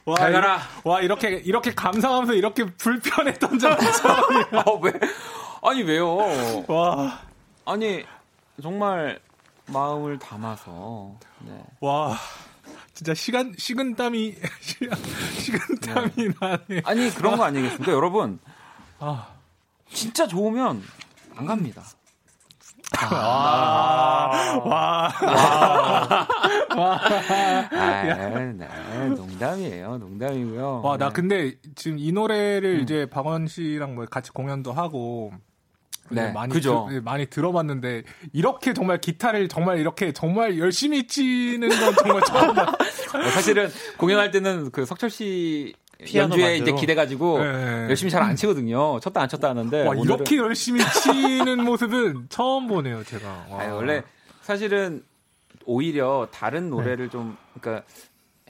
와, 0.10 0.18
잘 0.18 0.32
가라. 0.34 0.58
이- 0.58 0.60
와 0.88 1.02
이렇게 1.02 1.30
이렇게 1.30 1.74
감상하면서 1.74 2.34
이렇게 2.34 2.66
불편했던 2.66 3.60
적 3.60 3.78
처음이야. 3.80 4.48
아, 4.66 4.72
왜? 4.82 4.92
아니 5.62 5.84
왜요? 5.84 6.18
와, 6.68 7.20
아니 7.66 8.04
정말 8.62 9.20
마음을 9.68 10.18
담아서 10.20 11.16
네. 11.40 11.64
와, 11.80 12.18
진짜 12.94 13.14
시간 13.14 13.54
식은 13.58 13.96
땀이 13.96 14.36
식은 15.38 15.76
땀이 15.82 16.30
나네. 16.40 16.82
아니 16.86 17.10
그런 17.14 17.38
거 17.38 17.44
아니겠습니까 17.44 17.92
여러분 17.92 18.40
아, 19.00 19.28
진짜 19.92 20.28
좋으면 20.28 20.84
안 21.36 21.46
갑니다 21.46 21.84
와, 23.12 24.32
아, 26.72 28.54
네, 28.58 28.68
농담이에요 29.10 29.98
농담이고요 29.98 30.82
와, 30.84 30.98
나 30.98 31.08
네. 31.10 31.14
근데 31.14 31.54
지금 31.76 31.98
이 32.00 32.12
노래를 32.12 32.78
음. 32.78 32.82
이제 32.82 33.06
박원 33.10 33.48
씨랑 33.48 33.96
뭐 33.96 34.06
같이 34.06 34.32
공연도 34.32 34.72
하고 34.74 35.32
네, 36.12 36.32
많이 36.32 36.52
그죠. 36.52 36.88
들- 36.90 37.02
많이 37.02 37.28
들어봤는데 37.28 38.02
이렇게 38.34 38.74
정말 38.74 39.00
기타를 39.00 39.48
정말 39.48 39.78
이렇게 39.78 40.12
정말 40.12 40.58
열심히 40.58 41.06
치는 41.06 41.70
건 41.70 41.94
정말 41.96 42.24
처음 42.24 42.56
봤. 42.56 42.68
어, 42.70 42.74
사실은 43.30 43.70
공연할 43.98 44.32
때는 44.32 44.72
그 44.72 44.86
석철 44.88 45.12
씨 45.12 45.74
연주에. 46.16 46.58
이제 46.58 46.72
기대가지고 46.74 47.40
네. 47.44 47.88
열심히 47.90 48.10
잘 48.12 48.22
안 48.24 48.36
치거든요 48.36 49.00
쳤다 49.02 49.22
안 49.22 49.30
쳤다 49.30 49.50
하는데 49.50 49.86
와 49.86 49.94
오늘은- 49.94 50.04
이렇게 50.06 50.38
열심히 50.38 50.82
치는 51.04 51.64
모습은 51.64 52.28
처음 52.30 52.68
보네요, 52.68 53.04
제가. 53.04 53.48
와. 53.50 53.62
아니, 53.62 53.72
원래 53.74 54.04
사실은 54.42 55.04
오히려 55.66 56.28
다른 56.32 56.70
노래를 56.70 57.10
좀 57.10 57.38
그러니까 57.60 57.86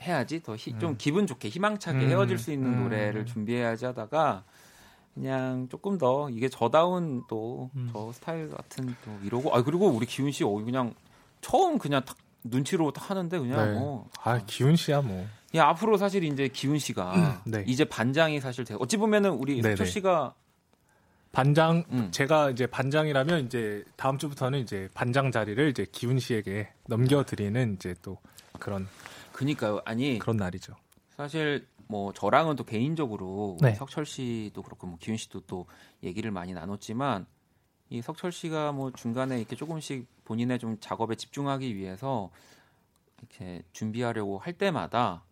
해야지 0.00 0.42
더좀 0.42 0.96
기분 0.96 1.26
좋게 1.26 1.48
희망차게 1.48 1.98
음. 2.04 2.08
헤어질 2.10 2.38
수 2.38 2.52
있는 2.52 2.72
음. 2.74 2.82
노래를 2.84 3.26
준비해야지 3.26 3.84
하다가 3.84 4.44
그냥 5.14 5.68
조금 5.68 5.98
더 5.98 6.30
이게 6.30 6.48
저다운 6.48 7.22
또 7.28 7.70
저 7.92 8.12
스타일 8.12 8.48
같은 8.48 8.94
또 9.04 9.10
이러고 9.24 9.54
아 9.54 9.62
그리고 9.62 9.88
우리 9.88 10.06
기훈 10.06 10.30
씨 10.30 10.44
어, 10.44 10.48
그냥 10.50 10.94
처음 11.40 11.78
그냥 11.78 12.02
딱 12.06 12.16
눈치로 12.44 12.92
딱 12.92 13.10
하는데 13.10 13.38
그냥 13.38 13.72
네. 13.72 13.78
어. 13.82 14.06
아 14.22 14.38
기훈 14.46 14.76
씨야 14.76 15.02
뭐. 15.02 15.26
야 15.54 15.66
앞으로 15.66 15.96
사실 15.96 16.22
이제 16.22 16.48
기훈 16.48 16.78
씨가 16.78 17.42
네. 17.44 17.64
이제 17.66 17.84
반장이 17.84 18.40
사실 18.40 18.64
돼 18.64 18.76
어찌 18.78 18.96
보면은 18.96 19.30
우리. 19.30 19.60
석철 19.60 19.86
씨가 19.86 20.34
반장 21.32 21.84
음. 21.90 22.10
제가 22.10 22.50
이제 22.50 22.66
반장이라면 22.66 23.46
이제 23.46 23.84
다음 23.96 24.18
주부터는 24.18 24.60
이제 24.60 24.88
반장 24.94 25.30
자리를 25.30 25.68
이제 25.70 25.86
기훈 25.90 26.18
씨에게 26.18 26.68
넘겨드리는 26.88 27.74
이제 27.74 27.94
또 28.02 28.18
그런 28.58 28.88
그니까요 29.32 29.80
아니 29.84 30.18
그런 30.18 30.36
날이죠. 30.36 30.74
사실 31.16 31.66
뭐 31.86 32.12
저랑은 32.12 32.56
또 32.56 32.64
개인적으로 32.64 33.56
네. 33.60 33.74
석철 33.74 34.06
씨도 34.06 34.62
그렇고 34.62 34.86
뭐 34.86 34.98
기훈 35.00 35.16
씨도 35.16 35.40
또 35.46 35.66
얘기를 36.02 36.30
많이 36.30 36.52
나눴지만 36.52 37.26
이 37.90 38.02
석철 38.02 38.30
씨가 38.30 38.72
뭐 38.72 38.92
중간에 38.92 39.38
이렇게 39.38 39.56
조금씩 39.56 40.06
본인의 40.24 40.60
좀 40.60 40.78
작업에 40.80 41.16
집중하기 41.16 41.74
위해서 41.74 42.30
이렇게 43.18 43.62
준비하려고 43.72 44.38
할 44.38 44.52
때마다 44.52 45.24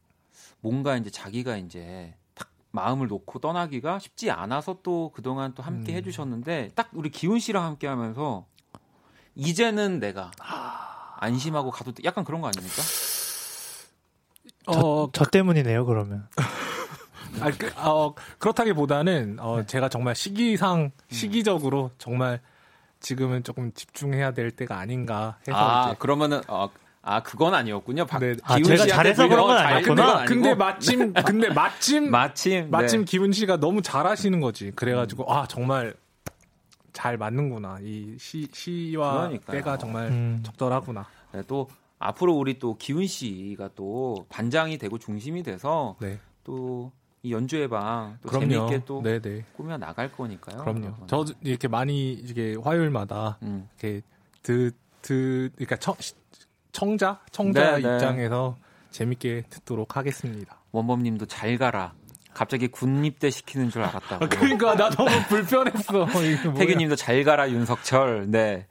뭔가 0.61 0.97
이제 0.97 1.11
자기가 1.11 1.57
이제 1.57 2.15
딱 2.35 2.51
마음을 2.71 3.07
놓고 3.09 3.39
떠나기가 3.39 3.99
쉽지 3.99 4.31
않아서 4.31 4.79
또 4.83 5.11
그동안 5.15 5.55
또 5.55 5.63
함께 5.63 5.93
음. 5.93 5.97
해주셨는데 5.97 6.73
딱 6.75 6.91
우리 6.93 7.11
기훈 7.11 7.39
씨랑 7.39 7.65
함께 7.65 7.87
하면서 7.87 8.47
이제는 9.35 10.01
내가 10.01 10.31
안심하고 11.19 11.71
가도 11.71 11.93
돼. 11.93 12.03
약간 12.05 12.25
그런 12.25 12.41
거 12.41 12.49
아닙니까? 12.49 12.83
어, 14.67 15.11
저 15.13 15.25
때문이네요, 15.25 15.87
그러면. 15.87 16.29
아, 17.41 17.51
그, 17.51 17.71
어, 17.77 18.15
그렇다기보다는 18.39 19.39
어, 19.41 19.65
제가 19.65 19.89
정말 19.89 20.15
시기상 20.15 20.91
시기적으로 21.11 21.91
정말 21.99 22.41
지금은 23.01 23.45
조금 23.45 23.73
집중해야 23.73 24.33
될 24.33 24.51
때가 24.51 24.79
아닌가 24.79 25.39
해서 25.47 25.57
아 25.57 25.89
이제 25.89 25.97
그러면은 25.99 26.41
어, 26.49 26.69
아 27.11 27.23
그건 27.23 27.55
아니었군요. 27.55 28.05
박, 28.07 28.19
네. 28.19 28.37
아, 28.43 28.61
제가 28.61 28.87
잘해서 28.87 29.27
그런 29.29 29.47
건 29.47 29.57
잘- 29.57 29.67
아니었구나. 29.75 30.19
아니고. 30.19 30.25
근데 30.27 30.55
마침 30.55 31.13
근데 31.15 31.49
마침 31.49 32.11
마침 32.11 32.69
마침 32.71 33.01
네. 33.01 33.05
기훈 33.07 33.33
씨가 33.33 33.57
너무 33.59 33.81
잘하시는 33.83 34.41
거지. 34.41 34.73
그래가지고 34.73 35.33
아 35.33 35.47
정말 35.47 35.95
잘 36.93 37.17
맞는구나. 37.17 37.79
이 37.83 38.17
시 38.19 38.49
시와 38.53 39.13
그러니까요. 39.29 39.57
때가 39.57 39.79
정말 39.79 40.09
음. 40.09 40.41
적절하구나. 40.43 41.07
네, 41.33 41.43
또 41.47 41.69
앞으로 41.99 42.35
우리 42.37 42.59
또 42.59 42.77
기훈 42.77 43.07
씨가 43.07 43.71
또 43.75 44.27
반장이 44.29 44.79
되고 44.79 44.99
중심이 44.99 45.43
돼서 45.43 45.97
네. 46.01 46.19
또이 46.45 46.91
연주회 47.31 47.69
방또 47.69 48.29
그럼요. 48.29 48.49
재미있게 48.49 48.83
또 48.85 49.03
네네. 49.03 49.45
꾸며 49.57 49.79
나갈 49.79 50.11
거니까요. 50.13 50.59
그럼요. 50.59 51.07
저도 51.07 51.33
이렇게 51.43 51.69
많이 51.69 52.13
이게 52.13 52.57
화요일마다 52.63 53.39
음. 53.43 53.69
이렇게 53.81 54.03
드, 54.43 54.71
드, 55.03 55.51
그러니까 55.57 55.77
청, 55.77 55.95
시- 56.01 56.15
청자? 56.79 57.19
청자 57.33 57.77
네, 57.77 57.83
네. 57.83 57.95
입장에서 57.95 58.57
재밌게 58.91 59.45
듣도록 59.51 59.97
하겠습니다. 59.97 60.61
원범님도 60.71 61.27
잘 61.27 61.59
가라. 61.59 61.93
갑자기 62.33 62.69
군입대 62.69 63.31
시키는 63.31 63.69
줄 63.71 63.83
알았다고. 63.83 64.29
그러니까 64.29 64.77
나 64.77 64.89
너무 64.91 65.11
불편했어. 65.29 66.07
태규님도 66.57 66.95
잘 66.95 67.25
가라 67.25 67.51
윤석철. 67.51 68.31
네. 68.31 68.69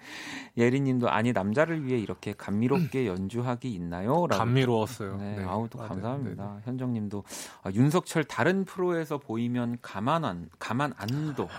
예리님도 0.57 1.09
아니 1.09 1.33
남자를 1.33 1.85
위해 1.85 1.99
이렇게 1.99 2.33
감미롭게 2.33 3.07
연주하기 3.07 3.69
있나요? 3.73 4.25
라고. 4.27 4.37
감미로웠어요. 4.39 5.17
네, 5.17 5.35
네. 5.39 5.43
아우 5.43 5.67
또 5.69 5.77
맞아요. 5.77 5.89
감사합니다. 5.89 6.53
네, 6.55 6.61
현정님도 6.63 7.23
아, 7.63 7.71
윤석철 7.73 8.23
다른 8.23 8.63
프로에서 8.63 9.17
보이면 9.17 9.79
가만 9.81 10.23
안 10.23 10.49
가만 10.59 10.93
안둬. 10.97 11.49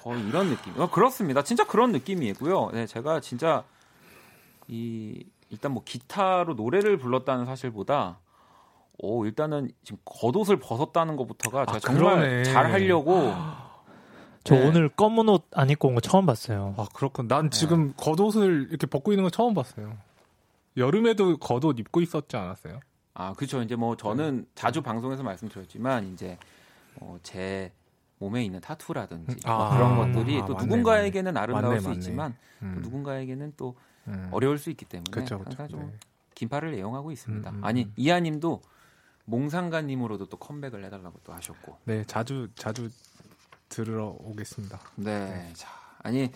거의 0.00 0.22
이런 0.28 0.48
느낌. 0.48 0.80
어, 0.80 0.88
그렇습니다. 0.88 1.42
진짜 1.42 1.64
그런 1.66 1.90
느낌이고요. 1.90 2.70
네, 2.72 2.86
제가 2.86 3.20
진짜 3.20 3.64
이 4.68 5.24
일단 5.50 5.72
뭐 5.72 5.82
기타로 5.84 6.54
노래를 6.54 6.98
불렀다는 6.98 7.46
사실보다 7.46 8.18
오 8.98 9.24
일단은 9.26 9.70
지금 9.82 9.98
겉옷을 10.04 10.58
벗었다는 10.58 11.16
것부터가 11.16 11.66
제가 11.66 11.76
아, 11.76 11.80
정말 11.80 12.16
그러네. 12.16 12.44
잘 12.44 12.70
하려고 12.72 13.32
저 14.44 14.54
네. 14.54 14.66
오늘 14.66 14.88
검은 14.88 15.28
옷 15.28 15.46
안 15.52 15.68
입고 15.70 15.88
온 15.88 15.94
거 15.94 16.00
처음 16.00 16.26
봤어요. 16.26 16.74
아 16.76 16.86
그렇군. 16.94 17.28
네. 17.28 17.34
난 17.34 17.50
지금 17.50 17.92
겉옷을 17.96 18.68
이렇게 18.70 18.86
벗고 18.86 19.12
있는 19.12 19.24
거 19.24 19.30
처음 19.30 19.54
봤어요. 19.54 19.96
여름에도 20.76 21.36
겉옷 21.38 21.78
입고 21.78 22.00
있었지 22.00 22.36
않았어요? 22.36 22.80
아 23.14 23.32
그렇죠. 23.34 23.62
이제 23.62 23.74
뭐 23.76 23.96
저는 23.96 24.46
자주 24.54 24.80
방송에서 24.82 25.22
말씀드렸지만 25.22 26.12
이제 26.12 26.38
어, 27.00 27.18
제 27.22 27.72
몸에 28.18 28.44
있는 28.44 28.60
타투라든지 28.60 29.36
뭐 29.46 29.54
아, 29.54 29.76
그런 29.76 29.92
아, 29.92 29.96
것들이 29.96 30.40
아, 30.40 30.46
또 30.46 30.54
맞네, 30.54 30.66
누군가에게는 30.66 31.36
아름다울 31.36 31.64
맞네, 31.68 31.80
수 31.80 31.88
맞네. 31.88 31.98
있지만 31.98 32.36
음. 32.62 32.72
또 32.76 32.80
누군가에게는 32.80 33.52
또 33.56 33.76
음. 34.08 34.28
어려울 34.32 34.58
수 34.58 34.70
있기 34.70 34.84
때문에 34.84 35.10
그쵸, 35.10 35.38
그쵸. 35.38 35.50
항상 35.50 35.68
좀 35.68 35.80
네. 35.90 35.98
긴팔을 36.34 36.74
애용하고 36.74 37.10
있습니다. 37.12 37.50
음, 37.50 37.56
음, 37.56 37.64
아니 37.64 37.84
음. 37.84 37.92
이하님도 37.96 38.62
몽상가님으로도 39.26 40.26
또 40.26 40.36
컴백을 40.38 40.84
해달라고 40.84 41.20
또 41.24 41.32
하셨고. 41.34 41.78
네, 41.84 42.04
자주 42.06 42.48
자주 42.54 42.88
들으러 43.68 44.16
오겠습니다. 44.20 44.80
네. 44.96 45.50
자, 45.54 45.68
아니 45.98 46.30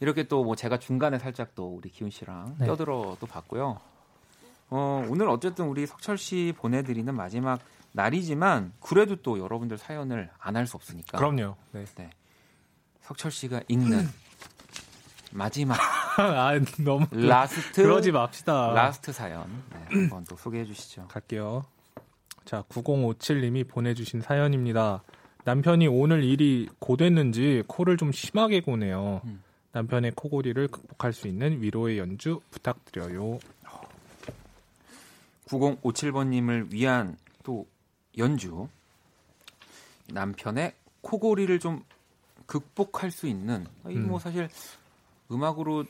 이렇게 0.00 0.24
또 0.24 0.42
뭐 0.42 0.56
제가 0.56 0.78
중간에 0.78 1.18
살짝 1.18 1.54
또 1.54 1.76
우리 1.76 1.90
기훈 1.90 2.10
씨랑 2.10 2.56
네. 2.58 2.66
껴들어 2.66 3.16
또 3.20 3.26
봤고요. 3.26 3.78
어, 4.70 5.06
오늘 5.08 5.28
어쨌든 5.28 5.66
우리 5.66 5.86
석철 5.86 6.16
씨 6.16 6.54
보내드리는 6.56 7.14
마지막 7.14 7.60
날이지만 7.92 8.72
그래도 8.80 9.16
또 9.16 9.38
여러분들 9.38 9.76
사연을 9.76 10.30
안 10.38 10.56
할 10.56 10.66
수 10.66 10.76
없으니까. 10.76 11.18
그럼요. 11.18 11.56
네. 11.72 11.84
석철 13.02 13.30
씨가 13.30 13.60
읽는 13.68 14.08
마지막 15.32 15.76
아, 16.18 16.52
너무 16.78 17.06
last 17.10 17.82
그러지 17.82 18.12
맙시다. 18.12 18.72
last 18.72 19.12
사연 19.12 19.46
네, 19.70 19.86
한번 19.88 20.24
또 20.24 20.36
소개해 20.36 20.64
주시죠. 20.64 21.08
갈게요. 21.08 21.64
자, 22.44 22.62
9057님이 22.68 23.66
보내주신 23.66 24.20
사연입니다. 24.20 25.02
남편이 25.44 25.88
오늘 25.88 26.22
일이 26.22 26.68
고됐는지 26.78 27.64
코를 27.66 27.96
좀 27.96 28.12
심하게 28.12 28.60
고네요. 28.60 29.22
음. 29.24 29.42
남편의 29.72 30.12
코골이를 30.14 30.68
극복할 30.68 31.12
수 31.12 31.28
있는 31.28 31.62
위로의 31.62 31.98
연주 31.98 32.40
부탁드려요. 32.50 33.38
9057번님을 35.46 36.72
위한 36.72 37.16
또 37.42 37.66
연주 38.18 38.68
남편의 40.08 40.74
코골이를 41.00 41.58
좀 41.58 41.82
극복할 42.46 43.10
수 43.10 43.26
있는 43.26 43.66
이뭐 43.88 44.16
음. 44.16 44.18
사실 44.18 44.48
음악으로 45.32 45.84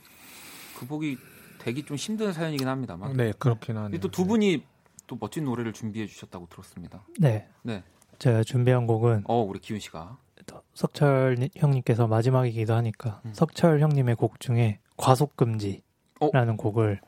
극복이 0.78 1.18
되기 1.58 1.84
좀 1.84 1.96
힘든 1.96 2.32
사연이긴 2.32 2.66
합니다만 2.68 3.16
네, 3.16 3.32
그렇긴 3.38 3.76
하네요. 3.76 4.00
또 4.00 4.08
두 4.08 4.24
분이 4.26 4.64
또 5.06 5.16
멋진 5.20 5.44
노래를 5.44 5.72
준비해 5.72 6.06
주셨다고 6.06 6.48
들었습니다. 6.50 7.04
네. 7.18 7.46
네. 7.62 7.82
제가 8.18 8.42
준비한 8.44 8.86
곡은 8.86 9.24
어 9.26 9.40
우리 9.42 9.58
기훈 9.60 9.80
씨가 9.80 10.16
또 10.46 10.62
석철 10.74 11.36
니- 11.38 11.50
형님께서 11.56 12.06
마지막이기도 12.06 12.74
하니까 12.74 13.20
음. 13.24 13.32
석철 13.34 13.80
형님의 13.80 14.14
곡 14.16 14.40
중에 14.40 14.78
과속금지라는 14.96 15.82
어? 16.20 16.56
곡을 16.56 17.00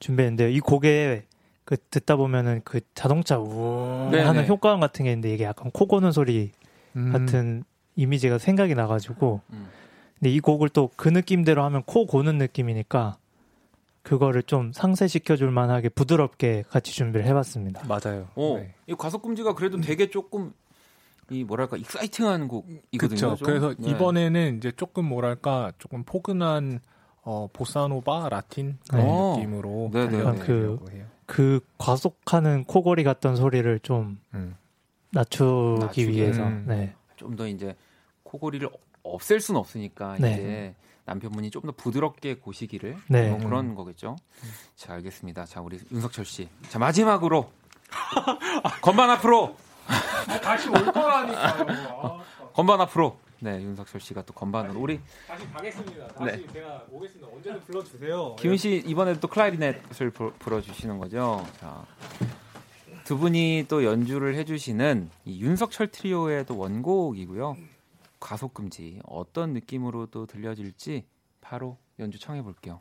준비했는데요. 0.00 0.48
이 0.48 0.60
곡에 0.60 1.26
그 1.64 1.76
듣다 1.90 2.16
보면은 2.16 2.62
그 2.64 2.80
자동차 2.94 3.38
우 3.38 4.08
네네. 4.10 4.22
하는 4.22 4.46
효과음 4.46 4.80
같은 4.80 5.04
게 5.04 5.10
있는데 5.12 5.34
이게 5.34 5.44
약간 5.44 5.70
코 5.70 5.86
고는 5.86 6.12
소리 6.12 6.52
음, 6.96 7.12
같은 7.12 7.64
이미지가 7.96 8.38
생각이 8.38 8.74
나가지고 8.74 9.40
음. 9.52 9.68
근데 10.18 10.30
이 10.30 10.40
곡을 10.40 10.68
또 10.70 10.90
그 10.96 11.08
느낌대로 11.08 11.62
하면 11.64 11.82
코 11.84 12.06
고는 12.06 12.38
느낌이니까 12.38 13.16
그거를 14.02 14.42
좀 14.42 14.72
상쇄시켜 14.72 15.36
줄 15.36 15.50
만하게 15.50 15.90
부드럽게 15.90 16.64
같이 16.68 16.92
준비를 16.92 17.26
해봤습니다. 17.26 17.82
맞아요. 17.86 18.28
어, 18.34 18.56
네. 18.58 18.74
이 18.86 18.94
과속금지가 18.94 19.54
그래도 19.54 19.80
되게 19.80 20.08
조금 20.10 20.52
이 21.30 21.44
뭐랄까 21.44 21.76
exciting한 21.76 22.48
곡이거든요. 22.48 22.88
그렇죠. 22.98 23.36
좀. 23.36 23.46
그래서 23.46 23.74
네. 23.78 23.90
이번에는 23.90 24.56
이제 24.56 24.72
조금 24.72 25.04
뭐랄까 25.04 25.72
조금 25.78 26.02
포근한 26.04 26.80
어, 27.22 27.48
보사노바 27.52 28.30
라틴 28.30 28.78
그런 28.88 29.04
어. 29.06 29.34
느낌으로 29.36 29.90
네, 29.92 30.06
네, 30.08 30.16
네. 30.16 30.22
달려보려고 30.24 30.90
해요. 30.90 31.04
그 31.26 31.60
과속하는 31.76 32.64
코골이 32.64 33.04
같던 33.04 33.36
소리를 33.36 33.78
좀 33.80 34.18
음. 34.32 34.56
낮추기 35.12 35.80
낮추기. 35.80 36.08
위해서 36.12 36.42
음. 36.44 36.64
네. 36.66 36.94
좀 37.16 37.36
더 37.36 37.46
이제 37.46 37.74
코골이를 38.22 38.70
없앨 39.02 39.40
수는 39.40 39.58
없으니까 39.60 40.16
네. 40.18 40.32
이제 40.32 40.74
남편분이 41.04 41.50
좀 41.50 41.62
더 41.62 41.72
부드럽게 41.72 42.34
고시기를 42.34 42.96
네. 43.08 43.30
뭐 43.30 43.38
그런 43.38 43.74
거겠죠. 43.74 44.16
자 44.76 44.94
알겠습니다. 44.94 45.44
자 45.46 45.60
우리 45.60 45.78
윤석철 45.90 46.24
씨, 46.24 46.48
자 46.68 46.78
마지막으로 46.78 47.50
건반 48.82 49.10
앞으로 49.10 49.56
다시 50.42 50.68
올 50.68 50.84
거라니까요. 50.92 52.20
건반 52.52 52.80
앞으로 52.82 53.18
네 53.40 53.62
윤석철 53.62 54.00
씨가 54.00 54.22
또 54.22 54.34
건반으로 54.34 54.80
우리 54.80 55.00
다시 55.26 55.48
가겠습니다. 55.52 56.08
다시 56.08 56.46
제가 56.52 56.84
오겠습니다. 56.90 57.28
언제든 57.32 57.60
불러 57.62 57.82
주세요. 57.84 58.36
기훈 58.36 58.56
씨 58.56 58.82
이번에도 58.86 59.20
또 59.20 59.28
클라리넷을 59.28 60.10
불- 60.10 60.32
불어주시는 60.38 60.98
거죠. 60.98 61.46
자. 61.60 61.84
두 63.04 63.16
분이 63.16 63.64
또 63.68 63.84
연주를 63.84 64.34
해 64.34 64.44
주시는 64.44 65.08
이 65.24 65.40
윤석철 65.40 65.86
트리오의 65.88 66.44
또 66.44 66.58
원곡이고요. 66.58 67.56
과속 68.20 68.54
금지 68.54 69.00
어떤 69.04 69.52
느낌으로 69.52 70.06
또 70.06 70.26
들려질지 70.26 71.06
바로 71.40 71.78
연주 71.98 72.18
청해 72.18 72.42
볼게요. 72.42 72.80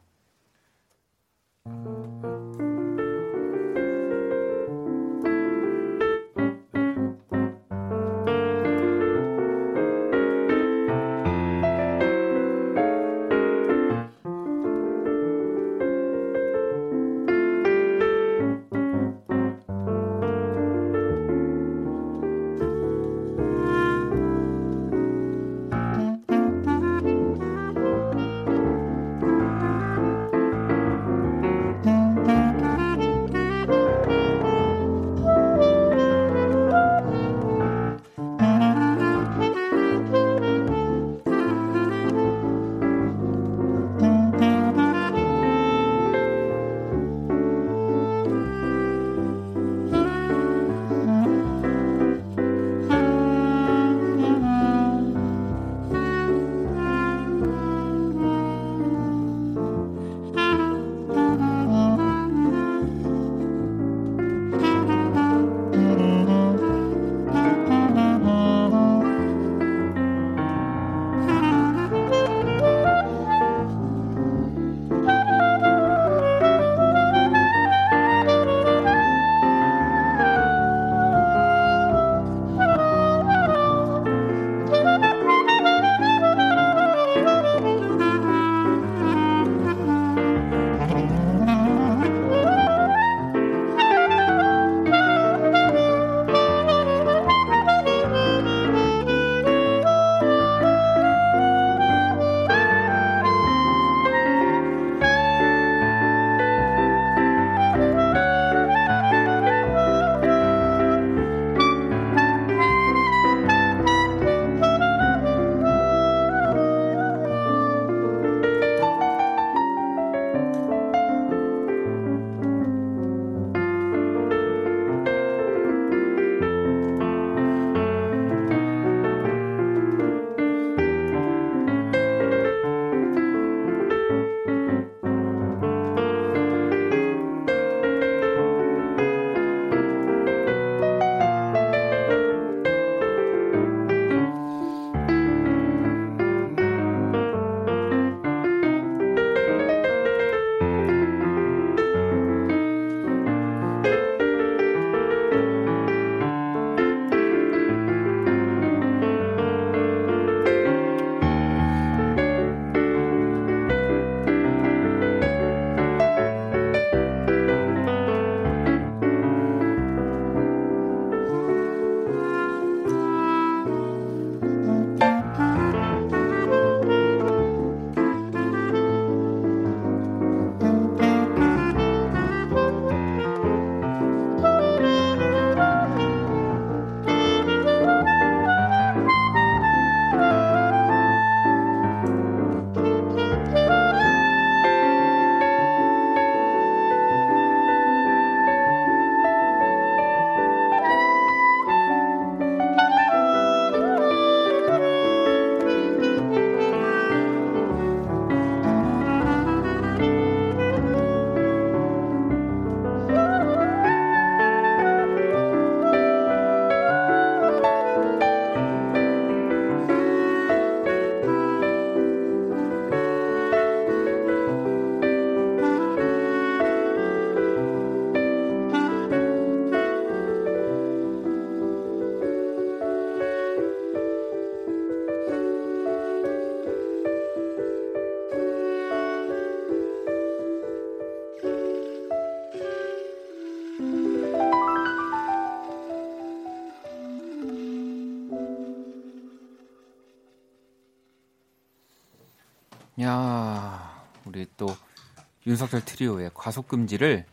윤석철 255.47 255.85
트리오의 255.85 256.31
과속 256.33 256.67
금지를 256.67 257.25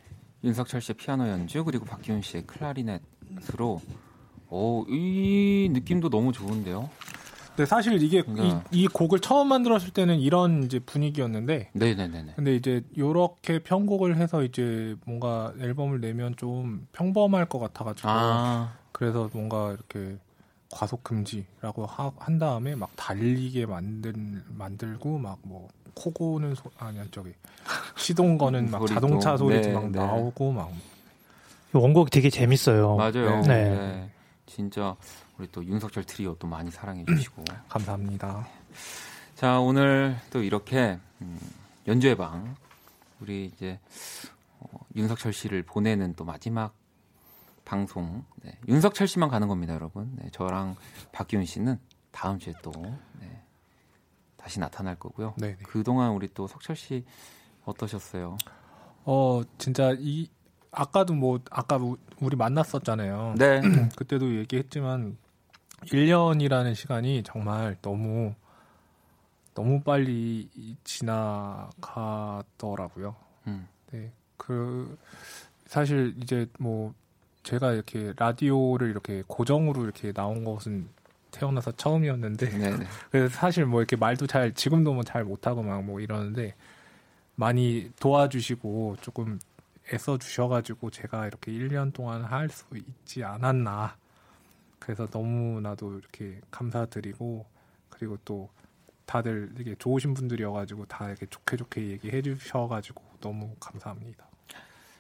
윤석철 0.45 0.81
씨의 0.81 0.95
피아노 0.97 1.28
연주 1.28 1.65
그리고 1.65 1.85
박기훈 1.85 2.23
씨의 2.23 2.47
클라리넷으로 2.47 3.81
오, 4.51 4.85
이 4.89 5.69
느낌도 5.73 6.11
너무 6.11 6.32
좋은데요. 6.32 6.89
근데 7.49 7.66
사실 7.66 8.01
이게 8.03 8.19
이, 8.27 8.32
네. 8.32 8.61
이 8.73 8.86
곡을 8.89 9.20
처음 9.20 9.49
만들었을 9.49 9.91
때는 9.91 10.19
이런 10.20 10.65
이제 10.65 10.78
분위기였는데 10.81 11.70
네, 11.73 11.95
네, 11.95 12.09
네, 12.09 12.23
네. 12.23 12.32
근데 12.36 12.55
이제 12.55 12.82
요렇게 12.97 13.61
편곡을 13.61 14.16
해서 14.16 14.43
이제 14.43 14.97
뭔가 15.07 15.53
앨범을 15.61 16.01
내면 16.01 16.35
좀 16.36 16.86
평범할 16.93 17.49
것 17.49 17.59
같아 17.61 17.85
가지고 17.85 18.09
아, 18.11 18.74
그래서 18.93 19.31
뭔가 19.32 19.73
이렇게 19.73 20.19
과속 20.70 21.05
금지라고 21.05 21.86
하- 21.86 22.12
한 22.19 22.39
다음에 22.39 22.74
막 22.74 22.91
달리게 22.97 23.66
만든 23.66 24.43
만들고 24.49 25.19
막 25.19 25.39
뭐 25.43 25.69
코고는 25.95 26.57
소 26.57 26.73
아니야 26.77 27.05
저기 27.12 27.32
시동 27.96 28.38
거는 28.38 28.70
막 28.70 28.78
소리도, 28.78 28.94
자동차 28.94 29.36
소리 29.36 29.60
네, 29.60 29.72
막 29.72 29.90
네. 29.90 29.98
나오고 29.98 30.52
막 30.52 30.70
원곡 31.72 32.10
되게 32.10 32.30
재밌어요. 32.30 32.96
맞아요. 32.96 33.40
네. 33.42 33.70
네. 33.70 34.10
진짜 34.46 34.96
우리 35.38 35.50
또 35.50 35.64
윤석철 35.64 36.04
트리오 36.04 36.36
또 36.38 36.46
많이 36.46 36.70
사랑해 36.70 37.04
주시고. 37.04 37.44
감사합니다. 37.68 38.46
자, 39.34 39.58
오늘 39.58 40.16
또 40.30 40.42
이렇게 40.42 40.98
음, 41.20 41.38
연주회 41.86 42.14
방 42.14 42.54
우리 43.20 43.46
이제 43.46 43.80
어, 44.60 44.68
윤석철 44.94 45.32
씨를 45.32 45.62
보내는 45.62 46.14
또 46.14 46.24
마지막 46.24 46.74
방송. 47.64 48.24
네, 48.42 48.56
윤석철 48.68 49.08
씨만 49.08 49.28
가는 49.28 49.48
겁니다, 49.48 49.74
여러분. 49.74 50.12
네, 50.16 50.28
저랑 50.30 50.76
박기훈 51.12 51.44
씨는 51.44 51.78
다음 52.12 52.38
주에 52.38 52.52
또 52.62 52.70
네, 53.20 53.42
다시 54.36 54.60
나타날 54.60 54.96
거고요. 54.96 55.34
네. 55.38 55.56
네. 55.56 55.58
그동안 55.64 56.12
우리 56.12 56.28
또 56.32 56.46
석철 56.46 56.76
씨 56.76 57.04
어떠셨어요? 57.65 58.36
어 59.05 59.43
진짜 59.59 59.95
이 59.99 60.28
아까도 60.70 61.15
뭐 61.15 61.41
아까 61.51 61.77
우- 61.77 61.97
우리 62.20 62.36
만났었잖아요. 62.36 63.35
네. 63.39 63.61
그때도 63.97 64.36
얘기했지만 64.36 65.16
1년이라는 65.86 66.74
시간이 66.74 67.23
정말 67.24 67.77
너무 67.82 68.35
너무 69.55 69.82
빨리 69.82 70.49
지나가더라고요. 71.95 73.15
음. 73.47 73.69
네. 73.93 74.11
그 74.36 74.99
사실 75.66 76.15
이제 76.23 76.47
뭐 76.59 76.93
제가 77.43 77.73
이렇게 77.73 78.12
라디오를 78.16 78.91
이렇게 78.91 79.23
고정으로 79.27 79.85
이렇게 79.85 80.12
나온 80.12 80.45
것은 80.45 80.89
태어나서 81.31 81.73
처음이었는데 81.73 82.49
네, 82.51 82.77
네. 82.77 82.86
그래서 83.11 83.35
사실 83.35 83.66
뭐 83.66 83.81
이렇게 83.81 83.97
말도 83.97 84.27
잘 84.27 84.53
지금도 84.55 84.95
뭐 84.95 85.03
잘 85.05 85.24
못하고 85.24 85.62
막 85.62 85.82
뭐 85.82 86.01
이러는데 86.01 86.55
많이 87.36 87.90
도와주시고 88.01 88.98
조금 89.01 89.39
애써 89.93 90.16
주셔가지고 90.19 90.90
제가 90.90 91.27
이렇게 91.27 91.52
1년 91.52 91.93
동안 91.93 92.24
할 92.24 92.48
수 92.48 92.65
있지 92.74 93.23
않았나 93.24 93.97
그래서 94.78 95.09
너무나도 95.11 95.98
이렇게 95.98 96.40
감사드리고 96.51 97.44
그리고 97.90 98.19
또 98.24 98.48
다들 99.06 99.52
되게 99.55 99.74
좋으신 99.77 100.15
분들이어가지고 100.15 100.86
다 100.86 101.09
이렇게 101.09 101.27
좋게 101.27 101.56
좋게 101.56 101.89
얘기해 101.89 102.23
주셔가지고 102.23 103.02
너무 103.20 103.55
감사합니다. 103.61 104.27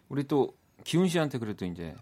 우리 0.08 0.24
또 0.24 0.54
기훈 0.84 1.08
씨한테 1.08 1.38
그래도 1.38 1.64
이제 1.64 1.94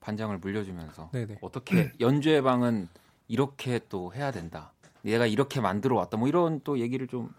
반장을 0.00 0.36
물려주면서 0.38 1.10
네네. 1.12 1.38
어떻게 1.42 1.92
연주회 2.00 2.40
방은 2.42 2.88
이렇게 3.28 3.80
또 3.88 4.12
해야 4.14 4.30
된다. 4.30 4.72
얘가 5.04 5.26
이렇게 5.26 5.60
만들어 5.60 5.96
왔다. 5.96 6.16
뭐 6.16 6.28
이런 6.28 6.60
또 6.64 6.78
얘기를 6.78 7.06
좀 7.06 7.32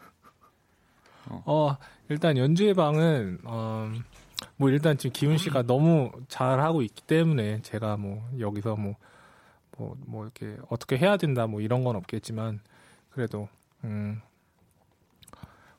어 1.29 1.75
일단 2.09 2.37
연주의 2.37 2.73
방은 2.73 3.39
어, 3.45 3.91
뭐 4.57 4.69
일단 4.69 4.97
지금 4.97 5.13
기훈 5.13 5.37
씨가 5.37 5.63
너무 5.63 6.11
잘 6.27 6.59
하고 6.59 6.81
있기 6.81 7.01
때문에 7.03 7.61
제가 7.61 7.97
뭐 7.97 8.27
여기서 8.39 8.75
뭐 8.75 8.95
뭐, 9.77 9.95
뭐 10.05 10.23
이렇게 10.23 10.57
어떻게 10.69 10.97
해야 10.97 11.17
된다 11.17 11.47
뭐 11.47 11.61
이런 11.61 11.83
건 11.83 11.95
없겠지만 11.95 12.59
그래도 13.11 13.47
음 13.83 14.21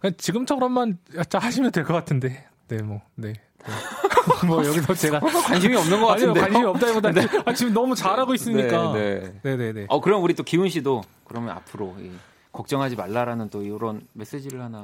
그냥 0.00 0.14
지금처럼만 0.16 0.98
하시면 1.32 1.72
될 1.72 1.84
것 1.84 1.94
같은데 1.94 2.46
네 2.68 2.78
뭐 2.78 3.00
네. 3.14 3.32
네. 3.32 3.64
뭐 4.46 4.64
여기서 4.64 4.94
제가 4.94 5.20
관심이 5.48 5.74
없는 5.76 6.00
것 6.00 6.06
같은데. 6.08 6.40
관심이 6.40 6.64
없다기보다 6.64 7.10
아, 7.46 7.52
지금 7.54 7.72
너무 7.74 7.94
잘하고 7.94 8.34
있으니까 8.34 8.92
네, 8.92 9.20
네. 9.20 9.40
네 9.42 9.56
네 9.56 9.72
네 9.72 9.86
어 9.88 10.00
그럼 10.00 10.22
우리 10.22 10.34
또 10.34 10.42
기훈 10.42 10.68
씨도 10.68 11.02
그러면 11.26 11.50
앞으로 11.50 11.94
이, 12.00 12.10
걱정하지 12.52 12.96
말라라는 12.96 13.50
또 13.50 13.62
이런 13.62 14.06
메시지를 14.12 14.60
하나. 14.62 14.80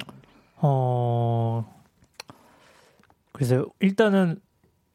어, 0.62 1.65
그래서 3.32 3.66
일단은 3.81 4.41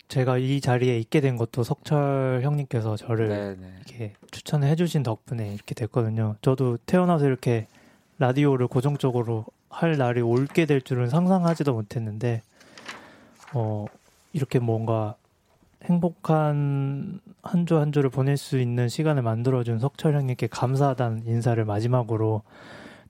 제가 0.08 0.38
이 0.38 0.62
자리에 0.62 1.00
있게 1.00 1.20
된 1.20 1.36
것도 1.36 1.64
석철 1.64 2.42
형님께서 2.44 2.96
저를 2.96 3.30
네, 3.30 3.56
네. 3.56 3.74
이렇게 3.78 4.14
추천을 4.30 4.68
해주신 4.68 5.02
덕분에 5.04 5.54
이렇게 5.54 5.74
됐거든요. 5.74 6.36
저도 6.42 6.78
태어나서 6.86 7.26
이렇게 7.26 7.68
라디오를 8.20 8.68
고정적으로 8.68 9.46
할 9.70 9.98
날이 9.98 10.22
올게 10.22 10.66
될 10.66 10.82
줄은 10.82 11.10
상상하지도 11.10 11.74
못했는데, 11.74 12.44
어, 13.54 13.86
이렇게 14.32 14.60
뭔가 14.60 15.16
행복한 15.84 17.20
한 17.42 17.66
주한 17.66 17.92
주를 17.92 18.10
보낼 18.10 18.38
수 18.38 18.60
있는 18.60 18.88
시간을 18.90 19.22
만들어준 19.22 19.80
석철 19.80 20.16
형님께 20.16 20.48
감사하다는 20.48 21.26
인사를 21.26 21.64
마지막으로 21.66 22.44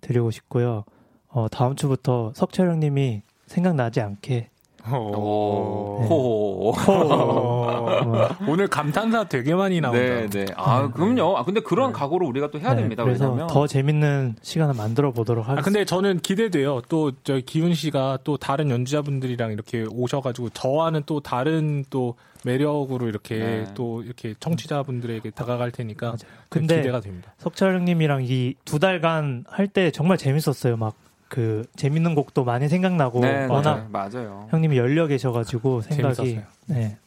드리고 0.01 0.31
싶고요. 0.31 0.85
어, 1.35 1.47
다음 1.51 1.75
주부터 1.75 2.31
석철 2.33 2.69
형님이 2.69 3.21
생각나지 3.47 3.99
않게 3.99 4.47
오. 4.87 5.97
네. 6.01 6.07
호. 6.07 6.69
어, 6.69 8.27
오늘 8.47 8.67
감탄사 8.67 9.23
되게 9.25 9.55
많이 9.55 9.81
나온다. 9.81 9.99
네, 9.99 10.29
네. 10.29 10.45
아, 10.55 10.91
그럼요. 10.91 11.37
아, 11.37 11.43
근데 11.43 11.59
그런 11.59 11.91
각오로 11.91 12.27
우리가 12.27 12.51
또 12.51 12.59
해야 12.59 12.75
네, 12.75 12.81
됩니다. 12.81 13.03
그래서 13.03 13.25
왜냐면 13.25 13.47
더 13.47 13.65
재밌는 13.65 14.35
시간을 14.43 14.75
만들어 14.75 15.11
보도록 15.11 15.45
아, 15.45 15.53
하겠습니다. 15.53 15.65
근데 15.65 15.85
저는 15.85 16.19
기대돼요. 16.19 16.81
또, 16.87 17.11
저, 17.23 17.39
기훈 17.39 17.73
씨가 17.73 18.19
또 18.23 18.37
다른 18.37 18.69
연주자분들이랑 18.69 19.51
이렇게 19.51 19.85
오셔가지고 19.91 20.49
저와는 20.51 21.01
또 21.07 21.19
다른 21.19 21.83
또 21.89 22.13
매력으로 22.43 23.07
이렇게 23.07 23.39
네. 23.39 23.65
또 23.73 24.03
이렇게 24.03 24.35
청취자분들에게 24.39 25.31
다가갈 25.31 25.71
테니까 25.71 26.05
맞아요. 26.05 26.17
그 26.49 26.59
근데 26.59 26.77
기대가 26.77 26.99
됩니다. 26.99 27.33
석철 27.39 27.73
형님이랑 27.75 28.23
이 28.25 28.53
두 28.65 28.77
달간 28.77 29.45
할 29.49 29.67
때 29.67 29.89
정말 29.89 30.17
재밌었어요. 30.19 30.77
막 30.77 30.93
그 31.35 31.65
재밌는 31.75 32.15
곡도 32.15 32.45
많이 32.45 32.69
생각나고 32.69 33.19
네, 33.19 33.45
워낙 33.47 33.89
맞아요. 33.91 34.09
맞아요. 34.13 34.47
형님이 34.51 34.77
열려 34.77 35.05
계셔가지고 35.05 35.81
생각이 35.81 36.15
재밌었어요. 36.15 36.43
네. 36.67 36.97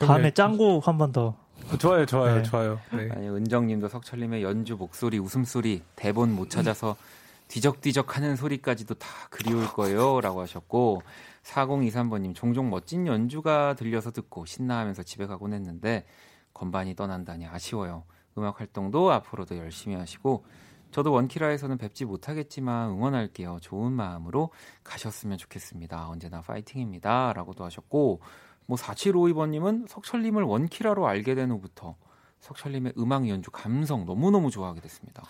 다음에 0.00 0.22
네. 0.24 0.30
짱구 0.32 0.80
한 0.82 0.98
번 0.98 1.12
더. 1.12 1.36
좋아요, 1.78 2.04
좋아요, 2.04 2.36
네. 2.38 2.42
좋아요. 2.42 2.80
네. 2.92 3.08
아니 3.12 3.28
은정님도 3.28 3.86
석철님의 3.88 4.42
연주 4.42 4.74
목소리 4.76 5.20
웃음소리 5.20 5.82
대본 5.94 6.34
못 6.34 6.50
찾아서 6.50 6.96
뒤적뒤적하는 7.46 8.34
소리까지도 8.34 8.94
다 8.94 9.06
그리울 9.30 9.68
거예요라고 9.68 10.40
하셨고 10.40 11.02
4023번님 11.44 12.34
종종 12.34 12.70
멋진 12.70 13.06
연주가 13.06 13.74
들려서 13.74 14.10
듣고 14.10 14.46
신나하면서 14.46 15.04
집에 15.04 15.26
가곤 15.26 15.52
했는데 15.52 16.04
건반이 16.54 16.96
떠난다니 16.96 17.46
아쉬워요 17.46 18.02
음악 18.36 18.58
활동도 18.60 19.12
앞으로도 19.12 19.56
열심히 19.58 19.96
하시고 19.96 20.44
저도 20.90 21.12
원키라에서는 21.12 21.78
뵙지 21.78 22.04
못하겠지만 22.04 22.90
응원할게요 22.90 23.58
좋은 23.60 23.92
마음으로 23.92 24.50
가셨으면 24.84 25.38
좋겠습니다 25.38 26.08
언제나 26.08 26.40
파이팅입니다 26.40 27.32
라고도 27.34 27.64
하셨고 27.64 28.20
뭐 28.68 28.76
4752번님은 28.76 29.88
석철님을 29.88 30.42
원키라로 30.42 31.06
알게 31.06 31.34
된 31.34 31.50
후부터 31.50 31.96
석철님의 32.40 32.94
음악 32.98 33.28
연주 33.28 33.50
감성 33.50 34.04
너무너무 34.04 34.50
좋아하게 34.50 34.80
됐습니다. 34.82 35.22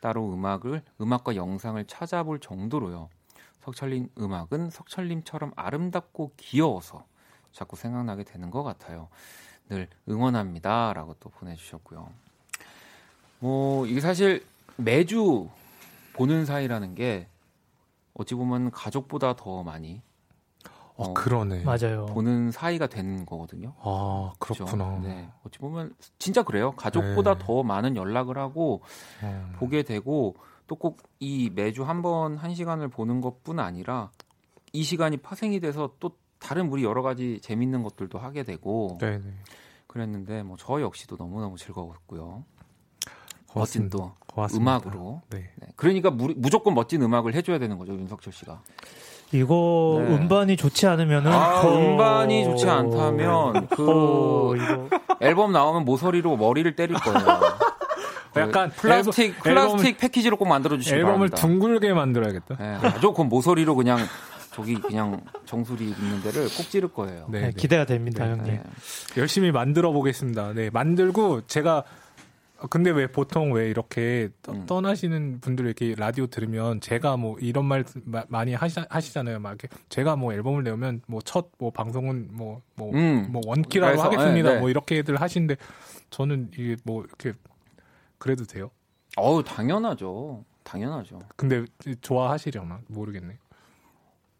따로 0.00 0.32
음악을 0.32 0.82
음악과 1.00 1.36
영상을 1.36 1.84
찾아볼 1.86 2.40
정도로요. 2.40 3.10
석철님 3.60 4.08
음악은 4.18 4.70
석철님처럼 4.70 5.52
아름답고 5.56 6.32
귀여워서 6.38 7.04
자꾸 7.52 7.76
생각나게 7.76 8.24
되는 8.24 8.50
것 8.50 8.62
같아요. 8.62 9.08
늘 9.68 9.88
응원합니다 10.08 10.94
라고 10.94 11.14
또 11.20 11.28
보내주셨고요. 11.28 12.08
뭐 13.40 13.86
이게 13.86 14.00
사실 14.00 14.44
매주 14.80 15.48
보는 16.14 16.44
사이라는 16.44 16.94
게 16.94 17.28
어찌 18.14 18.34
보면 18.34 18.70
가족보다 18.70 19.34
더 19.36 19.62
많이 19.62 20.02
어, 20.96 21.04
어, 21.10 21.14
그러네. 21.14 21.64
맞아요. 21.64 22.06
보는 22.06 22.50
사이가 22.50 22.86
되는 22.88 23.24
거거든요. 23.24 23.74
아? 23.80 24.32
그렇구나. 24.38 24.98
네. 25.02 25.30
어찌 25.46 25.58
보면 25.58 25.94
진짜 26.18 26.42
그래요. 26.42 26.72
가족보다 26.72 27.34
네. 27.38 27.44
더 27.44 27.62
많은 27.62 27.96
연락을 27.96 28.36
하고 28.38 28.82
음. 29.22 29.52
보게 29.56 29.82
되고 29.82 30.34
또 30.66 30.76
꼭 30.76 30.98
이 31.20 31.50
매주 31.54 31.84
한 31.84 32.00
번 32.02 32.36
한 32.36 32.54
시간을 32.54 32.88
보는 32.88 33.20
것뿐 33.20 33.58
아니라 33.58 34.10
이 34.72 34.82
시간이 34.84 35.16
파생이 35.18 35.58
돼서 35.60 35.94
또 36.00 36.12
다른 36.38 36.68
우리 36.68 36.84
여러 36.84 37.02
가지 37.02 37.40
재밌는 37.42 37.82
것들도 37.82 38.18
하게 38.18 38.42
되고 38.44 38.96
네네. 39.00 39.22
그랬는데 39.86 40.42
뭐 40.44 40.56
저 40.58 40.80
역시도 40.80 41.16
너무너무 41.16 41.56
즐거웠고요. 41.58 42.44
멋진 43.54 43.88
고맙습니다. 43.88 43.96
또 43.98 44.12
고맙습니다. 44.34 44.70
음악으로 44.72 45.22
네. 45.30 45.50
네, 45.56 45.66
그러니까 45.76 46.10
무, 46.10 46.32
무조건 46.36 46.74
멋진 46.74 47.02
음악을 47.02 47.34
해줘야 47.34 47.58
되는 47.58 47.78
거죠 47.78 47.92
윤석철 47.92 48.32
씨가. 48.32 48.60
이거 49.32 50.02
네. 50.04 50.14
음반이 50.16 50.56
좋지 50.56 50.86
않으면은 50.88 51.30
아, 51.32 51.60
어, 51.62 51.76
음반이 51.78 52.44
좋지 52.44 52.68
않다면 52.68 53.68
그 53.68 53.88
어, 53.88 54.56
이거 54.56 54.88
앨범 55.20 55.52
나오면 55.52 55.84
모서리로 55.84 56.36
머리를 56.36 56.74
때릴 56.74 56.96
거예요. 56.96 57.18
약간 58.36 58.70
플라스틱 58.70 59.34
앨범- 59.38 59.42
플라스틱 59.42 59.98
패키지로 59.98 60.36
꼭 60.36 60.48
만들어 60.48 60.76
주시기 60.76 60.96
앨범을 60.96 61.30
바랍니다. 61.30 61.36
둥글게 61.36 61.92
만들어야겠다. 61.92 62.56
네, 62.56 62.78
무조건 62.94 63.28
모서리로 63.28 63.74
그냥 63.76 63.98
저기 64.52 64.74
그냥 64.74 65.20
정수리 65.46 65.84
있는 65.90 66.22
데를 66.22 66.44
꼭 66.44 66.68
찌를 66.68 66.88
거예요. 66.92 67.26
네, 67.28 67.40
네, 67.40 67.46
네. 67.46 67.52
기대가 67.56 67.84
됩니다, 67.84 68.24
네, 68.24 68.30
형님. 68.32 68.46
네. 68.54 68.62
열심히 69.16 69.52
만들어 69.52 69.92
보겠습니다. 69.92 70.52
네, 70.54 70.70
만들고 70.70 71.42
제가 71.46 71.78
어, 71.78 71.82
근데 72.68 72.90
왜 72.90 73.06
보통 73.06 73.52
왜 73.52 73.70
이렇게 73.70 74.28
떠, 74.42 74.52
음. 74.52 74.66
떠나시는 74.66 75.40
분들 75.40 75.64
이렇게 75.66 75.94
라디오 75.96 76.26
들으면 76.26 76.80
제가 76.80 77.16
뭐 77.16 77.38
이런 77.38 77.64
말 77.64 77.84
마- 78.04 78.24
많이 78.28 78.52
하시, 78.54 78.80
하시잖아요. 78.90 79.38
막 79.38 79.50
이렇게 79.50 79.68
제가 79.88 80.16
뭐 80.16 80.32
앨범을 80.34 80.62
내면 80.64 81.00
뭐 81.06 81.20
첫뭐 81.22 81.70
방송은 81.74 82.28
뭐뭐뭐 82.32 82.94
음. 82.94 83.32
원키라고 83.46 83.92
그래서, 83.92 84.04
하겠습니다. 84.04 84.48
네, 84.48 84.54
네. 84.56 84.60
뭐 84.60 84.68
이렇게들 84.68 85.20
하시는데 85.20 85.56
저는 86.10 86.50
이게 86.52 86.76
뭐 86.84 87.02
이렇게 87.04 87.32
그래도 88.18 88.44
돼요. 88.44 88.70
어우 89.16 89.42
당연하죠. 89.42 90.44
당연하죠. 90.62 91.18
근데 91.36 91.64
좋아하시려나 92.02 92.80
모르겠네. 92.88 93.38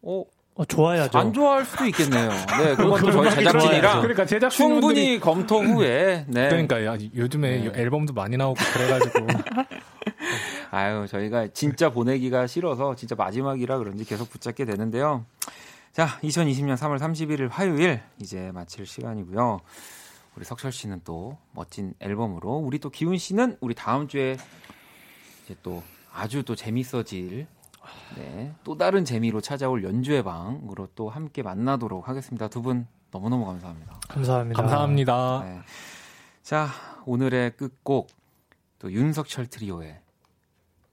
어, 0.03 0.23
어, 0.61 0.65
좋아야죠. 0.65 1.17
안 1.17 1.33
좋아할 1.33 1.65
수도 1.65 1.85
있겠네요. 1.85 2.29
네, 2.29 2.75
그것도 2.77 3.11
저희 3.11 3.31
제작진이랑 3.31 4.01
그러니까 4.01 4.25
제작진분들이 4.27 5.17
충분히 5.17 5.19
검토 5.19 5.59
후에 5.63 6.25
네. 6.27 6.49
그러니까 6.49 6.85
야, 6.85 6.95
요즘에 7.15 7.71
네. 7.71 7.71
앨범도 7.81 8.13
많이 8.13 8.37
나오고 8.37 8.59
그래가지고 8.73 9.27
아유, 10.69 11.07
저희가 11.09 11.47
진짜 11.47 11.89
보내기가 11.89 12.45
싫어서 12.45 12.93
진짜 12.95 13.15
마지막이라 13.15 13.79
그런지 13.79 14.05
계속 14.05 14.29
붙잡게 14.29 14.65
되는데요. 14.65 15.25
자, 15.93 16.19
2020년 16.23 16.77
3월 16.77 16.99
31일 16.99 17.49
화요일 17.49 17.99
이제 18.21 18.51
마칠 18.53 18.85
시간이고요. 18.85 19.61
우리 20.35 20.45
석철 20.45 20.71
씨는 20.71 21.01
또 21.03 21.39
멋진 21.53 21.95
앨범으로 21.99 22.51
우리 22.57 22.77
또 22.77 22.91
기훈 22.91 23.17
씨는 23.17 23.57
우리 23.61 23.73
다음 23.73 24.07
주에 24.07 24.37
이제 25.43 25.55
또 25.63 25.81
아주 26.13 26.43
또 26.43 26.55
재밌어질 26.55 27.47
네, 28.17 28.53
또 28.63 28.77
다른 28.77 29.05
재미로 29.05 29.41
찾아올 29.41 29.83
연주회 29.83 30.21
방으로 30.23 30.87
또 30.95 31.09
함께 31.09 31.41
만나도록 31.43 32.07
하겠습니다. 32.07 32.47
두 32.47 32.61
분 32.61 32.87
너무너무 33.11 33.45
감사합니다. 33.45 33.99
감사합니다. 34.07 34.61
감사합니다. 34.61 35.41
네. 35.43 35.59
자, 36.43 36.69
오늘의 37.05 37.57
끝곡 37.57 38.07
또 38.79 38.91
윤석철 38.91 39.47
트리오의 39.47 39.99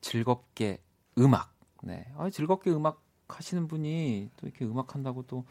즐겁게 0.01 0.79
음악. 1.19 1.53
네. 1.83 2.07
아, 2.17 2.29
즐겁게 2.31 2.71
음악 2.71 3.01
하시는 3.29 3.69
분이 3.69 4.31
또 4.37 4.47
이렇게 4.47 4.65
음악 4.65 4.95
한다고 4.95 5.23
또 5.27 5.45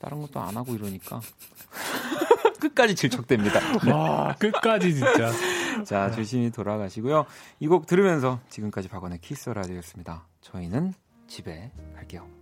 다른 0.00 0.20
것도 0.22 0.40
안 0.40 0.56
하고 0.56 0.74
이러니까 0.74 1.20
끝까지 2.60 2.94
질척됩니다. 2.94 3.60
와 3.92 4.34
끝까지 4.36 4.94
진짜. 4.94 5.30
자, 5.84 6.10
조심히 6.10 6.50
돌아가시고요. 6.50 7.26
이 7.60 7.68
곡 7.68 7.86
들으면서 7.86 8.40
지금까지 8.48 8.88
박원의 8.88 9.18
키스 9.20 9.50
라디오였습니다. 9.50 10.26
저희는 10.42 10.92
집에 11.26 11.70
갈게요. 11.94 12.41